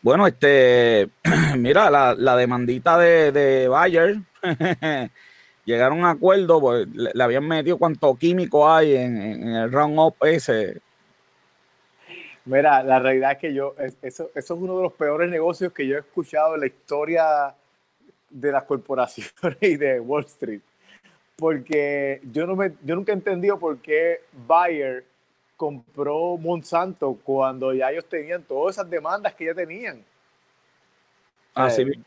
Bueno, 0.01 0.27
este, 0.27 1.09
mira, 1.57 1.91
la, 1.91 2.37
demandita 2.37 2.99
de, 2.99 3.33
de 3.33 3.69
Bayer, 3.69 4.17
llegaron 5.65 5.99
a 5.99 6.11
un 6.11 6.17
acuerdo, 6.17 6.61
pues 6.61 6.89
le, 6.89 7.23
habían 7.23 7.47
metido 7.47 7.79
cuánto 7.79 8.15
químico 8.17 8.71
hay 8.71 8.97
en, 8.97 9.17
en 9.17 9.49
el 9.49 9.73
round-up 9.73 10.17
ese, 10.23 10.81
Mira, 12.47 12.83
la 12.83 12.99
realidad 12.99 13.33
es 13.33 13.39
que 13.39 13.55
yo, 13.55 13.75
eso, 14.03 14.31
eso 14.35 14.55
es 14.55 14.61
uno 14.61 14.77
de 14.77 14.83
los 14.83 14.93
peores 14.93 15.31
negocios 15.31 15.73
que 15.73 15.87
yo 15.87 15.97
he 15.97 16.01
escuchado 16.01 16.55
en 16.55 16.61
la 16.61 16.67
historia 16.67 17.55
de 18.29 18.53
las 18.53 18.65
corporaciones 18.65 19.57
y 19.61 19.77
de 19.77 20.01
Wall 20.01 20.25
Street. 20.25 20.61
Porque 21.37 22.21
yo, 22.33 22.47
no 22.47 22.55
me, 22.55 22.73
yo 22.85 22.95
nunca 22.95 23.13
he 23.13 23.15
entendido 23.15 23.59
por 23.59 23.79
qué 23.79 24.21
Bayer 24.47 25.05
compró 25.57 26.37
Monsanto 26.37 27.19
cuando 27.23 27.73
ya 27.73 27.91
ellos 27.91 28.05
tenían 28.05 28.43
todas 28.43 28.77
esas 28.77 28.91
demandas 28.91 29.35
que 29.35 29.47
ya 29.47 29.55
tenían. 29.55 30.05
Así 31.55 31.83
eh, 31.83 31.87
mismo. 31.87 32.05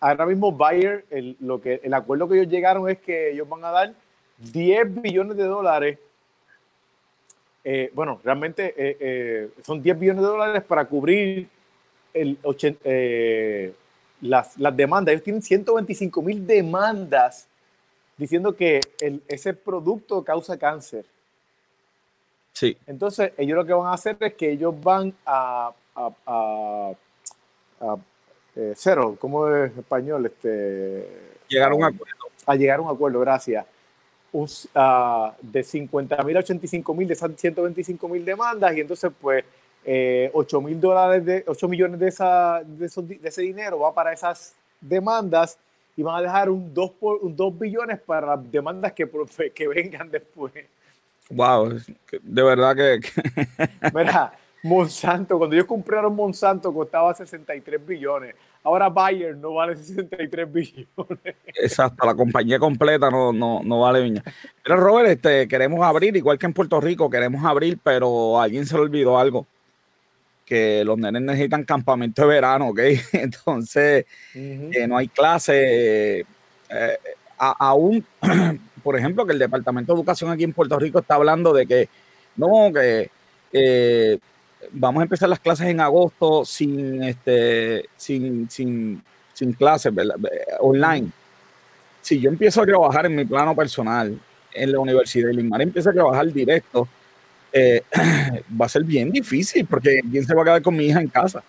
Ahora 0.00 0.26
mismo 0.26 0.50
Bayer, 0.50 1.04
el, 1.10 1.36
lo 1.38 1.60
que, 1.60 1.80
el 1.84 1.94
acuerdo 1.94 2.28
que 2.28 2.34
ellos 2.34 2.48
llegaron 2.48 2.88
es 2.88 2.98
que 2.98 3.30
ellos 3.30 3.48
van 3.48 3.64
a 3.64 3.70
dar 3.70 3.94
10 4.38 5.00
billones 5.00 5.36
de 5.36 5.44
dólares 5.44 5.98
eh, 7.64 7.90
bueno, 7.94 8.20
realmente 8.24 8.74
eh, 8.76 8.96
eh, 8.98 9.50
son 9.64 9.82
10 9.82 9.98
billones 9.98 10.22
de 10.22 10.28
dólares 10.28 10.64
para 10.64 10.84
cubrir 10.84 11.48
el 12.12 12.38
las, 14.20 14.58
las, 14.58 14.76
demandas. 14.76 15.12
Ellos 15.12 15.24
tienen 15.24 15.42
125 15.42 16.22
mil 16.22 16.46
demandas 16.46 17.46
diciendo 18.16 18.54
que 18.54 18.80
ese 19.28 19.54
producto 19.54 20.22
causa 20.22 20.58
cáncer. 20.58 21.04
Sí. 22.52 22.76
Entonces, 22.86 23.32
ellos 23.36 23.56
lo 23.56 23.64
que 23.64 23.72
van 23.72 23.86
a 23.86 23.94
hacer 23.94 24.16
es 24.20 24.34
que 24.34 24.52
ellos 24.52 24.74
van 24.80 25.14
a, 25.24 25.72
a, 25.94 26.10
a, 26.26 26.92
a 27.80 27.96
cero, 28.74 29.16
¿cómo 29.18 29.48
es 29.48 29.76
español? 29.76 30.26
Este, 30.26 31.08
llegar 31.48 31.72
a 31.72 31.74
un 31.74 31.84
acuerdo. 31.84 32.14
A 32.44 32.56
llegar 32.56 32.78
a 32.78 32.82
un 32.82 32.90
acuerdo, 32.90 33.20
gracias 33.20 33.64
uh, 34.32 35.32
de 35.40 35.62
50 35.62 36.22
mil 36.22 36.36
a 36.36 36.40
85 36.40 36.94
mil, 36.94 37.08
de 37.08 37.14
esas 37.14 37.30
125 37.36 38.08
mil 38.08 38.24
demandas, 38.24 38.76
y 38.76 38.80
entonces 38.80 39.10
pues 39.20 39.44
eh, 39.84 40.30
8 40.32 40.60
mil 40.60 40.80
dólares, 40.80 41.24
de, 41.24 41.44
8 41.46 41.68
millones 41.68 42.00
de, 42.00 42.08
esa, 42.08 42.62
de, 42.64 42.88
de, 42.88 43.28
ese 43.28 43.42
dinero 43.42 43.80
va 43.80 43.92
para 43.92 44.12
esas 44.12 44.54
demandas 44.80 45.58
y 45.96 46.02
van 46.02 46.16
a 46.16 46.22
dejar 46.22 46.50
un 46.50 46.72
2, 46.72 46.90
por, 46.92 47.18
un 47.22 47.36
2 47.36 47.58
billones 47.58 48.00
para 48.00 48.36
las 48.36 48.50
demandas 48.50 48.92
que, 48.92 49.08
que 49.54 49.68
vengan 49.68 50.10
después. 50.10 50.52
Wow, 51.30 51.80
de 52.22 52.42
verdad 52.42 52.76
que... 52.76 53.00
Mira, 53.94 54.32
Monsanto, 54.62 55.38
cuando 55.38 55.56
ellos 55.56 55.66
compraron 55.66 56.14
Monsanto 56.14 56.72
costaba 56.72 57.12
63 57.12 57.84
billones. 57.84 58.34
Ahora 58.62 58.88
Bayer 58.88 59.36
no 59.36 59.54
vale 59.54 59.76
63 59.82 60.52
billones. 60.52 61.34
Exacto, 61.46 62.06
la 62.06 62.14
compañía 62.14 62.58
completa 62.58 63.10
no, 63.10 63.32
no, 63.32 63.60
no 63.64 63.80
vale 63.80 64.00
viña. 64.00 64.22
Pero 64.62 64.76
Robert, 64.76 65.08
este, 65.10 65.48
queremos 65.48 65.84
abrir, 65.84 66.16
igual 66.16 66.38
que 66.38 66.46
en 66.46 66.52
Puerto 66.52 66.80
Rico, 66.80 67.10
queremos 67.10 67.44
abrir, 67.44 67.78
pero 67.82 68.40
a 68.40 68.44
alguien 68.44 68.64
se 68.64 68.76
le 68.76 68.82
olvidó 68.82 69.18
algo. 69.18 69.46
Que 70.46 70.84
los 70.84 70.96
nenes 70.96 71.22
necesitan 71.22 71.64
campamento 71.64 72.22
de 72.22 72.28
verano, 72.28 72.68
¿ok? 72.68 72.80
Entonces, 73.12 74.06
que 74.32 74.86
no 74.86 74.96
hay 74.96 75.08
clase. 75.08 76.20
Eh, 76.20 76.98
aún, 77.36 78.06
por 78.84 78.96
ejemplo, 78.96 79.26
que 79.26 79.32
el 79.32 79.38
Departamento 79.40 79.92
de 79.92 79.98
Educación 79.98 80.30
aquí 80.30 80.44
en 80.44 80.52
Puerto 80.52 80.78
Rico 80.78 81.00
está 81.00 81.16
hablando 81.16 81.52
de 81.52 81.66
que 81.66 81.88
no, 82.36 82.72
que 82.72 83.10
vamos 84.70 85.00
a 85.00 85.04
empezar 85.04 85.28
las 85.28 85.40
clases 85.40 85.66
en 85.66 85.80
agosto 85.80 86.44
sin, 86.44 87.02
este, 87.02 87.88
sin, 87.96 88.48
sin, 88.48 89.02
sin 89.32 89.52
clases, 89.52 89.92
Online. 90.60 91.08
Si 92.00 92.20
yo 92.20 92.30
empiezo 92.30 92.62
a 92.62 92.66
trabajar 92.66 93.06
en 93.06 93.14
mi 93.14 93.24
plano 93.24 93.54
personal 93.54 94.18
en 94.52 94.72
la 94.72 94.78
universidad 94.78 95.30
y 95.30 95.36
Limar 95.36 95.62
empieza 95.62 95.90
a 95.90 95.92
trabajar 95.92 96.32
directo, 96.32 96.88
eh, 97.52 97.82
va 98.60 98.66
a 98.66 98.68
ser 98.68 98.84
bien 98.84 99.10
difícil 99.10 99.66
porque 99.66 100.00
¿quién 100.10 100.24
se 100.24 100.34
va 100.34 100.42
a 100.42 100.44
quedar 100.44 100.62
con 100.62 100.76
mi 100.76 100.86
hija 100.86 101.00
en 101.00 101.08
casa? 101.08 101.42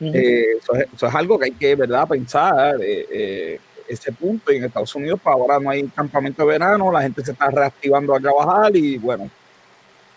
Eh, 0.00 0.56
eso, 0.58 0.74
es, 1.06 1.14
algo 1.14 1.38
que 1.38 1.44
hay 1.44 1.52
que, 1.52 1.76
¿verdad?, 1.76 2.08
pensar. 2.08 2.76
Eh, 2.80 3.60
ese 3.92 4.12
punto. 4.12 4.52
Y 4.52 4.56
en 4.56 4.64
Estados 4.64 4.94
Unidos, 4.94 5.20
para 5.20 5.36
ahora 5.36 5.58
no 5.58 5.70
hay 5.70 5.82
campamento 5.88 6.42
de 6.42 6.48
verano, 6.48 6.90
la 6.90 7.02
gente 7.02 7.24
se 7.24 7.32
está 7.32 7.50
reactivando 7.50 8.14
a 8.14 8.20
trabajar 8.20 8.74
y 8.76 8.98
bueno. 8.98 9.30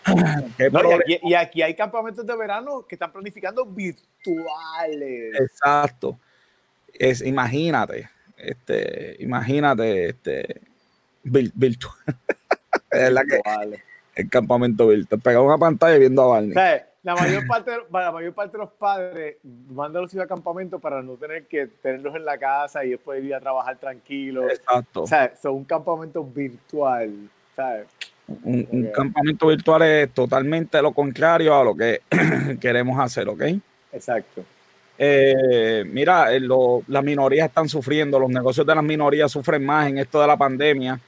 y, 1.22 1.34
aquí, 1.34 1.62
hay 1.62 1.74
campamentos 1.74 2.24
de 2.26 2.36
verano 2.36 2.84
que 2.86 2.94
están 2.94 3.12
planificando 3.12 3.64
virtuales. 3.66 5.34
Exacto. 5.40 6.18
Es, 6.92 7.20
imagínate, 7.22 8.08
este, 8.36 9.16
imagínate, 9.20 10.10
este, 10.10 10.60
virtual. 11.22 11.94
es 12.90 13.12
la 13.12 13.24
que, 13.24 13.40
el 14.14 14.30
campamento 14.30 14.86
virtual. 14.88 15.20
Pegar 15.20 15.42
una 15.42 15.58
pantalla 15.58 15.98
viendo 15.98 16.22
a 16.22 16.26
Barney. 16.26 16.54
la 17.02 17.14
mayor 17.14 17.46
parte, 17.46 17.72
la 17.92 18.12
mayor 18.12 18.32
parte 18.32 18.56
de 18.56 18.64
los 18.64 18.72
padres 18.72 19.36
mandan 19.42 20.00
a 20.00 20.02
los 20.02 20.14
hijos 20.14 20.24
a 20.24 20.28
campamento 20.28 20.78
para 20.78 21.02
no 21.02 21.14
tener 21.14 21.46
que 21.46 21.66
tenerlos 21.66 22.14
en 22.14 22.24
la 22.24 22.38
casa 22.38 22.84
y 22.84 22.90
después 22.90 23.22
ir 23.22 23.34
a 23.34 23.40
trabajar 23.40 23.76
tranquilo. 23.78 24.48
Exacto. 24.48 25.02
O 25.02 25.06
sea, 25.06 25.36
son 25.36 25.54
un 25.56 25.64
campamento 25.64 26.24
virtual, 26.24 27.28
¿sabes? 27.54 27.86
Un, 28.28 28.90
campamento 28.92 29.46
virtual 29.46 29.82
es 29.82 30.10
totalmente 30.12 30.82
lo 30.82 30.92
contrario 30.92 31.54
a 31.54 31.62
lo 31.62 31.76
que 31.76 32.02
queremos 32.60 32.98
hacer, 32.98 33.28
¿ok? 33.28 33.42
Exacto. 33.92 34.44
Eh, 34.98 35.84
mira, 35.86 36.34
eh, 36.34 36.40
las 36.88 37.04
minorías 37.04 37.48
están 37.48 37.68
sufriendo, 37.68 38.18
los 38.18 38.30
negocios 38.30 38.66
de 38.66 38.74
las 38.74 38.82
minorías 38.82 39.30
sufren 39.30 39.64
más 39.64 39.88
en 39.88 39.98
esto 39.98 40.20
de 40.20 40.26
la 40.26 40.36
pandemia. 40.36 40.98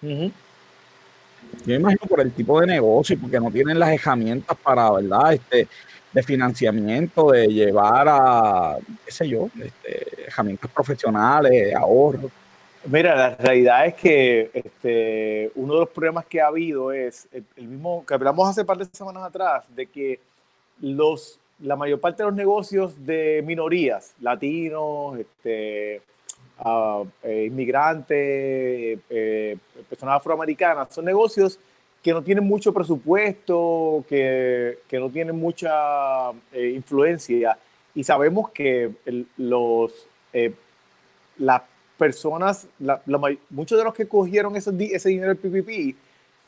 Yo 0.00 1.74
imagino 1.74 2.06
por 2.08 2.20
el 2.20 2.32
tipo 2.32 2.60
de 2.60 2.66
negocio, 2.68 3.18
porque 3.20 3.40
no 3.40 3.50
tienen 3.50 3.78
las 3.78 3.90
herramientas 3.90 4.56
para, 4.62 4.90
¿verdad? 4.92 5.34
Este, 5.34 5.68
de 6.12 6.22
financiamiento, 6.22 7.32
de 7.32 7.48
llevar 7.48 8.06
a, 8.08 8.76
qué 9.04 9.12
sé 9.12 9.28
yo, 9.28 9.50
este, 9.62 10.26
herramientas 10.28 10.70
profesionales, 10.70 11.74
ahorros. 11.74 12.30
Mira, 12.88 13.16
la 13.16 13.34
realidad 13.34 13.86
es 13.86 13.94
que 13.94 14.50
este, 14.54 15.50
uno 15.56 15.74
de 15.74 15.80
los 15.80 15.88
problemas 15.88 16.24
que 16.26 16.40
ha 16.40 16.46
habido 16.46 16.92
es 16.92 17.26
el, 17.32 17.66
mismo 17.66 18.04
que 18.06 18.14
hablamos 18.14 18.48
hace 18.48 18.64
par 18.64 18.78
de 18.78 18.84
semanas 18.84 19.24
atrás, 19.24 19.64
de 19.74 19.86
que 19.86 20.20
los, 20.80 21.40
la 21.60 21.74
mayor 21.74 21.98
parte 21.98 22.22
de 22.22 22.28
los 22.28 22.36
negocios 22.36 23.04
de 23.04 23.42
minorías, 23.44 24.14
latinos, 24.20 25.18
este, 25.18 26.00
uh, 26.64 27.04
inmigrantes, 27.26 29.00
eh, 29.10 29.58
personas 29.88 30.18
afroamericanas, 30.18 30.94
son 30.94 31.06
negocios 31.06 31.58
que 32.04 32.12
no 32.12 32.22
tienen 32.22 32.44
mucho 32.44 32.72
presupuesto, 32.72 34.04
que, 34.08 34.78
que 34.86 35.00
no 35.00 35.10
tienen 35.10 35.34
mucha 35.34 36.30
eh, 36.52 36.72
influencia. 36.76 37.58
Y 37.96 38.04
sabemos 38.04 38.50
que 38.50 38.92
los, 39.36 40.06
las 41.38 41.62
personas, 41.98 42.68
muchos 43.50 43.78
de 43.78 43.84
los 43.84 43.94
que 43.94 44.06
cogieron 44.06 44.56
ese, 44.56 44.70
ese 44.92 45.08
dinero 45.08 45.34
del 45.34 45.36
PPP 45.36 45.96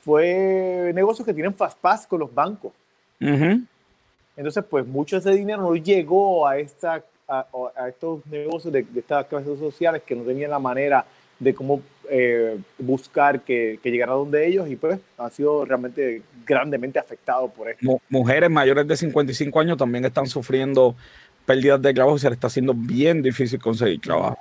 fue 0.04 0.92
negocios 0.94 1.26
que 1.26 1.34
tienen 1.34 1.54
fast 1.54 1.78
pass 1.78 2.06
con 2.06 2.20
los 2.20 2.32
bancos. 2.32 2.72
Entonces, 3.20 4.64
pues 4.70 4.86
mucho 4.86 5.16
de 5.16 5.20
ese 5.20 5.38
dinero 5.38 5.62
no 5.62 5.74
llegó 5.74 6.46
a 6.46 6.58
esta 6.58 7.02
a, 7.28 7.88
estos 7.88 8.24
negocios 8.26 8.72
de, 8.72 8.86
estas 8.96 9.26
clases 9.26 9.58
sociales 9.58 10.02
que 10.04 10.16
no 10.16 10.22
tenían 10.22 10.50
la 10.50 10.58
manera 10.58 11.04
de 11.38 11.54
cómo 11.54 11.82
eh, 12.10 12.58
buscar 12.78 13.42
que, 13.42 13.78
que, 13.82 13.90
llegara 13.90 14.14
donde 14.14 14.46
ellos 14.46 14.68
y 14.68 14.76
pues 14.76 14.98
han 15.18 15.30
sido 15.30 15.64
realmente 15.64 16.22
grandemente 16.46 16.98
afectados 16.98 17.52
por 17.52 17.68
esto. 17.68 18.00
Mujeres 18.08 18.50
mayores 18.50 18.88
de 18.88 18.96
55 18.96 19.60
años 19.60 19.76
también 19.76 20.04
están 20.04 20.26
sufriendo 20.26 20.96
pérdidas 21.44 21.80
de 21.80 21.94
trabajo 21.94 22.16
y 22.16 22.20
se 22.20 22.28
les 22.28 22.36
está 22.36 22.48
haciendo 22.48 22.74
bien 22.74 23.22
difícil 23.22 23.60
conseguir 23.60 24.00
trabajo. 24.00 24.38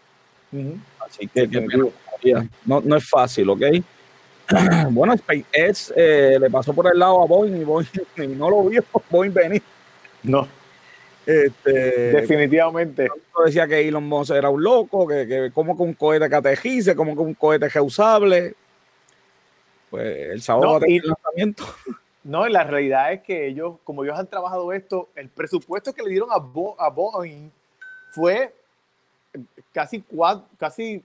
Así 1.07 1.27
que, 1.27 1.47
no, 2.65 2.81
no, 2.81 2.95
es 2.95 3.09
fácil, 3.09 3.49
¿ok? 3.49 3.61
bueno, 4.91 5.15
SpaceX 5.17 5.93
eh, 5.95 6.37
le 6.39 6.49
pasó 6.49 6.73
por 6.73 6.91
el 6.91 6.97
lado 6.97 7.21
a 7.21 7.25
Boeing 7.25 7.61
y 7.61 7.63
Boeing 7.63 7.87
no 8.37 8.49
lo 8.49 8.63
vio 8.63 8.83
Boeing 9.09 9.33
venir. 9.33 9.61
No. 10.23 10.47
Este, 11.25 11.71
Definitivamente. 11.71 13.09
Decía 13.45 13.67
que 13.67 13.85
Elon 13.85 14.07
Musk 14.07 14.31
era 14.31 14.49
un 14.49 14.63
loco, 14.63 15.05
que, 15.05 15.27
que 15.27 15.51
como 15.53 15.75
que 15.75 15.83
un 15.83 15.93
cohete 15.93 16.29
catejice, 16.29 16.95
como 16.95 17.15
que 17.15 17.21
un 17.21 17.33
cohete 17.33 17.67
reusable. 17.67 18.55
Pues 19.89 20.29
el 20.31 20.41
sábado 20.41 20.79
no, 20.79 20.87
y, 20.87 20.99
lanzamiento. 20.99 21.63
No, 22.23 22.45
y 22.45 22.51
la 22.51 22.65
realidad 22.65 23.13
es 23.13 23.21
que 23.21 23.47
ellos, 23.47 23.75
como 23.85 24.03
ellos 24.03 24.19
han 24.19 24.27
trabajado 24.27 24.73
esto, 24.73 25.07
el 25.15 25.29
presupuesto 25.29 25.93
que 25.93 26.03
le 26.03 26.09
dieron 26.09 26.29
a, 26.29 26.35
a 26.35 26.89
Boeing 26.89 27.49
fue 28.11 28.53
casi 29.71 30.01
cuatro, 30.01 30.45
casi 30.57 31.03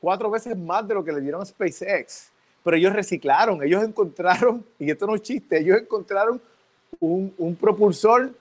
cuatro 0.00 0.30
veces 0.30 0.56
más 0.56 0.86
de 0.86 0.94
lo 0.94 1.04
que 1.04 1.12
le 1.12 1.20
dieron 1.20 1.42
a 1.42 1.44
SpaceX. 1.44 2.30
Pero 2.62 2.76
ellos 2.76 2.92
reciclaron, 2.92 3.62
ellos 3.62 3.82
encontraron, 3.84 4.64
y 4.78 4.90
esto 4.90 5.06
no 5.06 5.14
es 5.14 5.22
chiste, 5.22 5.58
ellos 5.58 5.78
encontraron 5.80 6.40
un, 7.00 7.34
un 7.38 7.56
propulsor 7.56 8.32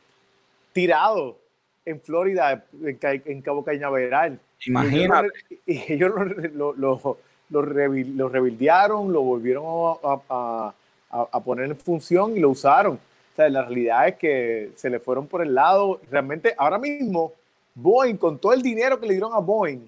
tirado 0.72 1.38
en 1.86 2.00
Florida, 2.00 2.66
en, 2.82 3.42
Cabo 3.42 3.64
Cañaveral. 3.64 4.40
Imagínate. 4.66 5.30
Y 5.66 5.84
ellos 5.94 6.12
lo, 6.54 6.74
lo, 6.74 7.18
lo, 7.50 7.62
rebildearon, 7.62 9.12
lo 9.12 9.22
volvieron 9.22 9.66
a, 10.04 10.74
a, 11.10 11.40
poner 11.42 11.66
en 11.66 11.78
función 11.78 12.38
y 12.38 12.40
lo 12.40 12.50
usaron. 12.50 12.96
O 12.96 13.36
sea, 13.36 13.50
la 13.50 13.64
realidad 13.64 14.08
es 14.08 14.16
que 14.16 14.72
se 14.76 14.90
le 14.90 15.00
fueron 15.00 15.28
por 15.28 15.42
el 15.42 15.54
lado. 15.54 16.00
Realmente, 16.10 16.54
ahora 16.58 16.78
mismo, 16.78 17.34
Boeing, 17.76 18.18
con 18.18 18.38
todo 18.38 18.54
el 18.54 18.62
dinero 18.62 19.00
que 19.00 19.08
le 19.08 19.14
dieron 19.14 19.34
a 19.34 19.40
Boeing, 19.40 19.88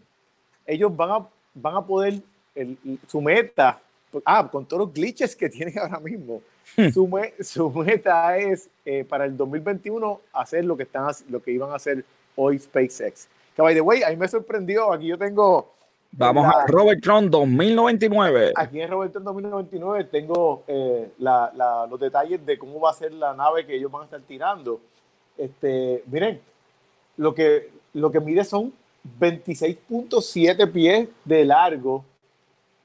ellos 0.66 0.96
van 0.96 1.12
a, 1.12 1.28
van 1.54 1.76
a 1.76 1.86
poder, 1.86 2.22
el, 2.54 2.78
su 3.08 3.22
meta, 3.22 3.80
ah, 4.24 4.48
con 4.50 4.66
todos 4.66 4.88
los 4.88 4.94
glitches 4.94 5.36
que 5.36 5.50
tienen 5.50 5.78
ahora 5.78 6.00
mismo, 6.00 6.42
Hmm. 6.76 6.90
su, 6.90 7.70
meta 7.70 8.38
es 8.38 8.70
eh, 8.86 9.06
para 9.08 9.26
el 9.26 9.38
2021 9.38 10.20
hacer 10.34 10.66
lo 10.66 10.76
que, 10.76 10.84
están, 10.84 11.08
lo 11.30 11.42
que 11.42 11.52
iban 11.52 11.72
a 11.72 11.76
hacer 11.76 12.04
hoy 12.36 12.58
SpaceX. 12.60 13.28
Que, 13.56 13.62
by 13.62 13.74
the 13.74 13.82
way, 13.82 14.04
ahí 14.04 14.18
me 14.18 14.28
sorprendió. 14.28 14.92
Aquí 14.92 15.08
yo 15.08 15.18
tengo. 15.18 15.74
Vamos 16.12 16.46
a 16.46 16.66
Robert 16.68 17.02
Tron 17.02 17.30
2099. 17.30 18.54
Aquí 18.56 18.82
en 18.82 18.90
Robert 18.90 19.12
Tron 19.12 19.26
2099 19.26 20.06
tengo 20.06 20.64
eh, 20.68 21.12
los 21.18 22.00
detalles 22.00 22.46
de 22.46 22.58
cómo 22.58 22.80
va 22.80 22.92
a 22.92 22.94
ser 22.94 23.14
la 23.14 23.34
nave 23.34 23.66
que 23.66 23.76
ellos 23.76 23.92
van 23.92 24.04
a 24.04 24.06
estar 24.06 24.22
tirando. 24.22 24.80
Este, 25.38 26.04
miren, 26.08 26.42
lo 27.18 27.34
que, 27.34 27.70
lo 27.94 28.12
que 28.12 28.20
mide 28.20 28.44
son 28.44 28.74
26.7 29.20 30.72
pies 30.72 31.10
de 31.24 31.46
largo, 31.46 32.04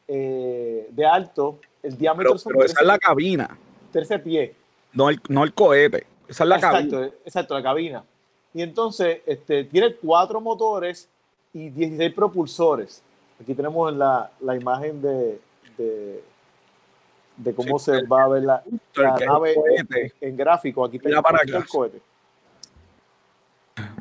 eh, 0.08 0.88
de 0.90 1.06
alto. 1.06 1.58
El 1.82 1.96
diámetro 1.96 2.36
pero 2.44 2.64
esa 2.64 2.80
es 2.80 2.86
la 2.86 2.98
cabina 2.98 3.58
tercer 3.90 4.22
pie. 4.22 4.54
No 4.92 5.10
el, 5.10 5.20
no 5.28 5.44
el 5.44 5.52
cohete, 5.52 6.06
esa 6.28 6.44
es 6.44 6.48
la 6.48 6.56
exacto, 6.56 6.90
cabina. 6.90 7.12
Exacto, 7.24 7.54
la 7.54 7.62
cabina. 7.62 8.04
Y 8.54 8.62
entonces 8.62 9.20
este, 9.26 9.64
tiene 9.64 9.94
cuatro 9.94 10.40
motores 10.40 11.08
y 11.52 11.68
16 11.68 12.12
propulsores. 12.12 13.02
Aquí 13.40 13.54
tenemos 13.54 13.94
la, 13.94 14.30
la 14.40 14.56
imagen 14.56 15.00
de, 15.00 15.40
de, 15.78 16.22
de 17.36 17.54
cómo 17.54 17.78
se 17.78 18.04
va 18.06 18.24
a 18.24 18.28
ver 18.28 18.42
la, 18.42 18.62
la 18.96 19.16
nave 19.18 19.54
en, 20.20 20.36
gráfico. 20.36 20.84
Aquí 20.84 20.98
tenemos 20.98 21.24
el 21.46 21.66
cohete. 21.66 22.00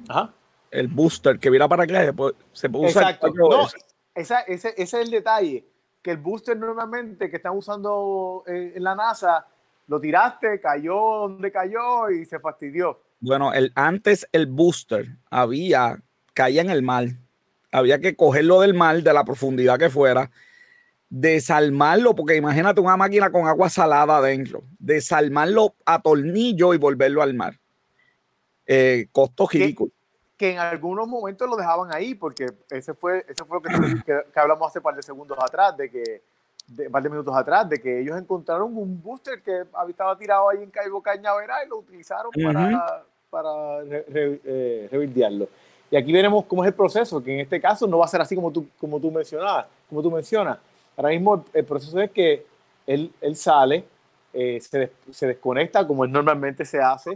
Ajá. 0.10 0.34
El 0.72 0.88
booster 0.88 1.39
que 1.39 1.49
viera 1.49 1.68
para 1.68 1.84
acá 1.84 2.05
se 2.51 2.70
puede 2.70 2.88
usar. 2.88 3.03
Exacto. 3.03 3.34
No, 3.34 3.68
ese, 4.14 4.36
ese, 4.47 4.74
es 4.76 4.93
el 4.93 5.10
detalle. 5.10 5.66
Que 6.01 6.12
el 6.12 6.18
booster 6.18 6.57
normalmente 6.57 7.30
que 7.30 7.38
están 7.38 7.55
usando 7.55 8.43
en, 8.47 8.74
en 8.76 8.84
la 8.84 8.95
NASA 8.95 9.47
lo 9.88 9.99
tiraste, 9.99 10.60
cayó 10.60 10.95
donde 10.95 11.51
cayó 11.51 12.10
y 12.10 12.26
se 12.26 12.39
fastidió. 12.39 13.01
Bueno, 13.20 13.53
el, 13.53 13.72
antes 13.76 14.28
el 14.32 14.45
booster 14.45 15.18
había, 15.30 16.01
caía 16.34 16.62
en 16.62 16.70
el 16.70 16.84
mar. 16.84 17.07
Había 17.72 17.99
que 17.99 18.16
cogerlo 18.16 18.62
del 18.62 18.74
mar, 18.74 19.01
de 19.01 19.14
la 19.14 19.24
profundidad 19.24 19.78
que 19.78 19.89
fuera, 19.89 20.32
desarmarlo, 21.10 22.16
porque 22.16 22.36
imagínate 22.36 22.82
una 22.82 22.97
máquina 22.97 23.32
con 23.32 23.47
agua 23.47 23.70
salada 23.70 24.18
adentro, 24.18 24.64
desarmarlo 24.80 25.76
a 25.86 26.01
tornillo 26.01 26.74
y 26.74 26.78
volverlo 26.78 27.22
al 27.22 27.34
mar. 27.34 27.60
Eh, 28.66 29.07
costo 29.12 29.47
ridículo. 29.51 29.91
Que, 30.40 30.54
en 30.54 30.58
algunos 30.58 31.08
momentos 31.08 31.48
lo 31.50 31.58
dejaban 31.58 31.94
ahí, 31.94 32.16
porque 32.16 32.48
ese 32.72 32.94
fue, 32.94 33.26
ese 33.28 33.44
fue 33.46 33.58
lo 33.58 33.62
que, 33.62 33.70
que, 34.06 34.40
hablamos 34.40 34.70
hace 34.70 34.80
un 34.80 34.84
par 34.84 34.96
de 34.96 35.04
segundos 35.04 35.38
atrás, 35.40 35.78
de 35.78 35.92
que 35.92 36.22
de, 36.68 36.90
par 36.90 37.04
de 37.04 37.10
minutos 37.10 37.36
atrás, 37.36 37.68
de 37.68 37.80
que 37.80 38.00
ellos 38.00 38.18
encontraron 38.18 38.76
un 38.76 39.02
booster 39.02 39.42
que 39.42 39.64
estaba 39.90 40.18
tirado 40.18 40.50
ahí 40.50 40.64
en 40.64 40.70
Caibo 40.70 41.02
Cañaveral 41.02 41.66
y 41.66 41.70
lo 41.70 41.78
utilizaron 41.80 42.32
para, 42.32 43.04
para 43.30 43.82
re, 43.84 44.40
Y 45.92 45.96
aquí 45.96 46.12
veremos 46.12 46.46
cómo 46.46 46.64
es 46.64 46.68
el 46.68 46.74
proceso, 46.74 47.24
que 47.24 47.34
en 47.34 47.40
este 47.42 47.60
caso 47.60 47.86
no 47.88 47.98
va 47.98 48.06
a 48.06 48.10
ser 48.10 48.22
así 48.22 48.36
como 48.36 48.52
tú, 48.52 48.68
como 48.80 49.00
tú 49.00 49.12
mencionabas, 49.12 49.66
como 49.90 50.02
tú 50.02 50.12
mencionas. 50.12 50.58
Ahora 50.96 51.10
mismo 51.10 51.46
el, 51.54 51.66
proceso 51.66 52.00
es 52.00 52.12
que 52.12 52.46
él, 52.86 53.12
él 53.22 53.36
sale, 53.36 53.86
eh, 54.34 54.60
se, 54.62 54.92
se, 55.12 55.28
desconecta 55.28 55.88
como 55.88 56.06
normalmente 56.06 56.66
se 56.66 56.80
hace, 56.80 57.12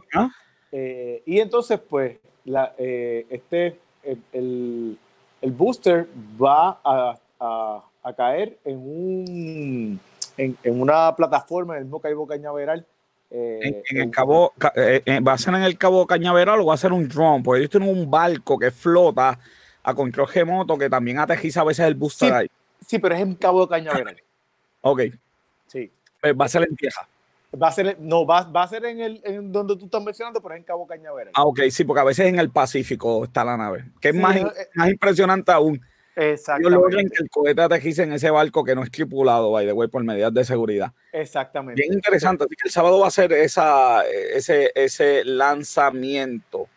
eh, 0.75 1.21
y 1.27 1.39
entonces 1.39 1.79
pues 1.87 2.17
la, 2.45 2.73
eh, 2.79 3.27
este, 3.29 3.77
el, 4.03 4.97
el, 5.39 5.51
booster 5.51 6.07
va 6.41 6.79
a, 6.83 7.15
a, 7.39 7.83
a 8.01 8.13
caer 8.13 8.57
en, 8.65 8.77
un, 8.77 9.99
en, 10.35 10.57
en, 10.63 10.81
una 10.81 11.15
plataforma 11.15 11.75
en 11.75 11.79
el 11.79 11.85
mismo 11.85 11.99
Cabo 11.99 12.25
Cañaveral. 12.25 12.83
Eh, 13.29 13.83
en, 13.87 14.01
el 14.01 14.09
cabo, 14.09 14.53
¿Va 14.57 15.33
a 15.33 15.37
ser 15.37 15.53
en 15.53 15.61
el 15.61 15.77
Cabo 15.77 16.07
Cañaveral 16.07 16.59
o 16.59 16.65
va 16.65 16.73
a 16.73 16.77
ser 16.77 16.91
un 16.91 17.07
drone? 17.07 17.43
Porque 17.43 17.59
ellos 17.59 17.69
tienen 17.69 17.89
un 17.89 18.09
barco 18.09 18.57
que 18.57 18.71
flota 18.71 19.37
a 19.83 19.93
control 19.93 20.27
remoto 20.27 20.75
que 20.75 20.89
también 20.89 21.19
aterriza 21.19 21.61
a 21.61 21.65
veces 21.65 21.85
el 21.85 21.93
booster 21.93 22.29
sí, 22.29 22.35
ahí. 22.35 22.47
Sí, 22.87 22.97
pero 22.97 23.13
es 23.13 23.21
en 23.21 23.35
Cabo 23.35 23.67
Cañaveral. 23.67 24.17
ok. 24.81 25.01
Sí. 25.67 25.91
Pues 26.19 26.33
va 26.33 26.45
a 26.45 26.49
ser 26.49 26.63
en 26.67 26.75
tierra. 26.75 27.07
Va 27.61 27.67
a 27.67 27.71
ser, 27.71 27.97
no, 27.99 28.25
va, 28.25 28.43
va 28.43 28.63
a 28.63 28.67
ser 28.67 28.83
en 28.85 28.99
el 28.99 29.21
en 29.23 29.51
donde 29.51 29.75
tú 29.77 29.85
estás 29.85 30.03
mencionando, 30.03 30.41
pero 30.41 30.55
es 30.55 30.59
en 30.59 30.65
Cabo 30.65 30.87
Cañaveral. 30.87 31.33
Ah, 31.35 31.45
ok, 31.45 31.61
sí, 31.69 31.83
porque 31.83 32.01
a 32.01 32.05
veces 32.05 32.27
en 32.27 32.39
el 32.39 32.49
Pacífico 32.49 33.23
está 33.23 33.45
la 33.45 33.57
nave, 33.57 33.85
que 34.01 34.09
es 34.09 34.15
más, 34.15 34.35
más 34.73 34.89
impresionante 34.89 35.51
aún. 35.51 35.79
Exactamente. 36.15 36.75
Logran 36.75 37.09
que 37.09 37.23
el 37.23 37.29
cohete 37.29 37.61
aterrice 37.61 38.03
en 38.03 38.13
ese 38.13 38.29
barco 38.29 38.63
que 38.63 38.75
no 38.75 38.83
es 38.83 38.91
tripulado, 38.91 39.51
by 39.51 39.65
the 39.65 39.73
way, 39.73 39.87
por 39.87 40.03
medidas 40.03 40.33
de 40.33 40.45
seguridad. 40.45 40.91
Exactamente. 41.11 41.81
Bien 41.81 41.93
interesante. 41.93 42.43
Así 42.43 42.55
que 42.55 42.67
el 42.67 42.71
sábado 42.71 42.99
va 42.99 43.07
a 43.07 43.11
ser 43.11 43.33
esa, 43.33 44.05
ese, 44.05 44.71
ese 44.75 45.23
lanzamiento. 45.23 46.67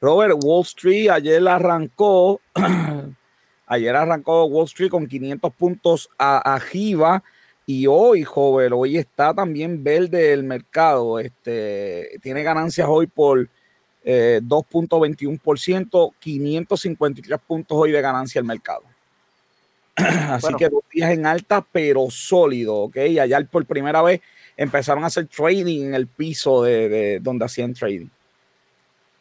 Robert, 0.00 0.34
Wall 0.42 0.62
Street 0.62 1.10
ayer 1.10 1.46
arrancó, 1.48 2.40
ayer 3.66 3.96
arrancó 3.96 4.44
Wall 4.46 4.66
Street 4.66 4.90
con 4.90 5.06
500 5.06 5.52
puntos 5.54 6.10
arriba 6.18 7.22
y 7.70 7.86
hoy, 7.86 8.24
joven, 8.24 8.72
hoy 8.72 8.96
está 8.96 9.34
también 9.34 9.84
verde 9.84 10.32
el 10.32 10.42
mercado. 10.42 11.18
Este, 11.18 12.18
tiene 12.22 12.42
ganancias 12.42 12.88
hoy 12.88 13.06
por 13.06 13.46
2.21%, 14.02 16.08
eh, 16.08 16.14
553 16.18 17.38
puntos 17.46 17.76
hoy 17.76 17.92
de 17.92 18.00
ganancia 18.00 18.38
el 18.38 18.46
mercado. 18.46 18.84
Así 19.96 20.46
bueno. 20.46 20.56
que 20.56 20.70
dos 20.70 20.82
días 20.90 21.10
en 21.10 21.26
alta, 21.26 21.60
pero 21.60 22.06
sólido, 22.08 22.74
¿ok? 22.74 22.96
Allá 23.20 23.44
por 23.44 23.66
primera 23.66 24.00
vez 24.00 24.22
empezaron 24.56 25.04
a 25.04 25.08
hacer 25.08 25.26
trading 25.26 25.88
en 25.88 25.94
el 25.94 26.06
piso 26.06 26.62
de, 26.62 26.88
de 26.88 27.20
donde 27.20 27.44
hacían 27.44 27.74
trading. 27.74 28.08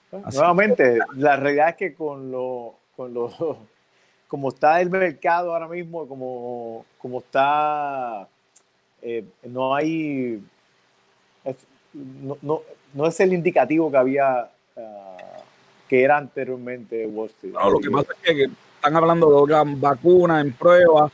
Nuevamente, 0.09 0.93
que, 0.93 1.19
la 1.19 1.35
realidad 1.35 1.71
es 1.71 1.75
que 1.75 1.93
con 1.93 2.31
lo, 2.31 2.75
con 2.95 3.13
lo, 3.13 3.29
como 4.29 4.47
está 4.47 4.79
el 4.79 4.89
mercado 4.89 5.51
ahora 5.51 5.67
mismo, 5.67 6.07
como, 6.07 6.85
como 6.97 7.19
está, 7.19 8.29
eh, 9.01 9.23
no 9.43 9.75
hay, 9.75 10.41
es, 11.43 11.55
no, 11.93 12.37
no, 12.41 12.61
no 12.93 13.07
es 13.07 13.19
el 13.19 13.33
indicativo 13.33 13.91
que 13.91 13.97
había 13.97 14.49
Uh, 14.77 15.41
que 15.89 16.03
era 16.03 16.17
anteriormente 16.17 17.07
Wall 17.07 17.29
Street. 17.29 17.53
No, 17.53 17.71
lo 17.71 17.79
que 17.79 17.89
pasa 17.89 18.13
es 18.23 18.35
que 18.35 18.43
están 18.75 18.95
hablando 18.95 19.27
de 19.29 19.35
otra 19.35 19.63
vacuna 19.65 20.39
en 20.39 20.51
prueba, 20.53 21.09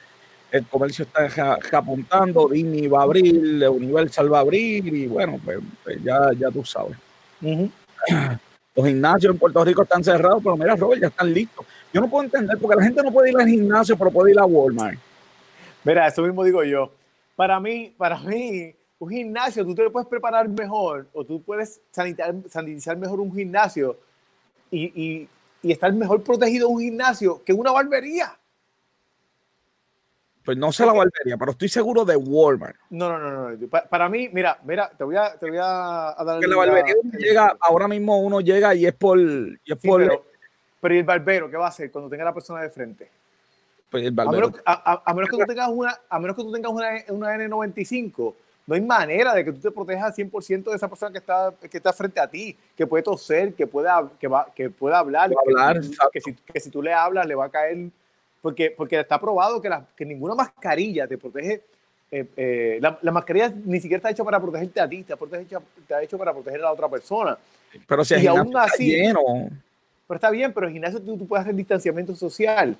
el 0.52 0.66
comercio 0.66 1.06
está 1.06 1.78
apuntando, 1.78 2.50
Disney 2.50 2.88
va 2.88 3.02
a 3.02 3.04
abrir, 3.04 3.36
Universal 3.70 4.34
va 4.34 4.40
a 4.40 4.42
abrir 4.42 4.86
y 4.94 5.08
bueno, 5.08 5.40
pues, 5.44 5.60
pues 5.84 6.04
ya, 6.04 6.32
ya 6.38 6.52
tú 6.52 6.66
sabes. 6.66 6.98
Uh 7.42 7.48
-huh. 8.10 8.40
Los 8.76 8.88
gimnasios 8.88 9.34
en 9.34 9.40
Puerto 9.40 9.64
Rico 9.64 9.84
están 9.84 10.04
cerrados, 10.04 10.42
pero 10.44 10.58
mira, 10.58 10.76
Robert, 10.76 11.02
ya 11.02 11.08
están 11.08 11.32
listos. 11.32 11.66
Yo 11.94 12.02
no 12.02 12.10
puedo 12.10 12.24
entender 12.24 12.58
porque 12.60 12.76
la 12.76 12.84
gente 12.84 13.04
no 13.04 13.12
puede 13.12 13.30
ir 13.30 13.38
al 13.38 13.48
gimnasio, 13.48 13.96
pero 13.96 14.10
puede 14.10 14.32
ir 14.32 14.40
a 14.40 14.46
Walmart. 14.46 14.98
Mira, 15.84 16.08
eso 16.08 16.24
mismo 16.24 16.44
digo 16.44 16.64
yo. 16.64 16.90
Para 17.36 17.60
mí, 17.60 17.94
para 17.98 18.20
mí, 18.20 18.76
un 19.00 19.10
gimnasio, 19.10 19.66
tú 19.66 19.74
te 19.74 19.90
puedes 19.90 20.08
preparar 20.08 20.48
mejor 20.48 21.08
o 21.14 21.26
tú 21.26 21.42
puedes 21.42 21.82
sanitar, 21.92 22.34
sanitizar 22.50 22.96
mejor 22.98 23.20
un 23.20 23.34
gimnasio 23.34 23.98
y, 24.70 24.86
y, 24.86 25.30
y, 25.62 25.72
estar 25.72 25.92
mejor 25.94 26.24
protegido 26.24 26.68
en 26.68 26.76
un 26.76 26.82
gimnasio 26.82 27.44
que 27.44 27.54
una 27.54 27.72
barbería. 27.72 28.38
Pues 30.44 30.58
no 30.58 30.72
sé 30.72 30.86
la 30.86 30.94
barbería, 30.94 31.38
pero 31.38 31.52
estoy 31.52 31.70
seguro 31.70 32.04
de 32.04 32.18
Walmart. 32.18 32.76
No, 32.90 33.10
no, 33.10 33.18
no, 33.18 33.50
no. 33.50 33.68
Para, 33.68 33.88
para 33.88 34.10
mí, 34.10 34.30
mira, 34.32 34.60
mira, 34.64 34.90
te 34.90 35.04
voy 35.04 35.16
a, 35.16 35.38
te 35.38 35.50
voy 35.50 35.60
a, 35.62 36.16
dar. 36.26 36.40
Que 36.40 36.48
la 36.48 36.58
barbería 36.58 36.96
el, 37.02 37.12
llega, 37.18 37.52
el, 37.52 37.58
ahora 37.62 37.88
mismo 37.88 38.20
uno 38.20 38.42
llega 38.42 38.76
y 38.76 38.86
es 38.86 38.94
por. 38.94 39.20
Y 39.20 39.58
es 39.66 39.80
sí, 39.80 39.88
por 39.88 40.02
pero, 40.02 40.26
pero, 40.82 40.96
¿y 40.96 40.98
el 40.98 41.06
barbero 41.06 41.50
qué 41.50 41.56
va 41.56 41.66
a 41.66 41.70
hacer 41.70 41.92
cuando 41.92 42.10
tenga 42.10 42.26
la 42.26 42.34
persona 42.34 42.62
de 42.62 42.70
frente? 42.70 43.10
Pues 43.94 44.04
el. 44.06 44.20
A 44.20 44.26
menos, 44.26 44.52
a, 44.66 44.94
a, 44.94 45.04
a 45.06 45.14
menos 45.14 45.30
que 45.30 45.38
tú 45.38 45.46
tengas 45.46 45.70
una, 45.70 45.96
a 46.10 46.20
menos 46.20 46.36
que 46.36 46.41
tú 46.41 46.52
tengas 46.52 46.72
una, 46.72 46.89
una 47.10 47.38
N95 47.38 48.34
no 48.66 48.76
hay 48.76 48.82
manera 48.82 49.34
de 49.34 49.44
que 49.44 49.52
tú 49.52 49.60
te 49.60 49.72
protejas 49.72 50.06
al 50.06 50.14
100% 50.14 50.64
de 50.64 50.76
esa 50.76 50.88
persona 50.88 51.12
que 51.12 51.18
está, 51.18 51.54
que 51.70 51.78
está 51.78 51.91
frente 51.91 52.20
a 52.20 52.28
ti, 52.28 52.58
que 52.76 52.88
puede 52.88 53.04
toser, 53.04 53.54
que 53.54 53.68
pueda, 53.68 54.10
que 54.20 54.28
va, 54.28 54.48
que 54.56 54.70
pueda 54.70 55.00
hablar, 55.00 55.30
que, 55.30 55.36
hablar 55.46 55.82
que, 56.12 56.22
si, 56.22 56.34
que, 56.34 56.60
si, 56.60 56.70
tú 56.70 56.82
le 56.82 56.94
hablas 56.94 57.28
le 57.28 57.36
va 57.36 57.46
a 57.46 57.50
caer, 57.50 57.89
porque, 58.41 58.74
porque 58.76 59.00
está 59.00 59.20
probado 59.20 59.62
que, 59.62 59.70
la, 59.70 59.86
que 59.96 60.06
ninguna 60.06 60.36
mascarilla 60.36 61.08
te 61.08 61.18
protege, 61.18 61.62
eh, 62.10 62.26
eh, 62.38 62.78
la, 62.82 62.98
la, 63.02 63.12
mascarilla 63.12 63.52
ni 63.66 63.82
siquiera 63.82 63.98
está 63.98 64.12
hecha 64.12 64.24
para 64.24 64.39
protegerte 64.39 64.80
a 64.80 64.88
ti, 64.88 65.06
está, 65.08 65.18
hecha, 65.39 65.60
está 65.78 66.02
hecho 66.02 66.18
para 66.18 66.32
proteger 66.32 66.62
a 66.62 66.64
la 66.64 66.72
otra 66.72 66.88
persona. 66.88 67.38
Pero 67.86 68.06
si 68.06 68.16
y 68.16 68.28
aún 68.28 68.56
así, 68.56 68.96
está 68.96 69.08
lleno. 69.08 69.50
Pero 70.08 70.16
está 70.16 70.30
bien, 70.30 70.54
pero 70.54 70.68
en 70.68 70.74
gimnasio 70.74 71.02
tú, 71.02 71.18
tú 71.18 71.28
puedes 71.28 71.44
hacer 71.44 71.56
distanciamiento 71.56 72.16
social. 72.16 72.78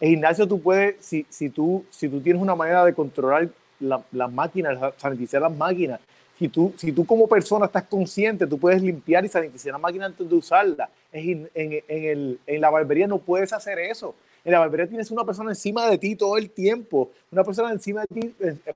En 0.00 0.10
gimnasio 0.10 0.46
tú 0.46 0.60
puedes, 0.60 0.96
si, 1.04 1.26
si, 1.28 1.48
tú, 1.48 1.84
si 1.90 2.08
tú 2.08 2.20
tienes 2.20 2.42
una 2.42 2.54
manera 2.54 2.84
de 2.84 2.92
controlar 2.92 3.48
las 3.80 4.00
la 4.12 4.28
máquinas, 4.28 4.78
sanitizar 4.96 5.40
las 5.42 5.54
máquinas. 5.54 6.00
Si 6.38 6.48
tú, 6.48 6.74
si 6.76 6.92
tú 6.92 7.06
como 7.06 7.26
persona 7.26 7.66
estás 7.66 7.84
consciente, 7.84 8.46
tú 8.46 8.58
puedes 8.58 8.82
limpiar 8.82 9.24
y 9.24 9.28
sanitizar 9.28 9.72
la 9.72 9.78
máquina 9.78 10.06
antes 10.06 10.28
de 10.28 10.34
usarla. 10.34 10.90
En, 11.12 11.48
en, 11.54 11.72
en, 11.88 12.04
el, 12.04 12.38
en 12.46 12.60
la 12.60 12.68
barbería 12.68 13.06
no 13.06 13.18
puedes 13.18 13.52
hacer 13.54 13.78
eso. 13.78 14.14
En 14.44 14.52
la 14.52 14.58
barbería 14.58 14.86
tienes 14.86 15.10
una 15.10 15.24
persona 15.24 15.50
encima 15.50 15.90
de 15.90 15.98
ti 15.98 16.14
todo 16.14 16.36
el 16.36 16.50
tiempo, 16.50 17.10
una 17.32 17.42
persona 17.42 17.72
encima 17.72 18.02
de 18.02 18.20
ti, 18.20 18.34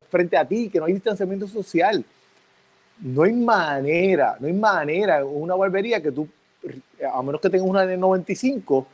frente 0.08 0.36
a 0.36 0.44
ti, 0.44 0.68
que 0.68 0.78
no 0.78 0.86
hay 0.86 0.94
distanciamiento 0.94 1.46
social. 1.46 2.04
No 2.98 3.22
hay 3.22 3.32
manera, 3.32 4.36
no 4.40 4.46
hay 4.46 4.52
manera, 4.52 5.24
una 5.24 5.54
barbería 5.54 6.02
que 6.02 6.10
tú, 6.10 6.26
a 7.12 7.22
menos 7.22 7.40
que 7.40 7.50
tengas 7.50 7.68
una 7.68 7.86
de 7.86 7.96
95 7.96 8.86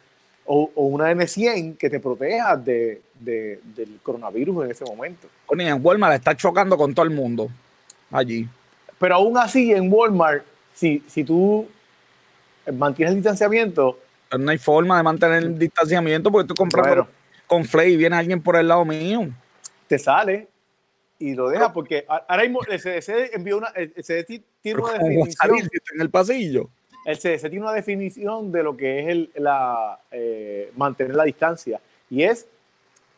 o, 0.47 0.71
o 0.75 0.87
una 0.87 1.13
N100 1.13 1.77
que 1.77 1.91
te 1.91 2.01
proteja 2.01 2.57
de, 2.57 3.03
de, 3.21 3.61
del 3.75 3.99
coronavirus 4.03 4.65
en 4.65 4.71
ese 4.71 4.85
momento. 4.85 5.29
Oye, 5.47 5.69
en 5.69 5.85
Walmart 5.85 6.15
está 6.15 6.37
chocando 6.37 6.77
con 6.77 6.95
todo 6.95 7.05
el 7.05 7.13
mundo 7.13 7.51
allí. 8.11 8.49
Pero 8.99 9.17
aún 9.17 9.37
así, 9.37 9.73
en 9.73 9.93
Walmart, 9.93 10.45
si, 10.73 11.03
si 11.07 11.25
tú 11.25 11.67
mantienes 12.73 13.13
el 13.13 13.17
distanciamiento. 13.17 13.99
No 14.37 14.51
hay 14.51 14.59
forma 14.59 14.97
de 14.97 15.03
mantener 15.03 15.43
el 15.43 15.59
distanciamiento 15.59 16.31
porque 16.31 16.49
tú 16.49 16.55
compras 16.55 16.87
bueno, 16.87 17.09
con 17.47 17.65
Flay 17.65 17.93
y 17.93 17.97
viene 17.97 18.17
alguien 18.17 18.43
por 18.43 18.57
el 18.57 18.69
lado 18.69 18.85
mío. 18.85 19.29
Te 19.87 19.99
sale 19.99 20.49
y 21.19 21.35
lo 21.35 21.49
deja 21.49 21.73
porque 21.73 22.05
ahora 22.09 22.43
mismo 22.43 22.61
el 22.69 22.81
CDC 22.81 23.35
envió 23.35 23.59
una. 23.59 23.69
El 23.69 23.93
CDC 23.93 24.43
tiene 24.61 24.81
una 24.81 24.93
definición. 24.95 25.57
en 25.95 26.01
el 26.01 26.11
pasillo? 26.11 26.69
El 27.07 27.19
CDC 27.19 27.49
tiene 27.49 27.61
una 27.61 27.73
definición 27.73 28.51
de 28.51 28.65
lo 28.65 28.77
que 28.77 29.11
es 29.11 29.29
la, 29.37 30.01
eh, 30.11 30.73
mantener 30.77 31.15
la 31.15 31.23
distancia 31.23 31.81
y 32.11 32.25
es 32.25 32.49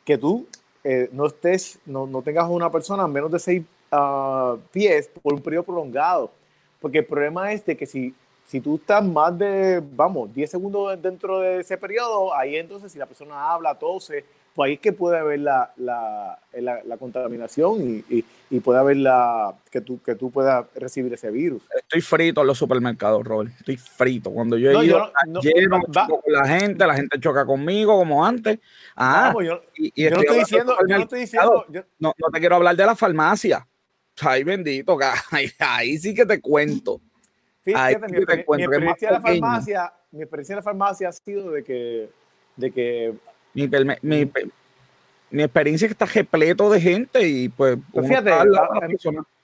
que 0.04 0.18
tú 0.18 0.46
eh, 0.84 1.08
no 1.10 1.24
estés, 1.24 1.78
no, 1.86 2.06
no, 2.06 2.20
tengas 2.20 2.50
una 2.50 2.70
persona 2.70 3.04
a 3.04 3.08
menos 3.08 3.32
de 3.32 3.38
seis 3.38 3.64
uh, 3.90 4.58
pies 4.70 5.08
por 5.22 5.32
un 5.32 5.40
periodo 5.40 5.64
prolongado. 5.64 6.30
Porque 6.82 6.98
el 6.98 7.06
problema 7.06 7.50
es 7.50 7.64
de 7.64 7.78
que 7.78 7.86
si, 7.86 8.14
si 8.46 8.60
tú 8.60 8.76
estás 8.76 9.02
más 9.04 9.36
de, 9.38 9.82
vamos, 9.92 10.32
10 10.34 10.50
segundos 10.50 11.00
dentro 11.00 11.40
de 11.40 11.60
ese 11.60 11.78
periodo, 11.78 12.34
ahí 12.34 12.56
entonces 12.56 12.92
si 12.92 12.98
la 12.98 13.06
persona 13.06 13.50
habla, 13.50 13.74
tose, 13.74 14.22
pues 14.58 14.70
ahí 14.70 14.74
es 14.74 14.80
que 14.80 14.92
puede 14.92 15.16
haber 15.16 15.38
la, 15.38 15.72
la, 15.76 16.36
la, 16.54 16.82
la 16.82 16.96
contaminación 16.96 17.80
y, 17.80 18.04
y, 18.12 18.24
y, 18.50 18.58
puede 18.58 18.80
haber 18.80 18.96
la, 18.96 19.54
que, 19.70 19.80
tú, 19.80 20.02
que 20.02 20.16
tú 20.16 20.32
puedas 20.32 20.66
recibir 20.74 21.12
ese 21.12 21.30
virus. 21.30 21.62
Estoy 21.76 22.00
frito 22.00 22.40
en 22.40 22.48
los 22.48 22.58
supermercados, 22.58 23.24
Robert. 23.24 23.52
Estoy 23.56 23.76
frito. 23.76 24.32
Cuando 24.32 24.58
yo 24.58 24.70
he 24.70 24.72
no, 24.72 24.82
ido 24.82 25.12
yo 25.40 25.50
no, 25.68 25.78
no, 25.78 26.08
con 26.08 26.32
la 26.32 26.44
gente, 26.48 26.84
la 26.84 26.94
gente 26.94 27.20
choca 27.20 27.46
conmigo 27.46 27.96
como 27.96 28.26
antes. 28.26 28.58
Ah, 28.96 29.30
no, 29.32 29.42
yo, 29.42 29.62
y, 29.76 29.92
yo, 29.94 30.10
no 30.10 30.22
estoy 30.22 30.38
diciendo, 30.40 30.76
yo 30.88 30.96
no 30.96 31.02
estoy 31.04 31.20
diciendo, 31.20 31.64
yo, 31.68 31.82
no, 32.00 32.12
te 32.32 32.40
quiero 32.40 32.56
hablar 32.56 32.74
de 32.74 32.84
la 32.84 32.96
farmacia. 32.96 33.64
Ay, 34.22 34.42
bendito, 34.42 34.98
ahí, 35.30 35.52
ahí 35.60 35.98
sí 35.98 36.12
que 36.14 36.26
te 36.26 36.40
cuento. 36.40 37.00
Fíjate, 37.60 38.00
mi, 38.08 38.26
te 38.26 38.44
cuento, 38.44 38.68
mi, 38.68 38.74
experiencia 38.74 39.08
de 39.08 39.14
la 39.14 39.20
farmacia, 39.20 39.92
mi 40.10 40.22
experiencia 40.22 40.54
en 40.54 40.56
la 40.56 40.62
farmacia 40.64 41.08
ha 41.10 41.12
sido 41.12 41.52
de 41.52 41.62
que, 41.62 42.10
de 42.56 42.72
que 42.72 43.14
mi, 43.54 43.68
mi, 44.02 44.30
mi 45.30 45.42
experiencia 45.42 45.86
es 45.86 45.90
que 45.90 46.04
está 46.04 46.06
repleto 46.06 46.70
de 46.70 46.80
gente 46.80 47.26
y 47.26 47.48
pues... 47.48 47.78
pues 47.92 48.08
fíjate, 48.08 48.30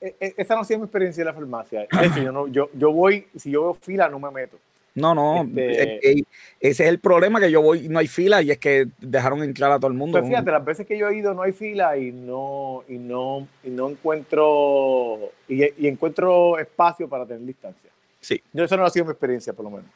e, 0.00 0.16
e, 0.20 0.34
esa 0.36 0.54
no 0.54 0.62
ha 0.62 0.64
sido 0.64 0.80
mi 0.80 0.84
experiencia 0.84 1.22
en 1.22 1.26
la 1.26 1.34
farmacia. 1.34 1.86
yo, 2.22 2.32
no, 2.32 2.46
yo, 2.48 2.70
yo 2.74 2.92
voy, 2.92 3.26
si 3.36 3.50
yo 3.50 3.62
veo 3.62 3.74
fila, 3.74 4.08
no 4.08 4.18
me 4.18 4.30
meto. 4.30 4.58
No, 4.94 5.12
no, 5.12 5.42
este 5.56 6.24
ese 6.60 6.84
es 6.84 6.88
el 6.88 7.00
problema 7.00 7.40
que 7.40 7.50
yo 7.50 7.60
voy, 7.60 7.88
no 7.88 7.98
hay 7.98 8.06
fila 8.06 8.42
y 8.42 8.52
es 8.52 8.58
que 8.58 8.86
dejaron 9.00 9.42
entrar 9.42 9.72
a 9.72 9.78
todo 9.78 9.88
el 9.88 9.94
mundo. 9.94 10.18
Pues 10.18 10.30
fíjate, 10.30 10.52
las 10.52 10.64
veces 10.64 10.86
que 10.86 10.96
yo 10.96 11.08
he 11.08 11.16
ido 11.16 11.34
no 11.34 11.42
hay 11.42 11.50
fila 11.50 11.96
y 11.96 12.12
no, 12.12 12.84
y 12.88 12.98
no, 12.98 13.48
y 13.64 13.70
no 13.70 13.90
encuentro, 13.90 15.32
y, 15.48 15.88
encuentro 15.88 16.58
espacio 16.60 17.08
para 17.08 17.26
tener 17.26 17.44
distancia. 17.44 17.90
Sí. 18.20 18.40
Yo 18.52 18.64
eso 18.64 18.76
no 18.76 18.84
ha 18.84 18.90
sido 18.90 19.06
mi 19.06 19.10
experiencia, 19.10 19.52
por 19.52 19.64
lo 19.64 19.72
menos. 19.72 19.90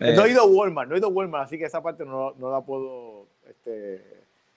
Eh. 0.00 0.14
No 0.14 0.24
he 0.24 0.30
ido 0.30 0.42
a 0.42 0.46
Walmart, 0.46 0.88
no 0.88 0.94
he 0.94 0.98
ido 0.98 1.08
a 1.08 1.10
Walmart, 1.10 1.46
así 1.46 1.58
que 1.58 1.64
esa 1.64 1.82
parte 1.82 2.04
no, 2.04 2.32
no 2.38 2.50
la 2.50 2.60
puedo 2.60 3.26
este, 3.48 4.02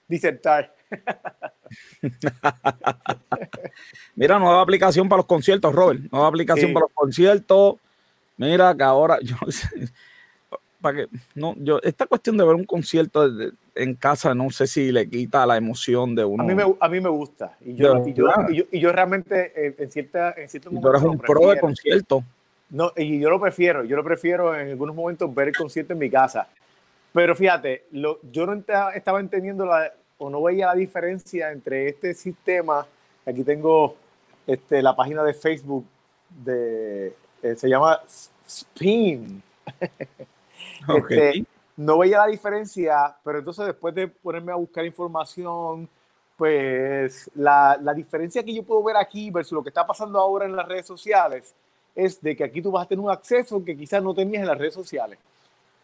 disertar. 0.06 0.72
Mira, 4.14 4.38
nueva 4.38 4.60
aplicación 4.60 5.08
para 5.08 5.18
los 5.18 5.26
conciertos, 5.26 5.74
Robert. 5.74 6.00
Nueva 6.10 6.28
aplicación 6.28 6.72
para 6.72 6.84
los 6.84 6.92
conciertos. 6.92 7.76
Mira 8.36 8.74
que 8.76 8.82
ahora, 8.82 9.18
yo 9.20 9.36
para 10.80 10.98
que, 10.98 11.08
no, 11.34 11.54
yo, 11.58 11.80
esta 11.82 12.06
cuestión 12.06 12.36
de 12.36 12.44
ver 12.44 12.54
un 12.54 12.64
concierto 12.64 13.28
en 13.74 13.94
casa, 13.94 14.34
no 14.34 14.50
sé 14.50 14.66
si 14.66 14.92
le 14.92 15.08
quita 15.08 15.46
la 15.46 15.56
emoción 15.56 16.14
de 16.14 16.24
uno. 16.24 16.42
A 16.42 16.46
mí 16.46 16.54
me, 16.54 16.64
a 16.78 16.88
mí 16.88 17.00
me 17.00 17.08
gusta. 17.08 17.56
Y 17.60 17.74
yo, 17.74 18.02
y 18.06 18.12
yo, 18.12 18.26
y 18.70 18.80
yo, 18.80 18.92
realmente, 18.92 19.52
eh, 19.56 19.74
en, 19.78 19.90
cierta, 19.90 20.34
en 20.36 20.48
ciertos 20.48 20.72
momentos. 20.72 21.00
Tú 21.00 21.06
eres 21.06 21.14
un 21.14 21.18
pro 21.18 21.50
de 21.50 21.60
concierto. 21.60 22.24
No, 22.72 22.90
y 22.96 23.20
yo 23.20 23.28
lo 23.28 23.38
prefiero. 23.38 23.84
Yo 23.84 23.96
lo 23.96 24.02
prefiero 24.02 24.58
en 24.58 24.70
algunos 24.70 24.96
momentos 24.96 25.32
ver 25.34 25.48
el 25.48 25.56
concierto 25.56 25.92
en 25.92 25.98
mi 25.98 26.10
casa. 26.10 26.48
Pero 27.12 27.36
fíjate, 27.36 27.84
lo, 27.92 28.18
yo 28.32 28.46
no 28.46 28.54
estaba 28.94 29.20
entendiendo 29.20 29.66
la, 29.66 29.92
o 30.16 30.30
no 30.30 30.42
veía 30.42 30.68
la 30.68 30.74
diferencia 30.74 31.52
entre 31.52 31.88
este 31.88 32.14
sistema. 32.14 32.86
Aquí 33.26 33.44
tengo 33.44 33.94
este, 34.46 34.80
la 34.80 34.96
página 34.96 35.22
de 35.22 35.34
Facebook 35.34 35.84
de 36.30 37.14
eh, 37.42 37.56
se 37.56 37.68
llama 37.68 38.00
Spin. 38.46 39.42
Este, 40.88 41.44
no 41.76 41.98
veía 41.98 42.18
la 42.18 42.26
diferencia, 42.26 43.14
pero 43.22 43.38
entonces 43.38 43.66
después 43.66 43.94
de 43.94 44.08
ponerme 44.08 44.50
a 44.50 44.56
buscar 44.56 44.84
información, 44.84 45.88
pues 46.36 47.30
la, 47.36 47.78
la, 47.80 47.94
diferencia 47.94 48.42
que 48.42 48.52
yo 48.52 48.64
puedo 48.64 48.82
ver 48.82 48.96
aquí 48.96 49.30
versus 49.30 49.52
lo 49.52 49.62
que 49.62 49.68
está 49.68 49.86
pasando 49.86 50.18
ahora 50.18 50.44
en 50.44 50.56
las 50.56 50.66
redes 50.66 50.86
sociales 50.86 51.54
es 51.94 52.20
de 52.20 52.36
que 52.36 52.44
aquí 52.44 52.62
tú 52.62 52.70
vas 52.70 52.84
a 52.84 52.88
tener 52.88 53.04
un 53.04 53.10
acceso 53.10 53.64
que 53.64 53.76
quizás 53.76 54.02
no 54.02 54.14
tenías 54.14 54.42
en 54.42 54.48
las 54.48 54.58
redes 54.58 54.74
sociales. 54.74 55.18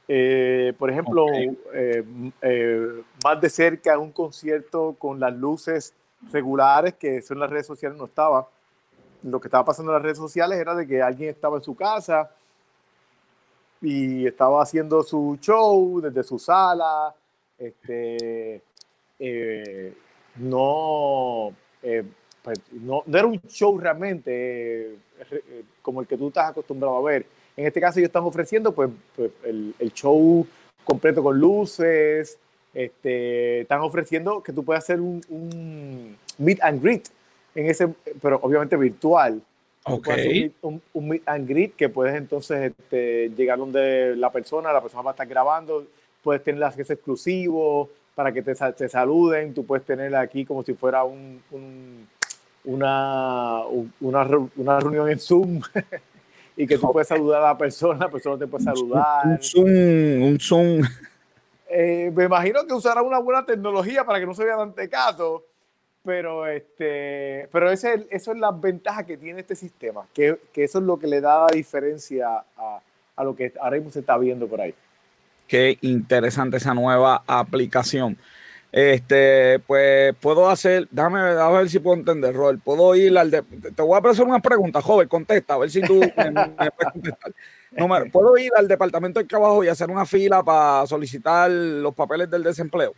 Eh, 0.06 0.72
por 0.78 0.90
ejemplo, 0.90 1.26
eh, 1.74 3.02
más 3.22 3.40
de 3.40 3.50
cerca 3.50 3.98
un 3.98 4.10
concierto 4.10 4.96
con 4.98 5.20
las 5.20 5.34
luces 5.34 5.94
regulares 6.32 6.94
que 6.94 7.20
son 7.20 7.38
las 7.38 7.50
redes 7.50 7.66
sociales 7.66 7.96
no 7.96 8.06
estaba 8.06 8.48
lo 9.22 9.40
que 9.40 9.48
estaba 9.48 9.64
pasando 9.64 9.92
en 9.92 9.94
las 9.94 10.02
redes 10.02 10.18
sociales 10.18 10.58
era 10.58 10.74
de 10.74 10.86
que 10.86 11.02
alguien 11.02 11.30
estaba 11.30 11.56
en 11.56 11.62
su 11.62 11.74
casa 11.74 12.30
y 13.80 14.26
estaba 14.26 14.62
haciendo 14.62 15.02
su 15.02 15.38
show 15.40 16.00
desde 16.00 16.22
su 16.22 16.38
sala. 16.38 17.14
Este, 17.58 18.62
eh, 19.18 19.94
no, 20.36 21.52
eh, 21.82 22.04
pues, 22.42 22.58
no, 22.72 23.02
no, 23.06 23.18
era 23.18 23.26
un 23.26 23.40
show 23.48 23.78
realmente 23.78 24.94
eh, 25.30 25.64
como 25.82 26.00
el 26.00 26.06
que 26.06 26.16
tú 26.16 26.28
estás 26.28 26.50
acostumbrado 26.50 26.96
a 26.96 27.02
ver. 27.02 27.26
En 27.56 27.66
este 27.66 27.80
caso 27.80 27.98
ellos 27.98 28.08
están 28.08 28.24
ofreciendo 28.24 28.72
pues, 28.72 28.90
pues 29.16 29.30
el, 29.44 29.74
el, 29.78 29.92
show 29.92 30.46
completo 30.84 31.22
con 31.22 31.38
luces, 31.38 32.38
este, 32.72 33.62
están 33.62 33.80
ofreciendo 33.80 34.42
que 34.42 34.52
tú 34.52 34.64
puedas 34.64 34.84
hacer 34.84 35.00
un, 35.00 35.20
un 35.28 36.16
meet 36.38 36.62
and 36.62 36.82
greet 36.82 37.08
en 37.54 37.66
ese, 37.66 37.88
pero 38.22 38.38
obviamente 38.42 38.76
virtual. 38.76 39.42
Okay. 39.84 40.54
Un, 40.60 40.82
un, 40.92 41.08
meet 41.08 41.22
and 41.26 41.48
greet 41.48 41.74
que 41.74 41.88
puedes 41.88 42.14
entonces 42.14 42.72
este, 42.78 43.30
llegar 43.30 43.58
donde 43.58 44.14
la 44.16 44.30
persona, 44.30 44.72
la 44.72 44.82
persona 44.82 45.02
va 45.02 45.10
a 45.10 45.14
estar 45.14 45.26
grabando, 45.26 45.86
puedes 46.22 46.44
tener 46.44 46.62
acceso 46.62 46.92
exclusivo 46.92 47.88
para 48.14 48.32
que 48.32 48.42
te, 48.42 48.54
te 48.54 48.88
saluden, 48.88 49.54
tú 49.54 49.64
puedes 49.64 49.86
tener 49.86 50.14
aquí 50.14 50.44
como 50.44 50.62
si 50.62 50.74
fuera 50.74 51.04
un, 51.04 51.40
una, 52.68 53.62
una, 54.00 54.28
una, 54.56 54.80
reunión 54.80 55.10
en 55.10 55.18
Zoom 55.18 55.60
y 56.56 56.66
que 56.66 56.78
tú 56.78 56.92
puedes 56.92 57.08
saludar 57.08 57.42
a 57.42 57.46
la 57.48 57.58
persona, 57.58 58.06
la 58.06 58.10
persona 58.10 58.38
te 58.38 58.46
puede 58.46 58.64
saludar. 58.64 59.26
Un 59.26 59.38
Zoom, 59.42 60.22
un 60.22 60.40
Zoom. 60.40 60.82
Eh, 61.70 62.12
me 62.14 62.24
imagino 62.24 62.66
que 62.66 62.74
usará 62.74 63.02
una 63.02 63.18
buena 63.18 63.44
tecnología 63.44 64.04
para 64.04 64.20
que 64.20 64.26
no 64.26 64.34
se 64.34 64.44
vea 64.44 64.56
tan 64.56 64.74
tecato 64.74 65.44
pero, 66.08 66.46
este, 66.46 67.48
pero 67.52 67.70
ese, 67.70 68.06
eso 68.10 68.32
es 68.32 68.38
la 68.38 68.50
ventaja 68.50 69.04
que 69.04 69.18
tiene 69.18 69.40
este 69.40 69.54
sistema, 69.54 70.06
que, 70.14 70.38
que 70.54 70.64
eso 70.64 70.78
es 70.78 70.84
lo 70.84 70.98
que 70.98 71.06
le 71.06 71.20
da 71.20 71.40
la 71.40 71.54
diferencia 71.54 72.44
a, 72.56 72.80
a, 73.14 73.24
lo 73.24 73.36
que 73.36 73.52
ahora 73.60 73.76
mismo 73.76 73.90
se 73.90 74.00
está 74.00 74.16
viendo 74.16 74.48
por 74.48 74.58
ahí. 74.58 74.74
Qué 75.46 75.76
interesante 75.82 76.56
esa 76.56 76.72
nueva 76.72 77.24
aplicación. 77.26 78.16
Este, 78.70 79.58
pues 79.60 80.14
puedo 80.20 80.48
hacer, 80.50 80.86
déjame 80.90 81.20
a 81.20 81.48
ver 81.48 81.70
si 81.70 81.78
puedo 81.78 81.96
entender, 81.96 82.34
Rol. 82.34 82.58
Puedo 82.58 82.94
ir 82.94 83.16
al 83.16 83.30
de, 83.30 83.42
te 83.42 83.82
voy 83.82 83.98
a 84.02 84.10
hacer 84.10 84.26
una 84.26 84.40
pregunta, 84.40 84.82
joven, 84.82 85.08
contesta, 85.08 85.54
a 85.54 85.58
ver 85.58 85.70
si 85.70 85.80
tú 85.80 86.00
me, 86.00 86.70
puedes 86.70 86.92
contestar. 86.92 87.32
No, 87.70 87.88
¿Puedo 88.10 88.36
ir 88.36 88.50
al 88.56 88.68
departamento 88.68 89.20
de 89.20 89.26
trabajo 89.26 89.64
y 89.64 89.68
hacer 89.68 89.90
una 89.90 90.04
fila 90.04 90.42
para 90.42 90.86
solicitar 90.86 91.50
los 91.50 91.94
papeles 91.94 92.30
del 92.30 92.42
desempleo? 92.42 92.94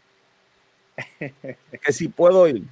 que 1.83 1.93
si 1.93 2.09
puedo 2.09 2.47
ir. 2.49 2.65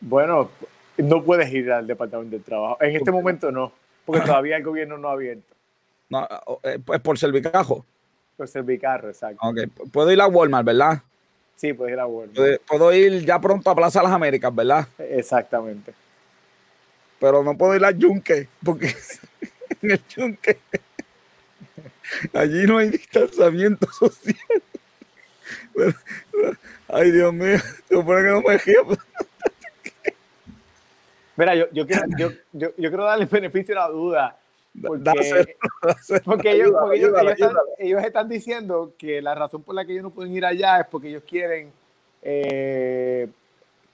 Bueno, 0.00 0.50
no 0.98 1.22
puedes 1.22 1.52
ir 1.52 1.70
al 1.70 1.86
Departamento 1.86 2.36
del 2.36 2.44
Trabajo. 2.44 2.76
En 2.80 2.96
este 2.96 3.10
momento 3.12 3.50
no, 3.50 3.72
porque 4.04 4.22
todavía 4.22 4.56
el 4.56 4.62
gobierno 4.62 4.98
no 4.98 5.08
ha 5.08 5.12
abierto. 5.12 5.54
No, 6.08 6.28
eh, 6.62 6.78
pues 6.84 7.00
por 7.00 7.18
Servicarro. 7.18 7.84
Por 8.36 8.48
Servicarro, 8.48 9.08
exacto. 9.08 9.38
Ok, 9.40 9.90
puedo 9.92 10.10
ir 10.10 10.20
a 10.20 10.26
Walmart, 10.26 10.66
¿verdad? 10.66 11.02
Sí, 11.62 11.72
puedes 11.74 11.92
ir 11.92 12.00
a 12.00 12.06
Walmart. 12.06 12.60
Puedo 12.66 12.92
ir 12.92 13.24
ya 13.24 13.40
pronto 13.40 13.70
a 13.70 13.76
Plaza 13.76 14.02
Las 14.02 14.10
Américas, 14.10 14.52
¿verdad? 14.52 14.84
Exactamente. 14.98 15.94
Pero 17.20 17.44
no 17.44 17.56
puedo 17.56 17.76
ir 17.76 17.84
a 17.84 17.92
Yunque, 17.92 18.48
porque 18.64 18.92
en 19.80 19.92
el 19.92 20.00
Yunque 20.08 20.58
allí 22.34 22.66
no 22.66 22.78
hay 22.78 22.90
distanciamiento 22.90 23.86
social. 23.92 24.36
ay, 26.88 27.12
Dios 27.12 27.32
mío, 27.32 27.60
se 27.60 27.94
supone 27.94 28.22
que 28.22 28.28
no 28.28 28.42
me 28.42 28.58
quiero. 28.58 28.98
Mira, 31.36 31.54
yo, 31.54 31.66
yo, 31.70 31.86
quiero, 31.86 32.02
yo, 32.18 32.30
yo, 32.54 32.72
yo, 32.76 32.88
quiero 32.90 33.04
darle 33.04 33.26
beneficio 33.26 33.72
de 33.72 33.80
la 33.80 33.88
duda. 33.88 34.36
Porque, 34.80 35.56
porque, 36.24 36.52
ellos, 36.52 36.72
porque 36.72 36.96
ellos, 36.96 37.12
están, 37.28 37.56
ellos, 37.78 38.02
están, 38.02 38.28
diciendo 38.28 38.94
que 38.96 39.20
la 39.20 39.34
razón 39.34 39.62
por 39.62 39.74
la 39.74 39.84
que 39.84 39.92
ellos 39.92 40.04
no 40.04 40.10
pueden 40.10 40.32
ir 40.32 40.46
allá 40.46 40.80
es 40.80 40.86
porque 40.86 41.08
ellos 41.08 41.22
quieren 41.28 41.70
eh, 42.22 43.28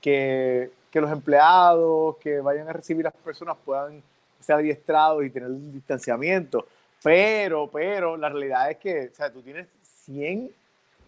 que, 0.01 0.71
que, 0.91 1.01
los 1.01 1.11
empleados 1.11 2.17
que 2.19 2.41
vayan 2.41 2.69
a 2.69 2.73
recibir 2.73 3.07
a 3.07 3.11
las 3.11 3.23
personas 3.23 3.57
puedan 3.65 4.03
ser 4.39 4.57
adiestrados 4.57 5.25
y 5.25 5.31
tener 5.31 5.49
un 5.49 5.73
distanciamiento. 5.73 6.67
Pero, 7.03 7.69
pero 7.71 8.17
la 8.17 8.29
realidad 8.29 8.71
es 8.71 8.77
que 8.79 9.11
o 9.13 9.15
sea, 9.15 9.33
tú 9.33 9.43
tienes 9.43 9.67
100, 10.05 10.51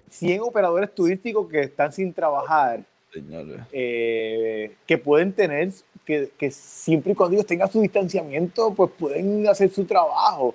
100 0.09 0.41
operadores 0.41 0.95
turísticos 0.95 1.49
que 1.49 1.61
están 1.63 1.93
sin 1.93 2.13
trabajar. 2.13 2.81
Eh, 3.73 4.77
que 4.87 4.99
pueden 4.99 5.33
tener 5.33 5.71
que, 6.05 6.51
siempre 6.51 7.13
y 7.13 7.15
cuando 7.15 7.35
ellos 7.37 7.47
tengan 7.47 7.71
su 7.71 7.81
distanciamiento, 7.81 8.75
pues 8.75 8.91
pueden 8.99 9.47
hacer 9.49 9.71
su 9.71 9.85
trabajo. 9.85 10.55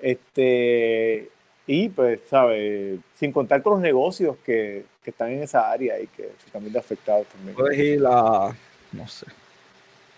Este, 0.00 1.28
y 1.66 1.88
pues, 1.88 2.20
¿sabes? 2.28 2.98
Sin 3.14 3.32
contar 3.32 3.62
con 3.62 3.74
los 3.74 3.82
negocios 3.82 4.36
que, 4.44 4.84
que 5.02 5.10
están 5.10 5.30
en 5.30 5.42
esa 5.42 5.70
área 5.70 6.00
y 6.00 6.06
que 6.08 6.30
también 6.52 6.76
afectados 6.76 7.26
también. 7.28 7.54
Puedes 7.54 7.78
ir 7.78 8.02
a, 8.06 8.54
no 8.92 9.08
sé, 9.08 9.26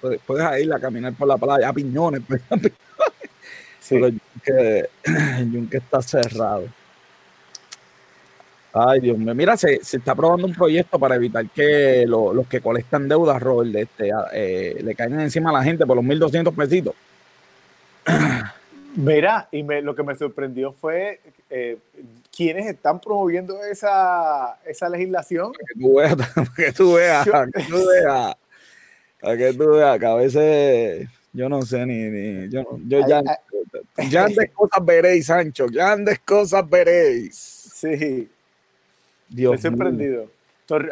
puedes, 0.00 0.20
puedes 0.26 0.64
ir 0.64 0.72
a 0.72 0.78
caminar 0.78 1.14
por 1.14 1.28
la 1.28 1.36
playa 1.36 1.68
a 1.68 1.72
Piñones, 1.72 2.22
pues, 2.26 2.42
sí. 3.80 3.96
pero 3.98 4.10
que, 4.44 4.88
que 5.70 5.76
está 5.76 6.02
cerrado. 6.02 6.68
Ay, 8.78 9.00
Dios 9.00 9.16
mío. 9.16 9.34
Mira, 9.34 9.56
se, 9.56 9.76
está 9.76 10.14
probando 10.14 10.46
un 10.46 10.52
proyecto 10.52 10.98
para 10.98 11.14
evitar 11.14 11.48
que 11.48 12.04
los 12.06 12.46
que 12.46 12.60
colectan 12.60 13.08
deudas, 13.08 13.42
Robert, 13.42 13.74
este, 13.74 14.10
eh, 14.34 14.78
le 14.82 14.94
caigan 14.94 15.20
encima 15.20 15.48
a 15.48 15.54
la 15.54 15.62
gente 15.62 15.86
por 15.86 15.96
los 15.96 16.04
1.200 16.04 16.54
pesitos. 16.54 16.94
Mira, 18.96 19.48
y 19.50 19.62
lo 19.62 19.94
que 19.94 20.02
me 20.02 20.14
sorprendió 20.14 20.72
fue 20.72 21.20
eh, 21.48 21.78
quiénes 22.34 22.66
están 22.66 23.00
promoviendo 23.00 23.64
esa, 23.64 24.58
esa 24.66 24.90
legislación. 24.90 25.52
Para 25.52 25.66
que 25.74 25.80
tú 25.80 25.94
veas, 25.94 26.16
para 26.34 26.50
que 26.54 26.72
tú 26.72 26.92
veas, 26.92 27.28
para 27.28 27.46
que 27.46 27.62
tú 27.62 27.86
veas, 27.86 28.36
para 29.20 29.36
que 29.38 29.52
tú 29.54 29.70
veas, 29.70 29.98
que 29.98 30.06
a 30.06 30.14
veces 30.14 31.08
yo 31.32 31.48
no 31.48 31.62
sé 31.62 31.86
ni, 31.86 32.10
ni 32.10 32.48
yo, 32.50 32.62
yo 32.86 33.06
ya, 33.08 33.22
grandes 34.10 34.50
cosas 34.52 34.84
veréis, 34.84 35.26
Sancho, 35.26 35.66
grandes 35.66 36.18
cosas 36.18 36.68
veréis. 36.68 37.36
Sí. 37.74 38.28
Dios 39.28 39.54
Estoy 39.54 39.70
sorprendido. 39.70 40.30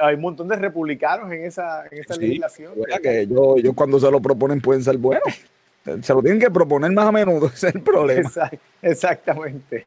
hay 0.01 0.14
un 0.14 0.20
montón 0.20 0.49
de 0.49 0.57
republicanos 0.57 1.30
en 1.32 1.45
esa, 1.45 1.87
en 1.87 1.99
esta 1.99 2.16
legislación. 2.16 2.72
Que 3.03 3.26
yo, 3.26 3.57
yo 3.59 3.74
cuando 3.74 3.99
se 3.99 4.11
lo 4.11 4.20
proponen 4.20 4.61
pueden 4.61 4.82
ser 4.82 4.97
buenos. 4.99 5.22
se 6.03 6.14
lo 6.14 6.22
tienen 6.22 6.41
que 6.41 6.51
proponer 6.51 6.91
más 6.93 7.07
a 7.07 7.12
menudo, 7.12 7.47
ese 7.55 7.68
es 7.68 7.74
el 7.74 7.82
problema. 7.82 8.30
exactamente. 8.82 9.87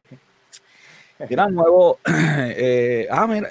Mira, 1.28 1.48
nuevo. 1.48 1.98
Eh, 2.60 3.06
ah, 3.10 3.26
mira, 3.26 3.48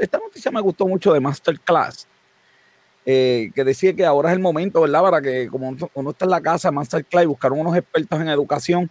esta 0.00 0.18
noticia 0.18 0.50
me 0.50 0.60
gustó 0.60 0.86
mucho 0.86 1.12
de 1.12 1.20
Masterclass. 1.20 2.06
Eh, 3.06 3.50
que 3.54 3.64
decía 3.64 3.94
que 3.94 4.04
ahora 4.04 4.30
es 4.30 4.36
el 4.36 4.40
momento, 4.40 4.80
¿verdad? 4.80 5.02
Para 5.02 5.20
que 5.20 5.48
como 5.48 5.76
uno 5.94 6.10
está 6.10 6.24
en 6.24 6.30
la 6.30 6.40
casa, 6.40 6.70
Masterclass, 6.70 7.26
buscaron 7.26 7.60
unos 7.60 7.76
expertos 7.76 8.20
en 8.20 8.28
educación 8.28 8.90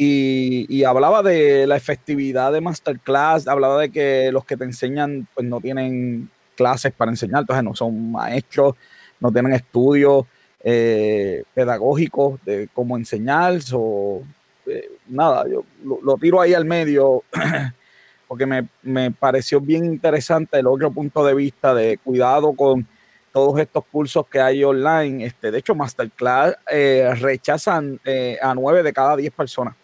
y, 0.00 0.84
hablaba 0.84 1.24
de 1.24 1.66
la 1.66 1.76
efectividad 1.76 2.52
de 2.52 2.60
Masterclass, 2.60 3.48
hablaba 3.48 3.80
de 3.80 3.90
que 3.90 4.30
los 4.30 4.44
que 4.44 4.56
te 4.56 4.62
enseñan 4.62 5.26
pues 5.34 5.44
no 5.44 5.60
tienen 5.60 6.30
clases 6.56 6.92
para 6.92 7.10
enseñar, 7.10 7.40
entonces 7.40 7.64
no 7.64 7.74
son 7.74 8.12
maestros, 8.12 8.76
no 9.18 9.32
tienen 9.32 9.54
estudios 9.54 10.24
eh, 10.62 11.42
pedagógicos 11.52 12.38
de 12.44 12.68
cómo 12.72 12.96
enseñar, 12.96 13.58
o 13.72 14.22
eh, 14.66 14.88
nada, 15.08 15.44
yo 15.50 15.64
lo, 15.82 16.16
tiro 16.16 16.40
ahí 16.40 16.54
al 16.54 16.64
medio 16.64 17.24
porque 18.28 18.46
me, 18.46 18.68
me 18.82 19.10
pareció 19.10 19.60
bien 19.60 19.84
interesante 19.84 20.60
el 20.60 20.68
otro 20.68 20.92
punto 20.92 21.24
de 21.24 21.34
vista 21.34 21.74
de 21.74 21.98
cuidado 21.98 22.52
con 22.52 22.86
todos 23.32 23.58
estos 23.58 23.84
cursos 23.86 24.26
que 24.28 24.40
hay 24.40 24.62
online. 24.62 25.26
Este, 25.26 25.50
de 25.50 25.58
hecho, 25.58 25.74
Masterclass 25.74 26.54
eh, 26.70 27.12
rechazan 27.16 27.98
eh, 28.04 28.38
a 28.40 28.54
nueve 28.54 28.84
de 28.84 28.92
cada 28.92 29.16
diez 29.16 29.32
personas 29.32 29.74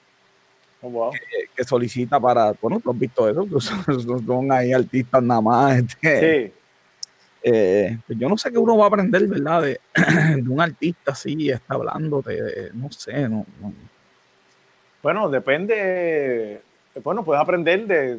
oh, 0.84 1.10
que, 1.56 1.64
solicita 1.64 2.20
para, 2.20 2.52
bueno, 2.60 2.80
tú 2.80 2.90
has 2.90 2.98
visto 2.98 3.28
eso, 3.28 3.60
son, 4.26 4.52
ahí 4.52 4.72
artistas 4.72 5.22
nada 5.22 5.40
más. 5.40 5.78
Este, 5.78 6.46
sí. 6.46 6.52
Eh, 7.46 7.98
pues 8.06 8.18
yo 8.18 8.26
no 8.26 8.38
sé 8.38 8.50
qué 8.50 8.56
uno 8.56 8.76
va 8.78 8.84
a 8.84 8.88
aprender, 8.88 9.26
¿verdad? 9.26 9.62
De, 9.62 9.80
un 10.48 10.60
artista 10.60 11.12
así, 11.12 11.50
está 11.50 11.74
hablando 11.74 12.22
de, 12.22 12.70
no 12.72 12.90
sé, 12.90 13.28
no, 13.28 13.44
Bueno, 15.02 15.28
depende, 15.28 16.62
bueno, 17.02 17.22
puedes 17.22 17.42
aprender 17.42 17.86
de, 17.86 18.18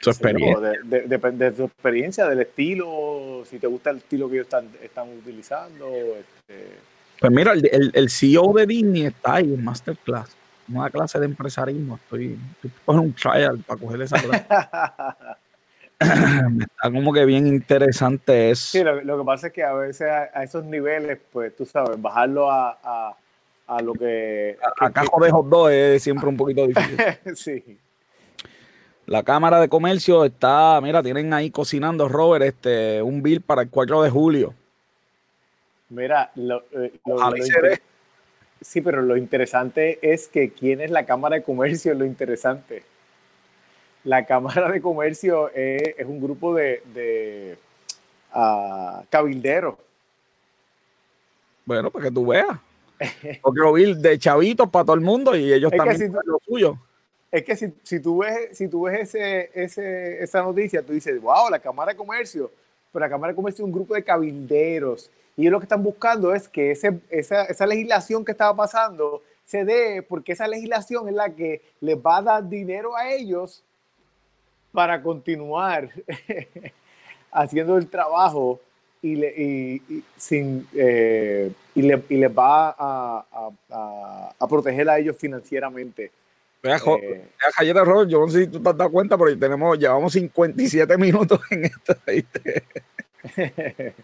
su 0.00 0.10
experiencia. 0.10 0.72
De, 0.84 1.52
tu 1.52 1.64
experiencia, 1.64 2.26
del 2.26 2.40
estilo, 2.40 3.44
si 3.48 3.58
te 3.58 3.68
gusta 3.68 3.90
el 3.90 3.98
estilo 3.98 4.28
que 4.28 4.34
ellos 4.34 4.46
están, 4.46 4.68
están 4.82 5.08
utilizando. 5.08 5.86
Este. 5.88 6.78
Pues 7.20 7.32
mira, 7.32 7.52
el, 7.52 7.90
el, 7.94 8.10
CEO 8.10 8.52
de 8.54 8.66
Disney 8.66 9.06
está 9.06 9.36
ahí 9.36 9.54
en 9.54 9.64
Masterclass, 9.64 10.36
una 10.68 10.90
clase 10.90 11.18
de 11.18 11.26
empresarismo. 11.26 11.96
Estoy, 11.96 12.38
estoy 12.62 12.96
un 12.96 13.12
trial 13.12 13.58
para 13.66 13.80
coger 13.80 14.02
esa 14.02 14.20
clase. 14.20 14.46
está 16.60 16.90
como 16.92 17.12
que 17.12 17.24
bien 17.24 17.46
interesante 17.46 18.50
eso. 18.50 18.78
Sí, 18.78 18.84
lo, 18.84 19.18
que 19.18 19.24
pasa 19.24 19.48
es 19.48 19.52
que 19.52 19.64
a 19.64 19.72
veces 19.72 20.08
a, 20.08 20.42
esos 20.42 20.64
niveles, 20.64 21.18
pues 21.32 21.56
tú 21.56 21.66
sabes, 21.66 22.00
bajarlo 22.00 22.50
a, 22.50 22.78
a, 22.82 23.16
a 23.66 23.82
lo 23.82 23.94
que. 23.94 24.56
A, 24.80 24.90
cajo 24.90 25.22
de 25.22 25.30
hot 25.30 25.46
dog 25.48 25.70
es 25.70 26.02
siempre 26.02 26.28
un 26.28 26.36
poquito 26.36 26.66
difícil. 26.66 26.98
sí. 27.34 27.78
La 29.06 29.22
Cámara 29.22 29.58
de 29.58 29.68
Comercio 29.68 30.24
está, 30.24 30.78
mira, 30.82 31.02
tienen 31.02 31.32
ahí 31.32 31.50
cocinando, 31.50 32.08
Robert, 32.08 32.44
este, 32.44 33.00
un 33.02 33.22
bill 33.22 33.40
para 33.40 33.62
el 33.62 33.70
4 33.70 34.02
de 34.02 34.10
julio. 34.10 34.54
Mira, 35.88 36.30
lo, 36.34 36.64
eh, 36.72 36.92
sí, 38.60 38.80
pero 38.80 39.02
lo 39.02 39.16
interesante 39.16 39.98
es 40.02 40.28
que 40.28 40.50
quién 40.50 40.80
es 40.80 40.90
la 40.90 41.06
Cámara 41.06 41.36
de 41.36 41.42
Comercio 41.42 41.92
es 41.92 41.98
lo 41.98 42.04
interesante. 42.04 42.82
La 44.04 44.24
Cámara 44.26 44.70
de 44.70 44.80
Comercio 44.80 45.50
es, 45.54 45.94
un 46.06 46.20
grupo 46.20 46.54
de, 46.54 46.82
de 46.94 47.56
uh, 48.34 49.02
cabilderos. 49.10 49.74
Bueno, 51.64 51.90
para 51.90 52.06
que 52.06 52.10
tú 52.10 52.26
veas. 52.26 52.58
Porque 53.42 53.60
bill 53.74 54.00
de 54.00 54.18
chavitos 54.18 54.68
para 54.70 54.84
todo 54.84 54.96
el 54.96 55.02
mundo 55.02 55.36
y 55.36 55.52
ellos 55.52 55.70
también 55.70 55.98
si 55.98 56.08
lo 56.08 56.38
suyo 56.44 56.78
es 57.30 57.44
que 57.44 57.56
si, 57.56 57.74
si, 57.82 58.00
tú 58.00 58.18
ves, 58.18 58.56
si 58.56 58.68
tú 58.68 58.82
ves 58.82 59.14
ese, 59.14 59.50
ese, 59.54 60.22
esa 60.22 60.42
noticia, 60.42 60.82
tú 60.82 60.92
dices, 60.92 61.20
wow, 61.20 61.50
la 61.50 61.58
Cámara 61.58 61.92
de 61.92 61.96
Comercio, 61.96 62.50
pero 62.98 63.06
la 63.06 63.10
Cámara 63.10 63.32
de 63.32 63.36
Comercio 63.36 63.64
es 63.64 63.66
un 63.66 63.72
grupo 63.72 63.94
de 63.94 64.02
cabilderos 64.02 65.08
y 65.36 65.42
ellos 65.42 65.52
lo 65.52 65.60
que 65.60 65.66
están 65.66 65.84
buscando 65.84 66.34
es 66.34 66.48
que 66.48 66.72
esa, 66.72 67.66
legislación 67.66 68.24
que 68.24 68.32
estaba 68.32 68.56
pasando 68.56 69.22
se 69.44 69.64
dé 69.64 70.02
porque 70.02 70.32
esa 70.32 70.48
legislación 70.48 71.08
es 71.08 71.14
la 71.14 71.30
que 71.30 71.62
les 71.80 71.96
va 71.96 72.16
a 72.16 72.22
dar 72.22 72.48
dinero 72.48 72.96
a 72.96 73.08
ellos 73.08 73.62
para 74.72 75.00
continuar 75.00 75.90
haciendo 77.30 77.78
el 77.78 77.86
trabajo 77.86 78.58
y, 79.00 79.14
le, 79.14 79.28
y, 79.28 80.02
sin, 80.16 80.66
eh, 80.74 81.52
y, 81.76 81.82
le, 81.82 82.02
y 82.08 82.16
les 82.16 82.36
va 82.36 82.74
a, 82.76 84.48
proteger 84.48 84.90
a 84.90 84.98
ellos 84.98 85.16
financieramente. 85.16 86.10
Vea, 86.62 86.76
eh, 86.76 87.30
yo 88.08 88.20
no 88.20 88.28
sé 88.28 88.44
si 88.44 88.46
tú 88.48 88.60
te 88.60 88.68
has 88.68 88.76
dado 88.76 88.90
cuenta, 88.90 89.16
pero 89.16 89.38
tenemos, 89.38 89.78
llevamos 89.78 90.12
57 90.12 90.96
minutos 90.98 91.40
en 91.50 91.64
esto. 91.66 91.96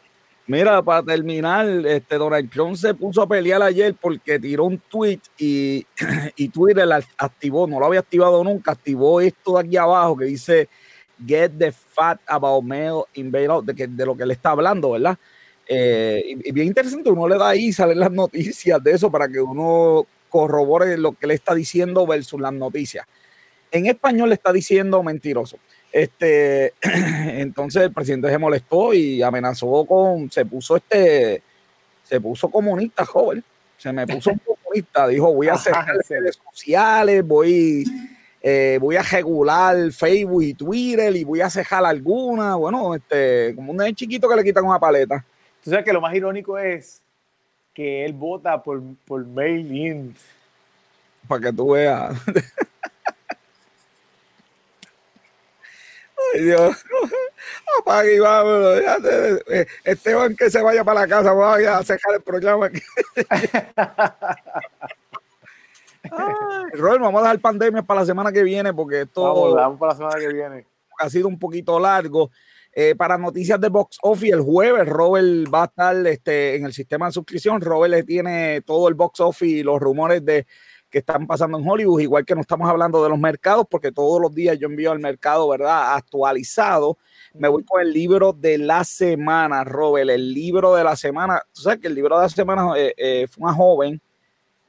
Mira, 0.46 0.82
para 0.82 1.02
terminar, 1.02 1.66
este 1.86 2.16
Donald 2.16 2.50
Trump 2.50 2.76
se 2.76 2.94
puso 2.94 3.22
a 3.22 3.26
pelear 3.26 3.62
ayer 3.62 3.94
porque 3.98 4.38
tiró 4.38 4.64
un 4.64 4.78
tweet 4.78 5.20
y, 5.38 5.86
y 6.36 6.48
Twitter 6.48 6.86
la 6.86 7.02
activó, 7.16 7.66
no 7.66 7.80
lo 7.80 7.86
había 7.86 8.00
activado 8.00 8.44
nunca, 8.44 8.72
activó 8.72 9.20
esto 9.20 9.54
de 9.54 9.60
aquí 9.60 9.76
abajo 9.76 10.16
que 10.16 10.26
dice 10.26 10.68
Get 11.26 11.52
the 11.58 11.72
fat 11.72 12.20
about 12.26 12.62
mail 12.62 13.04
invader, 13.14 13.62
de, 13.62 13.86
de 13.86 14.06
lo 14.06 14.16
que 14.16 14.26
le 14.26 14.34
está 14.34 14.50
hablando, 14.50 14.90
¿verdad? 14.90 15.16
Eh, 15.66 16.36
y, 16.44 16.52
bien 16.52 16.66
interesante, 16.66 17.10
uno 17.10 17.26
le 17.26 17.38
da 17.38 17.50
ahí, 17.50 17.72
salen 17.72 17.98
las 17.98 18.10
noticias 18.10 18.82
de 18.82 18.92
eso 18.92 19.10
para 19.10 19.28
que 19.28 19.40
uno 19.40 20.06
corrobore 20.34 20.98
lo 20.98 21.12
que 21.12 21.28
le 21.28 21.34
está 21.34 21.54
diciendo 21.54 22.08
versus 22.08 22.40
las 22.40 22.52
noticias. 22.52 23.06
En 23.70 23.86
español 23.86 24.30
le 24.30 24.34
está 24.34 24.52
diciendo 24.52 25.00
mentiroso. 25.00 25.58
Este, 25.92 26.74
entonces 27.40 27.82
el 27.82 27.92
presidente 27.92 28.28
se 28.30 28.38
molestó 28.38 28.92
y 28.92 29.22
amenazó 29.22 29.84
con, 29.84 30.28
se 30.32 30.44
puso 30.44 30.74
este, 30.74 31.40
se 32.02 32.20
puso 32.20 32.48
comunista, 32.48 33.04
joven. 33.04 33.44
Se 33.78 33.92
me 33.92 34.08
puso 34.08 34.30
un 34.32 34.40
comunista, 34.40 35.06
dijo, 35.06 35.32
voy 35.32 35.46
a 35.46 35.52
hacer 35.52 35.72
redes 36.08 36.40
sociales, 36.50 37.24
voy, 37.24 37.84
eh, 38.42 38.76
voy 38.80 38.96
a 38.96 39.02
regular 39.02 39.92
Facebook 39.92 40.42
y 40.42 40.54
Twitter 40.54 41.14
y 41.14 41.22
voy 41.22 41.42
a 41.42 41.48
cejar 41.48 41.84
alguna. 41.84 42.56
Bueno, 42.56 42.92
este, 42.92 43.54
como 43.54 43.70
un 43.70 43.94
chiquito 43.94 44.28
que 44.28 44.34
le 44.34 44.42
quitan 44.42 44.64
una 44.64 44.80
paleta. 44.80 45.24
Tú 45.62 45.70
sabes 45.70 45.84
que 45.84 45.92
lo 45.92 46.00
más 46.00 46.12
irónico 46.12 46.58
es 46.58 47.03
que 47.74 48.04
él 48.04 48.12
vota 48.12 48.62
por, 48.62 48.80
por 49.04 49.26
mail-in. 49.26 50.14
Para 51.28 51.40
que 51.42 51.52
tú 51.52 51.72
veas. 51.72 52.16
Ay, 56.34 56.42
Dios. 56.42 56.84
Apaga 57.80 58.10
y 58.10 58.18
vámonos. 58.18 58.78
Eh, 59.48 59.66
Esteban, 59.84 60.36
que 60.36 60.50
se 60.50 60.62
vaya 60.62 60.84
para 60.84 61.00
la 61.00 61.08
casa. 61.08 61.32
Voy 61.32 61.64
a 61.64 61.82
cejar 61.82 62.14
el 62.14 62.22
programa. 62.22 62.70
Robert, 66.72 67.00
vamos 67.00 67.20
a 67.20 67.24
dejar 67.24 67.40
pandemia 67.40 67.82
para 67.82 68.00
la 68.00 68.06
semana 68.06 68.30
que 68.32 68.42
viene 68.42 68.72
porque 68.72 69.02
esto. 69.02 69.54
Vamos, 69.54 69.78
para 69.78 69.92
la 69.92 69.96
semana 69.96 70.18
que 70.18 70.32
viene. 70.32 70.66
Ha 70.98 71.10
sido 71.10 71.28
un 71.28 71.38
poquito 71.38 71.78
largo. 71.80 72.30
Eh, 72.76 72.96
para 72.96 73.16
noticias 73.16 73.60
de 73.60 73.68
Box 73.68 73.98
Office, 74.02 74.34
el 74.34 74.40
jueves 74.40 74.88
Robert 74.88 75.46
va 75.52 75.62
a 75.62 75.66
estar 75.66 76.06
este, 76.08 76.56
en 76.56 76.64
el 76.64 76.72
sistema 76.72 77.06
de 77.06 77.12
suscripción. 77.12 77.60
Robert 77.60 77.92
le 77.92 78.02
tiene 78.02 78.62
todo 78.62 78.88
el 78.88 78.94
Box 78.94 79.20
Office 79.20 79.58
y 79.58 79.62
los 79.62 79.78
rumores 79.78 80.24
de 80.24 80.44
que 80.90 80.98
están 80.98 81.26
pasando 81.26 81.58
en 81.58 81.68
Hollywood, 81.68 82.00
igual 82.00 82.24
que 82.24 82.34
no 82.34 82.40
estamos 82.40 82.68
hablando 82.68 83.02
de 83.02 83.08
los 83.10 83.18
mercados, 83.18 83.66
porque 83.68 83.92
todos 83.92 84.20
los 84.20 84.34
días 84.34 84.58
yo 84.58 84.66
envío 84.66 84.90
al 84.90 84.98
mercado, 84.98 85.48
¿verdad? 85.48 85.94
Actualizado. 85.94 86.98
Me 87.34 87.48
voy 87.48 87.64
con 87.64 87.80
el 87.80 87.92
libro 87.92 88.32
de 88.32 88.58
la 88.58 88.82
semana, 88.82 89.62
Robert, 89.62 90.10
el 90.10 90.32
libro 90.32 90.74
de 90.74 90.84
la 90.84 90.96
semana. 90.96 91.42
Tú 91.52 91.62
sabes 91.62 91.78
que 91.78 91.88
el 91.88 91.94
libro 91.94 92.16
de 92.16 92.22
la 92.22 92.28
semana 92.28 92.72
eh, 92.76 92.94
eh, 92.96 93.26
fue 93.28 93.44
una 93.44 93.54
joven 93.54 94.00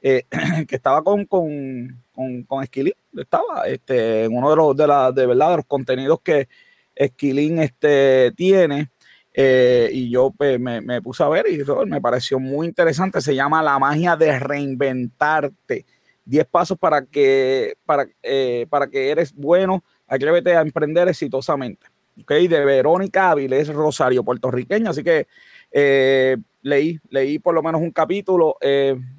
que 0.00 0.76
estaba 0.76 1.02
con, 1.02 1.24
con, 1.24 2.04
con, 2.14 2.44
con 2.44 2.62
estaba 2.62 3.66
este, 3.66 4.24
en 4.24 4.36
uno 4.36 4.50
de 4.50 4.56
los, 4.56 4.76
de, 4.76 4.86
la, 4.86 5.10
de, 5.10 5.26
verdad, 5.26 5.50
de 5.50 5.56
los 5.56 5.66
contenidos 5.66 6.20
que, 6.22 6.48
Esquilín 6.96 7.60
este, 7.60 8.32
tiene. 8.34 8.90
Eh, 9.38 9.90
y 9.92 10.10
yo 10.10 10.32
pues, 10.36 10.58
me, 10.58 11.02
puse 11.02 11.22
a 11.22 11.28
ver 11.28 11.44
y 11.48 11.62
me 11.86 12.00
pareció 12.00 12.40
muy 12.40 12.66
interesante. 12.66 13.20
Se 13.20 13.34
llama 13.34 13.62
La 13.62 13.78
magia 13.78 14.16
de 14.16 14.38
reinventarte. 14.38 15.84
10 16.24 16.46
pasos 16.46 16.76
para 16.76 17.04
que, 17.04 17.76
para, 17.84 18.06
eh, 18.22 18.66
para 18.68 18.88
que 18.88 19.10
eres 19.10 19.32
bueno. 19.34 19.84
Atrévete 20.08 20.56
a 20.56 20.62
emprender 20.62 21.08
exitosamente. 21.08 21.86
Okay, 22.22 22.48
de 22.48 22.64
Verónica 22.64 23.30
Áviles 23.30 23.68
Rosario, 23.68 24.24
puertorriqueña. 24.24 24.90
Así 24.90 25.04
que 25.04 25.26
eh, 25.70 26.38
leí, 26.66 26.98
leí 27.10 27.38
por 27.38 27.54
lo 27.54 27.62
menos 27.62 27.80
un 27.80 27.90
capítulo. 27.90 28.56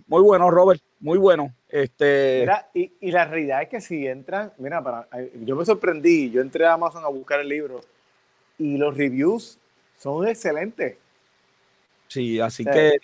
muy 0.08 0.22
bueno, 0.22 0.52
Robert, 0.52 0.82
muy 1.00 1.18
bueno. 1.18 1.54
Este... 1.70 2.48
y, 2.74 3.12
la 3.12 3.26
realidad 3.26 3.62
es 3.62 3.70
que 3.70 3.82
si 3.82 4.08
entran, 4.08 4.54
mira, 4.58 4.82
para, 4.84 5.08
yo 5.44 5.56
me 5.56 5.66
sorprendí, 5.66 6.32
yo 6.32 6.42
entré 6.42 6.66
a 6.66 6.74
Amazon 6.74 7.04
a 7.04 7.10
buscar 7.10 7.42
el 7.42 7.50
libro 7.50 7.82
y 8.58 8.78
los 8.78 8.96
reviews 8.96 9.58
son 9.98 10.28
excelentes. 10.28 10.96
Sí, 12.08 12.40
así 12.40 12.64
que 12.64 12.98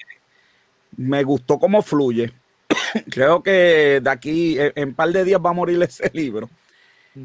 me 0.97 1.23
gustó 1.23 1.59
cómo 1.59 1.81
fluye. 1.81 2.31
Creo 3.09 3.43
que 3.43 3.99
de 4.01 4.09
aquí 4.09 4.57
en, 4.59 4.89
un 4.89 4.93
par 4.93 5.09
de 5.09 5.23
días 5.23 5.41
va 5.43 5.49
a 5.49 5.53
morir 5.53 5.81
ese 5.83 6.09
libro. 6.13 6.49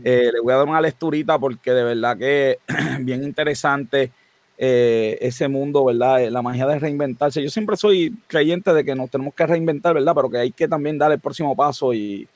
Eh, 0.05 0.31
le 0.33 0.41
voy 0.41 0.53
a 0.53 0.57
dar 0.57 0.69
una 0.69 0.83
lecturita 0.83 1.39
porque 1.39 1.71
de 1.71 1.83
verdad 1.83 2.19
que 2.19 2.59
bien 3.01 3.25
interesante 3.25 4.11
eh, 4.59 5.17
ese 5.21 5.47
mundo, 5.49 5.85
¿verdad? 5.85 6.23
Eh, 6.23 6.31
la 6.31 6.43
magia 6.43 6.67
de 6.67 6.79
reinventarse. 6.79 7.43
Yo 7.43 7.49
siempre 7.49 7.77
soy 7.77 8.15
creyente 8.27 8.73
de 8.75 8.85
que 8.85 8.95
nos 8.95 9.09
tenemos 9.09 9.33
que 9.35 9.47
reinventar, 9.47 9.95
¿verdad? 9.95 10.15
Pero 10.15 10.31
que 10.31 10.39
hay 10.39 10.53
que 10.53 10.67
también 10.67 10.99
dar 10.99 11.13
el 11.13 11.21
próximo 11.21 11.55
paso 11.55 11.95
y, 11.95 12.29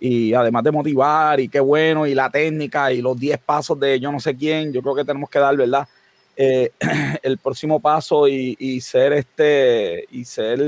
y 0.00 0.34
además 0.34 0.64
de 0.64 0.72
motivar 0.72 1.38
y 1.38 1.48
qué 1.48 1.60
bueno 1.60 2.06
y 2.06 2.14
la 2.14 2.30
técnica 2.30 2.92
y 2.92 3.00
los 3.00 3.18
10 3.18 3.38
pasos 3.38 3.78
de 3.78 4.00
yo 4.00 4.10
no 4.10 4.18
sé 4.18 4.36
quién, 4.36 4.72
yo 4.72 4.82
creo 4.82 4.96
que 4.96 5.04
tenemos 5.04 5.30
que 5.30 5.38
dar, 5.38 5.56
¿verdad? 5.56 5.86
el 6.36 7.38
próximo 7.38 7.78
paso 7.78 8.26
y, 8.26 8.56
y, 8.58 8.80
ser 8.80 9.12
este 9.12 10.06
y 10.10 10.24
ser 10.24 10.58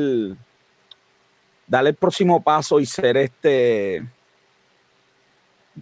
darle 1.66 1.90
el 1.90 1.96
próximo 1.96 2.42
paso 2.42 2.78
y 2.78 2.86
ser 2.86 3.16
este 3.16 4.04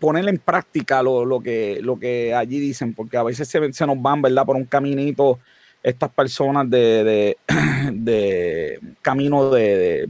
poner 0.00 0.28
en 0.28 0.38
práctica 0.38 1.02
lo, 1.02 1.40
que, 1.40 1.78
lo 1.82 1.98
que 1.98 2.34
allí 2.34 2.58
dicen, 2.58 2.94
porque 2.94 3.16
a 3.16 3.22
veces 3.22 3.48
se, 3.48 3.72
se 3.72 3.86
nos 3.86 4.00
van, 4.00 4.22
¿verdad? 4.22 4.44
Por 4.44 4.56
un 4.56 4.64
caminito 4.64 5.38
estas 5.82 6.10
personas 6.10 6.68
de, 6.70 7.36
de, 7.92 8.78
camino 9.02 9.50
de, 9.50 10.08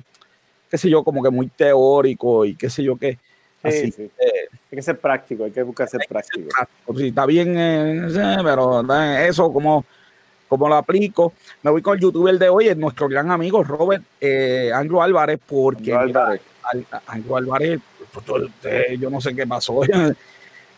qué 0.71 0.79
sé 0.79 0.91
yo, 0.91 1.03
como 1.03 1.23
que 1.23 1.31
muy 1.31 1.49
teórico 1.49 2.45
y 2.45 2.55
qué 2.55 2.69
sé 2.69 2.83
yo 2.83 2.97
qué. 2.97 3.19
Así, 3.63 3.95
hay 3.97 4.77
que 4.77 4.83
ser 4.83 4.99
práctico, 4.99 5.45
hay 5.45 5.53
que 5.53 5.63
buscar 5.63 5.89
ser 5.89 6.01
práctico. 6.09 6.49
Sí, 6.97 7.09
está 7.09 7.27
bien, 7.27 7.55
eh, 7.57 8.09
pero 8.43 8.83
eso 9.21 9.53
como, 9.53 9.85
como 10.49 10.69
lo 10.69 10.75
aplico. 10.75 11.33
Me 11.63 11.71
voy 11.71 11.81
con 11.81 11.95
el 11.95 12.01
youtuber 12.01 12.37
de 12.39 12.49
hoy, 12.49 12.69
es 12.69 12.77
nuestro 12.77 13.09
gran 13.09 13.31
amigo 13.31 13.63
Robert 13.63 14.03
eh, 14.21 14.73
Anglo 14.75 15.01
Álvarez, 15.01 15.39
porque 15.47 15.95
Álvarez. 15.95 16.43
Álvarez 17.07 17.81
yo 18.99 19.11
no 19.11 19.21
sé 19.21 19.35
qué 19.35 19.47
pasó. 19.47 19.81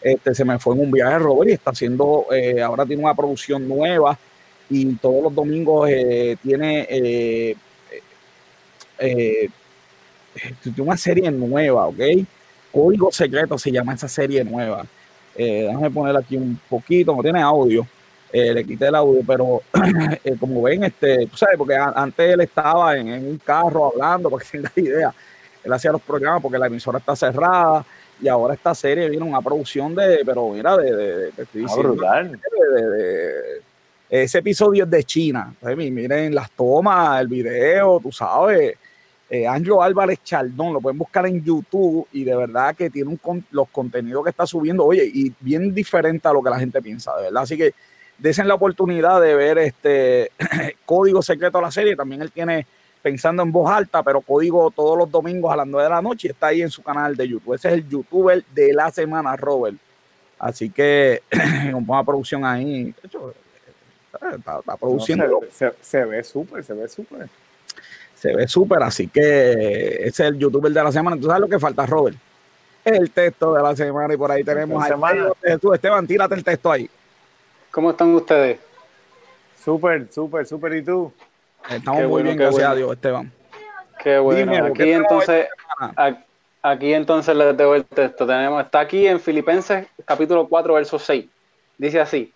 Este, 0.04 0.34
se 0.34 0.44
me 0.44 0.58
fue 0.58 0.74
en 0.74 0.82
un 0.82 0.90
viaje 0.90 1.18
Robert 1.18 1.48
y 1.48 1.54
está 1.54 1.70
haciendo, 1.70 2.26
eh, 2.30 2.60
ahora 2.60 2.84
tiene 2.84 3.02
una 3.02 3.14
producción 3.14 3.66
nueva 3.66 4.18
y 4.68 4.94
todos 4.96 5.22
los 5.22 5.34
domingos 5.34 5.88
eh, 5.90 6.36
tiene 6.42 6.86
eh, 6.90 7.56
una 10.76 10.98
serie 10.98 11.30
nueva, 11.30 11.86
¿ok? 11.86 12.00
Código 12.70 13.10
Secreto 13.10 13.56
se 13.56 13.72
llama 13.72 13.94
esa 13.94 14.06
serie 14.06 14.44
nueva. 14.44 14.84
déjame 15.34 15.90
poner 15.90 16.14
aquí 16.18 16.36
un 16.36 16.60
poquito, 16.68 17.16
no 17.16 17.22
tiene 17.22 17.40
audio. 17.40 17.86
le 18.30 18.62
quité 18.62 18.88
el 18.88 18.96
audio, 18.96 19.22
pero 19.26 19.62
como 20.38 20.60
ven, 20.60 20.84
este, 20.84 21.26
tú 21.28 21.38
sabes, 21.38 21.56
porque 21.56 21.76
antes 21.76 22.30
él 22.30 22.42
estaba 22.42 22.94
en 22.98 23.08
un 23.08 23.38
carro 23.38 23.86
hablando, 23.86 24.28
para 24.30 24.44
que 24.44 24.58
tenga 24.58 24.72
idea 24.76 25.14
él 25.64 25.72
hacía 25.72 25.92
los 25.92 26.02
programas 26.02 26.42
porque 26.42 26.58
la 26.58 26.66
emisora 26.66 26.98
está 26.98 27.16
cerrada 27.16 27.84
y 28.20 28.28
ahora 28.28 28.54
esta 28.54 28.74
serie 28.74 29.08
viene 29.08 29.24
una 29.24 29.40
producción 29.40 29.94
de, 29.94 30.22
pero 30.24 30.50
mira, 30.50 30.76
de, 30.76 30.94
de, 30.94 31.32
de, 32.80 33.62
ese 34.08 34.38
episodio 34.38 34.84
es 34.84 34.90
de 34.90 35.02
China. 35.02 35.54
miren 35.76 36.34
las 36.34 36.50
tomas, 36.52 37.20
el 37.20 37.28
video, 37.28 37.98
tú 38.00 38.12
sabes. 38.12 38.76
Eh, 39.28 39.46
Angelo 39.46 39.82
Álvarez 39.82 40.20
Chaldón, 40.22 40.74
lo 40.74 40.80
pueden 40.80 40.98
buscar 40.98 41.26
en 41.26 41.42
YouTube 41.42 42.06
y 42.12 42.22
de 42.24 42.36
verdad 42.36 42.76
que 42.76 42.90
tiene 42.90 43.18
un, 43.24 43.44
los 43.50 43.68
contenidos 43.70 44.22
que 44.22 44.30
está 44.30 44.46
subiendo, 44.46 44.84
oye, 44.84 45.10
y 45.12 45.32
bien 45.40 45.74
diferente 45.74 46.28
a 46.28 46.32
lo 46.32 46.42
que 46.42 46.50
la 46.50 46.58
gente 46.58 46.80
piensa, 46.80 47.16
de 47.16 47.24
verdad. 47.24 47.42
Así 47.42 47.56
que 47.56 47.74
desen 48.18 48.46
la 48.46 48.54
oportunidad 48.54 49.20
de 49.20 49.34
ver 49.34 49.58
este 49.58 50.30
código 50.84 51.22
secreto 51.22 51.58
de 51.58 51.64
la 51.64 51.70
serie. 51.70 51.96
También 51.96 52.22
él 52.22 52.30
tiene 52.30 52.66
pensando 53.04 53.42
en 53.42 53.52
voz 53.52 53.70
alta, 53.70 54.02
pero 54.02 54.22
código 54.22 54.70
todos 54.70 54.96
los 54.96 55.10
domingos 55.10 55.52
a 55.52 55.56
las 55.56 55.66
9 55.66 55.84
de 55.84 55.94
la 55.94 56.00
noche 56.00 56.28
y 56.28 56.30
está 56.30 56.46
ahí 56.46 56.62
en 56.62 56.70
su 56.70 56.82
canal 56.82 57.14
de 57.14 57.28
YouTube. 57.28 57.52
Ese 57.52 57.68
es 57.68 57.74
el 57.74 57.86
youtuber 57.86 58.42
de 58.54 58.72
la 58.72 58.90
semana, 58.90 59.36
Robert. 59.36 59.76
Así 60.38 60.70
que 60.70 61.22
con 61.70 61.84
buena 61.84 62.02
producción 62.02 62.46
ahí. 62.46 62.94
está, 64.34 64.76
produciendo. 64.80 65.40
se, 65.50 66.04
ve 66.06 66.24
súper, 66.24 66.64
se 66.64 66.72
ve 66.72 66.88
súper. 66.88 67.28
Se 68.14 68.34
ve 68.34 68.48
súper, 68.48 68.82
así 68.82 69.06
que 69.08 69.96
ese 70.00 70.08
es 70.08 70.20
el 70.20 70.38
youtuber 70.38 70.72
de 70.72 70.82
la 70.82 70.90
semana. 70.90 71.18
¿Tú 71.20 71.26
sabes 71.26 71.42
lo 71.42 71.48
que 71.48 71.58
falta, 71.58 71.84
Robert? 71.84 72.16
El 72.86 73.10
texto 73.10 73.52
de 73.52 73.62
la 73.62 73.76
semana 73.76 74.14
y 74.14 74.16
por 74.16 74.30
ahí 74.30 74.42
tenemos 74.42 74.82
a 74.82 75.74
Esteban, 75.74 76.06
tírate 76.06 76.36
el 76.36 76.42
texto 76.42 76.72
ahí. 76.72 76.88
¿Cómo 77.70 77.90
están 77.90 78.14
ustedes? 78.14 78.58
Súper, 79.62 80.10
súper, 80.10 80.46
súper. 80.46 80.76
¿Y 80.76 80.82
tú? 80.82 81.12
Estamos 81.70 82.04
muy 82.04 82.22
bien, 82.22 82.36
gracias 82.36 82.68
a 82.68 82.74
Dios, 82.74 82.92
Esteban. 82.92 83.32
Qué 84.02 84.18
bueno. 84.18 84.66
aquí 84.66 84.92
entonces, 84.92 85.48
aquí 86.62 86.92
entonces 86.92 87.34
les 87.34 87.56
debo 87.56 87.74
el 87.74 87.84
texto. 87.84 88.26
Tenemos, 88.26 88.62
está 88.64 88.80
aquí 88.80 89.06
en 89.06 89.18
Filipenses 89.18 89.86
capítulo 90.04 90.46
4, 90.48 90.74
verso 90.74 90.98
6. 90.98 91.26
Dice 91.78 92.00
así: 92.00 92.32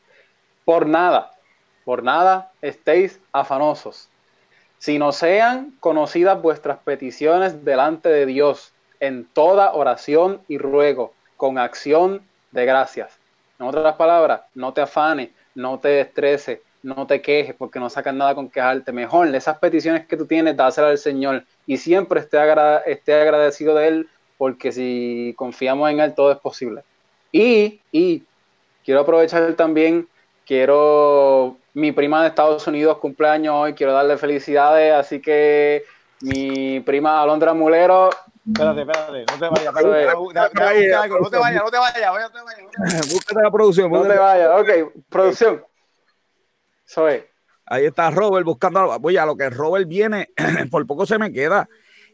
Por 0.64 0.86
nada, 0.86 1.32
por 1.84 2.02
nada 2.02 2.52
estéis 2.62 3.20
afanosos, 3.32 4.08
sino 4.78 5.12
sean 5.12 5.74
conocidas 5.80 6.40
vuestras 6.40 6.78
peticiones 6.78 7.64
delante 7.64 8.08
de 8.08 8.24
Dios 8.26 8.72
en 9.00 9.26
toda 9.26 9.74
oración 9.74 10.40
y 10.48 10.58
ruego, 10.58 11.12
con 11.36 11.58
acción 11.58 12.22
de 12.50 12.64
gracias. 12.64 13.18
En 13.58 13.66
otras 13.66 13.96
palabras, 13.96 14.42
no 14.54 14.72
te 14.72 14.80
afanes, 14.80 15.30
no 15.54 15.78
te 15.78 16.00
estreses, 16.00 16.60
no 16.88 17.06
te 17.06 17.20
quejes 17.20 17.54
porque 17.54 17.78
no 17.78 17.90
sacas 17.90 18.14
nada 18.14 18.34
con 18.34 18.48
quejarte. 18.48 18.92
Mejor, 18.92 19.34
esas 19.34 19.58
peticiones 19.58 20.06
que 20.06 20.16
tú 20.16 20.26
tienes, 20.26 20.56
dáselas 20.56 20.90
al 20.90 20.98
Señor 20.98 21.44
y 21.66 21.76
siempre 21.76 22.20
esté, 22.20 22.38
esté 22.86 23.14
agradecido 23.14 23.74
de 23.74 23.88
Él 23.88 24.08
porque 24.36 24.72
si 24.72 25.34
confiamos 25.36 25.90
en 25.90 26.00
Él, 26.00 26.14
todo 26.14 26.32
es 26.32 26.38
posible. 26.38 26.82
Y, 27.32 27.80
y 27.92 28.22
quiero 28.84 29.00
aprovechar 29.00 29.52
también, 29.54 30.08
quiero, 30.46 31.56
mi 31.74 31.92
prima 31.92 32.22
de 32.22 32.28
Estados 32.28 32.66
Unidos 32.66 32.98
cumpleaños 32.98 33.54
hoy, 33.54 33.74
quiero 33.74 33.92
darle 33.92 34.16
felicidades, 34.16 34.94
así 34.94 35.20
que 35.20 35.84
mi 36.22 36.80
prima 36.80 37.20
Alondra 37.20 37.52
Mulero. 37.52 38.10
Espérate, 38.46 38.80
espérate, 38.80 39.26
no 39.30 39.38
te 39.38 39.48
vayas, 39.48 39.74
no 39.74 39.80
te 41.30 41.38
vayas, 41.38 41.62
no 41.64 41.70
te 41.70 41.78
vayas, 41.78 42.02
no 42.22 42.30
te 42.30 42.42
vayas. 42.42 43.12
Búscate 43.12 43.42
la 43.42 43.50
producción. 43.50 43.92
No 43.92 44.02
te 44.02 44.16
vayas, 44.16 44.50
ok, 44.60 45.02
producción. 45.10 45.67
Ahí 47.66 47.84
está 47.84 48.10
Robert 48.10 48.46
buscando. 48.46 48.98
Voy 48.98 49.16
a 49.16 49.26
lo 49.26 49.36
que 49.36 49.50
Robert 49.50 49.86
viene, 49.86 50.30
por 50.70 50.86
poco 50.86 51.06
se 51.06 51.18
me 51.18 51.32
queda. 51.32 51.68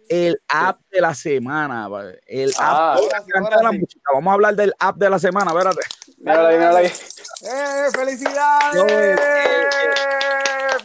El 0.08 0.38
app 0.48 0.80
de 0.90 1.00
la 1.00 1.14
semana. 1.14 1.88
El 2.26 2.52
ah, 2.58 2.94
app 2.94 3.24
de 3.24 3.62
la, 3.62 3.72
música. 3.72 4.10
Vamos 4.12 4.30
a 4.30 4.34
hablar 4.34 4.54
del 4.54 4.74
app 4.78 4.96
de 4.96 5.08
la 5.08 5.18
semana. 5.18 5.50
Espérate. 5.52 5.80
Mírala 6.18 6.48
ahí, 6.48 6.56
mírala 6.58 6.78
ahí. 6.80 6.86
¡Eh, 6.86 7.86
felicidades! 7.94 9.20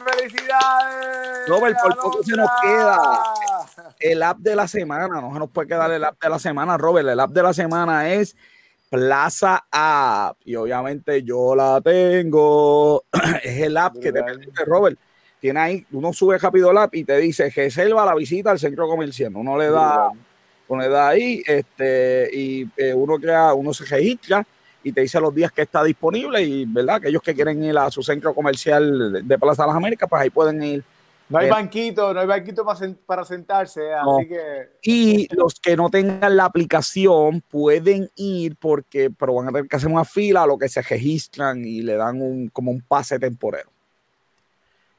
¡Felicidades! 0.06 1.48
Robert, 1.50 1.78
por 1.82 1.96
poco 1.98 2.24
se 2.24 2.36
nos 2.36 2.50
queda 2.62 3.24
el 4.00 4.24
app 4.24 4.38
de 4.38 4.56
la 4.56 4.68
semana. 4.68 5.20
No 5.20 5.34
se 5.34 5.40
nos 5.40 5.50
puede 5.50 5.68
quedar 5.68 5.92
el 5.92 6.04
app 6.04 6.22
de 6.22 6.30
la 6.30 6.40
semana, 6.40 6.78
Robert. 6.78 7.10
El 7.10 7.20
app 7.20 7.32
de 7.32 7.44
la 7.44 7.54
semana 7.54 8.10
es 8.14 8.38
Plaza 8.90 9.66
App. 9.72 10.38
Y 10.46 10.56
obviamente 10.56 11.24
yo 11.24 11.56
la 11.56 11.80
tengo. 11.82 13.04
es 13.44 13.62
el 13.62 13.78
app 13.78 13.98
que 14.00 14.12
te 14.12 14.24
permite, 14.24 14.66
Robert. 14.66 14.98
Tiene 15.40 15.60
ahí, 15.60 15.86
uno 15.92 16.12
sube 16.12 16.38
rápido 16.38 16.72
el 16.72 16.78
app 16.78 16.94
y 16.96 17.06
te 17.06 17.18
dice 17.18 17.50
reserva 17.50 18.06
la 18.06 18.16
visita 18.16 18.52
al 18.52 18.60
centro 18.60 18.88
comercial. 18.88 19.34
Uno 19.36 19.58
le 19.58 19.70
da, 19.70 20.10
uno 20.68 20.82
le 20.82 20.90
da 20.90 21.10
ahí, 21.10 21.42
este, 21.46 22.30
y 22.34 22.68
eh, 22.76 22.94
uno 22.94 23.18
crea, 23.18 23.54
uno 23.54 23.74
se 23.74 23.86
registra 23.86 24.46
y 24.84 24.92
te 24.92 25.02
dice 25.02 25.20
los 25.22 25.34
días 25.34 25.52
que 25.54 25.62
está 25.62 25.82
disponible. 25.84 26.42
Y 26.42 26.66
verdad, 26.66 26.96
aquellos 26.96 27.22
que 27.22 27.34
quieren 27.34 27.64
ir 27.64 27.78
a 27.78 27.90
su 27.90 28.04
centro 28.04 28.34
comercial 28.34 29.26
de 29.26 29.40
Plaza 29.40 29.64
de 29.64 29.68
las 29.68 29.78
Américas, 29.78 30.10
pues 30.10 30.22
ahí 30.22 30.30
pueden 30.30 30.62
ir 30.62 30.84
no 31.30 31.38
hay 31.38 31.50
banquito, 31.50 32.14
no 32.14 32.20
hay 32.20 32.28
banquito 32.28 32.66
para, 33.06 33.24
sentarse, 33.24 33.94
así 33.94 34.28
que... 34.28 34.70
Y 34.82 35.36
los 35.36 35.60
que 35.60 35.78
no 35.78 35.90
tengan 35.90 36.36
la 36.36 36.46
aplicación 36.46 37.42
pueden 37.42 38.10
ir 38.16 38.56
porque, 38.58 39.12
pero 39.12 39.36
van 39.36 39.48
a 39.48 39.52
tener 39.52 39.68
que 39.68 39.76
hacer 39.76 39.92
una 39.92 40.06
fila 40.06 40.44
a 40.44 40.48
lo 40.48 40.58
que 40.58 40.68
se 40.68 40.82
registran 40.82 41.64
y 41.64 41.82
le 41.82 41.96
dan 41.96 42.22
un, 42.22 42.50
como 42.50 42.72
un 42.72 42.82
pase 42.82 43.20
temporero. 43.20 43.70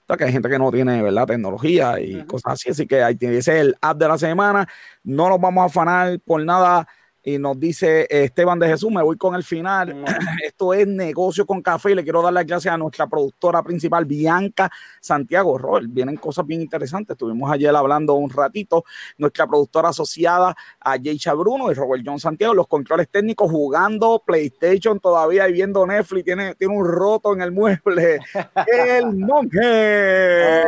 O 0.09 0.17
que 0.17 0.25
hay 0.25 0.33
gente 0.33 0.49
que 0.49 0.59
no 0.59 0.73
tiene, 0.73 1.03
¿verdad? 1.03 1.27
Tecnología 1.27 2.01
y 2.01 2.25
cosas 2.25 2.55
así, 2.55 2.71
así 2.71 2.87
que 2.87 3.03
ahí 3.03 3.15
tiene, 3.15 3.39
ese 3.39 3.55
es 3.55 3.61
el 3.61 3.77
app 3.81 3.97
de 3.97 4.09
la 4.09 4.19
semana. 4.19 4.69
No 5.05 5.29
nos 5.29 5.41
vamos 5.41 5.63
a 5.63 5.67
afanar 5.67 6.19
por 6.21 6.45
nada 6.45 6.89
Y 7.23 7.39
nos 7.39 7.61
dice 7.61 8.07
Esteban 8.09 8.59
de 8.59 8.69
Jesús, 8.69 8.91
me 8.91 9.03
voy 9.03 9.17
con 9.17 9.35
el 9.35 9.45
final. 9.45 10.05
Esto 10.45 10.73
es 10.73 10.87
negocio 10.87 11.45
con 11.45 11.61
café 11.61 11.93
y 11.93 11.95
le 11.95 12.03
quiero 12.03 12.23
dar 12.23 12.33
las 12.33 12.47
gracias 12.47 12.73
a 12.73 12.79
nuestra 12.79 13.07
productora 13.07 13.63
principal, 13.63 14.07
Bianca 14.07 14.71
Santiago 15.01 15.59
Roel. 15.59 15.89
Vienen 15.89 16.17
cosas 16.17 16.47
bien 16.47 16.63
interesantes. 16.63 17.15
Estuvimos 17.15 17.51
ayer 17.51 17.75
hablando 17.75 18.15
un 18.15 18.31
ratito. 18.31 18.85
Nuestra 19.19 19.47
productora 19.47 19.91
asociada 19.91 20.55
a 20.81 20.93
Jaycha 20.93 21.35
Bruno 21.35 21.71
y 21.71 21.75
Robert 21.75 22.03
John 22.07 22.19
Santiago, 22.19 22.55
los 22.55 22.67
controles 22.67 23.09
técnicos 23.11 23.51
jugando 23.51 24.23
PlayStation 24.25 24.99
todavía 24.99 25.49
y 25.49 25.53
viendo 25.53 25.87
Netflix. 25.87 26.25
Tiene, 26.25 26.55
tiene 26.55 26.75
un 26.77 26.87
roto 26.87 27.35
en 27.35 27.43
el 27.43 27.53
mueble. 27.53 28.21
el 28.67 29.15
monje. 29.15 30.65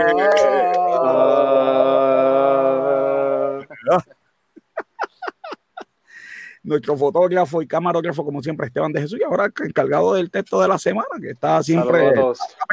Nuestro 6.64 6.96
fotógrafo 6.96 7.60
y 7.60 7.66
camarógrafo, 7.66 8.24
como 8.24 8.42
siempre, 8.42 8.66
Esteban 8.66 8.92
de 8.92 9.00
Jesús, 9.00 9.18
y 9.20 9.24
ahora 9.24 9.50
encargado 9.64 10.14
del 10.14 10.30
texto 10.30 10.60
de 10.60 10.68
la 10.68 10.78
semana, 10.78 11.08
que 11.20 11.30
está 11.30 11.62
siempre 11.62 12.12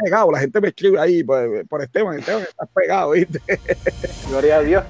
pegado. 0.02 0.30
La 0.30 0.38
gente 0.38 0.60
me 0.60 0.68
escribe 0.68 1.00
ahí 1.00 1.24
por, 1.24 1.66
por 1.66 1.82
Esteban, 1.82 2.18
Esteban, 2.18 2.42
estás 2.42 2.68
pegado, 2.74 3.10
¿viste? 3.10 3.40
Gloria 4.28 4.56
a 4.56 4.60
Dios. 4.60 4.84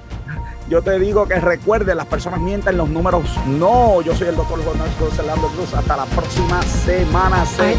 Yo 0.69 0.81
te 0.81 0.97
digo 0.99 1.27
que 1.27 1.39
recuerde, 1.39 1.93
las 1.95 2.05
personas 2.05 2.39
mienten, 2.39 2.77
los 2.77 2.89
números 2.89 3.25
no. 3.45 4.01
Yo 4.01 4.15
soy 4.15 4.29
el 4.29 4.37
doctor 4.37 4.63
Gonzalo 4.63 5.47
Cruz. 5.49 5.73
Hasta 5.73 5.97
la 5.97 6.05
próxima 6.05 6.61
semana. 6.61 7.45
Se 7.45 7.73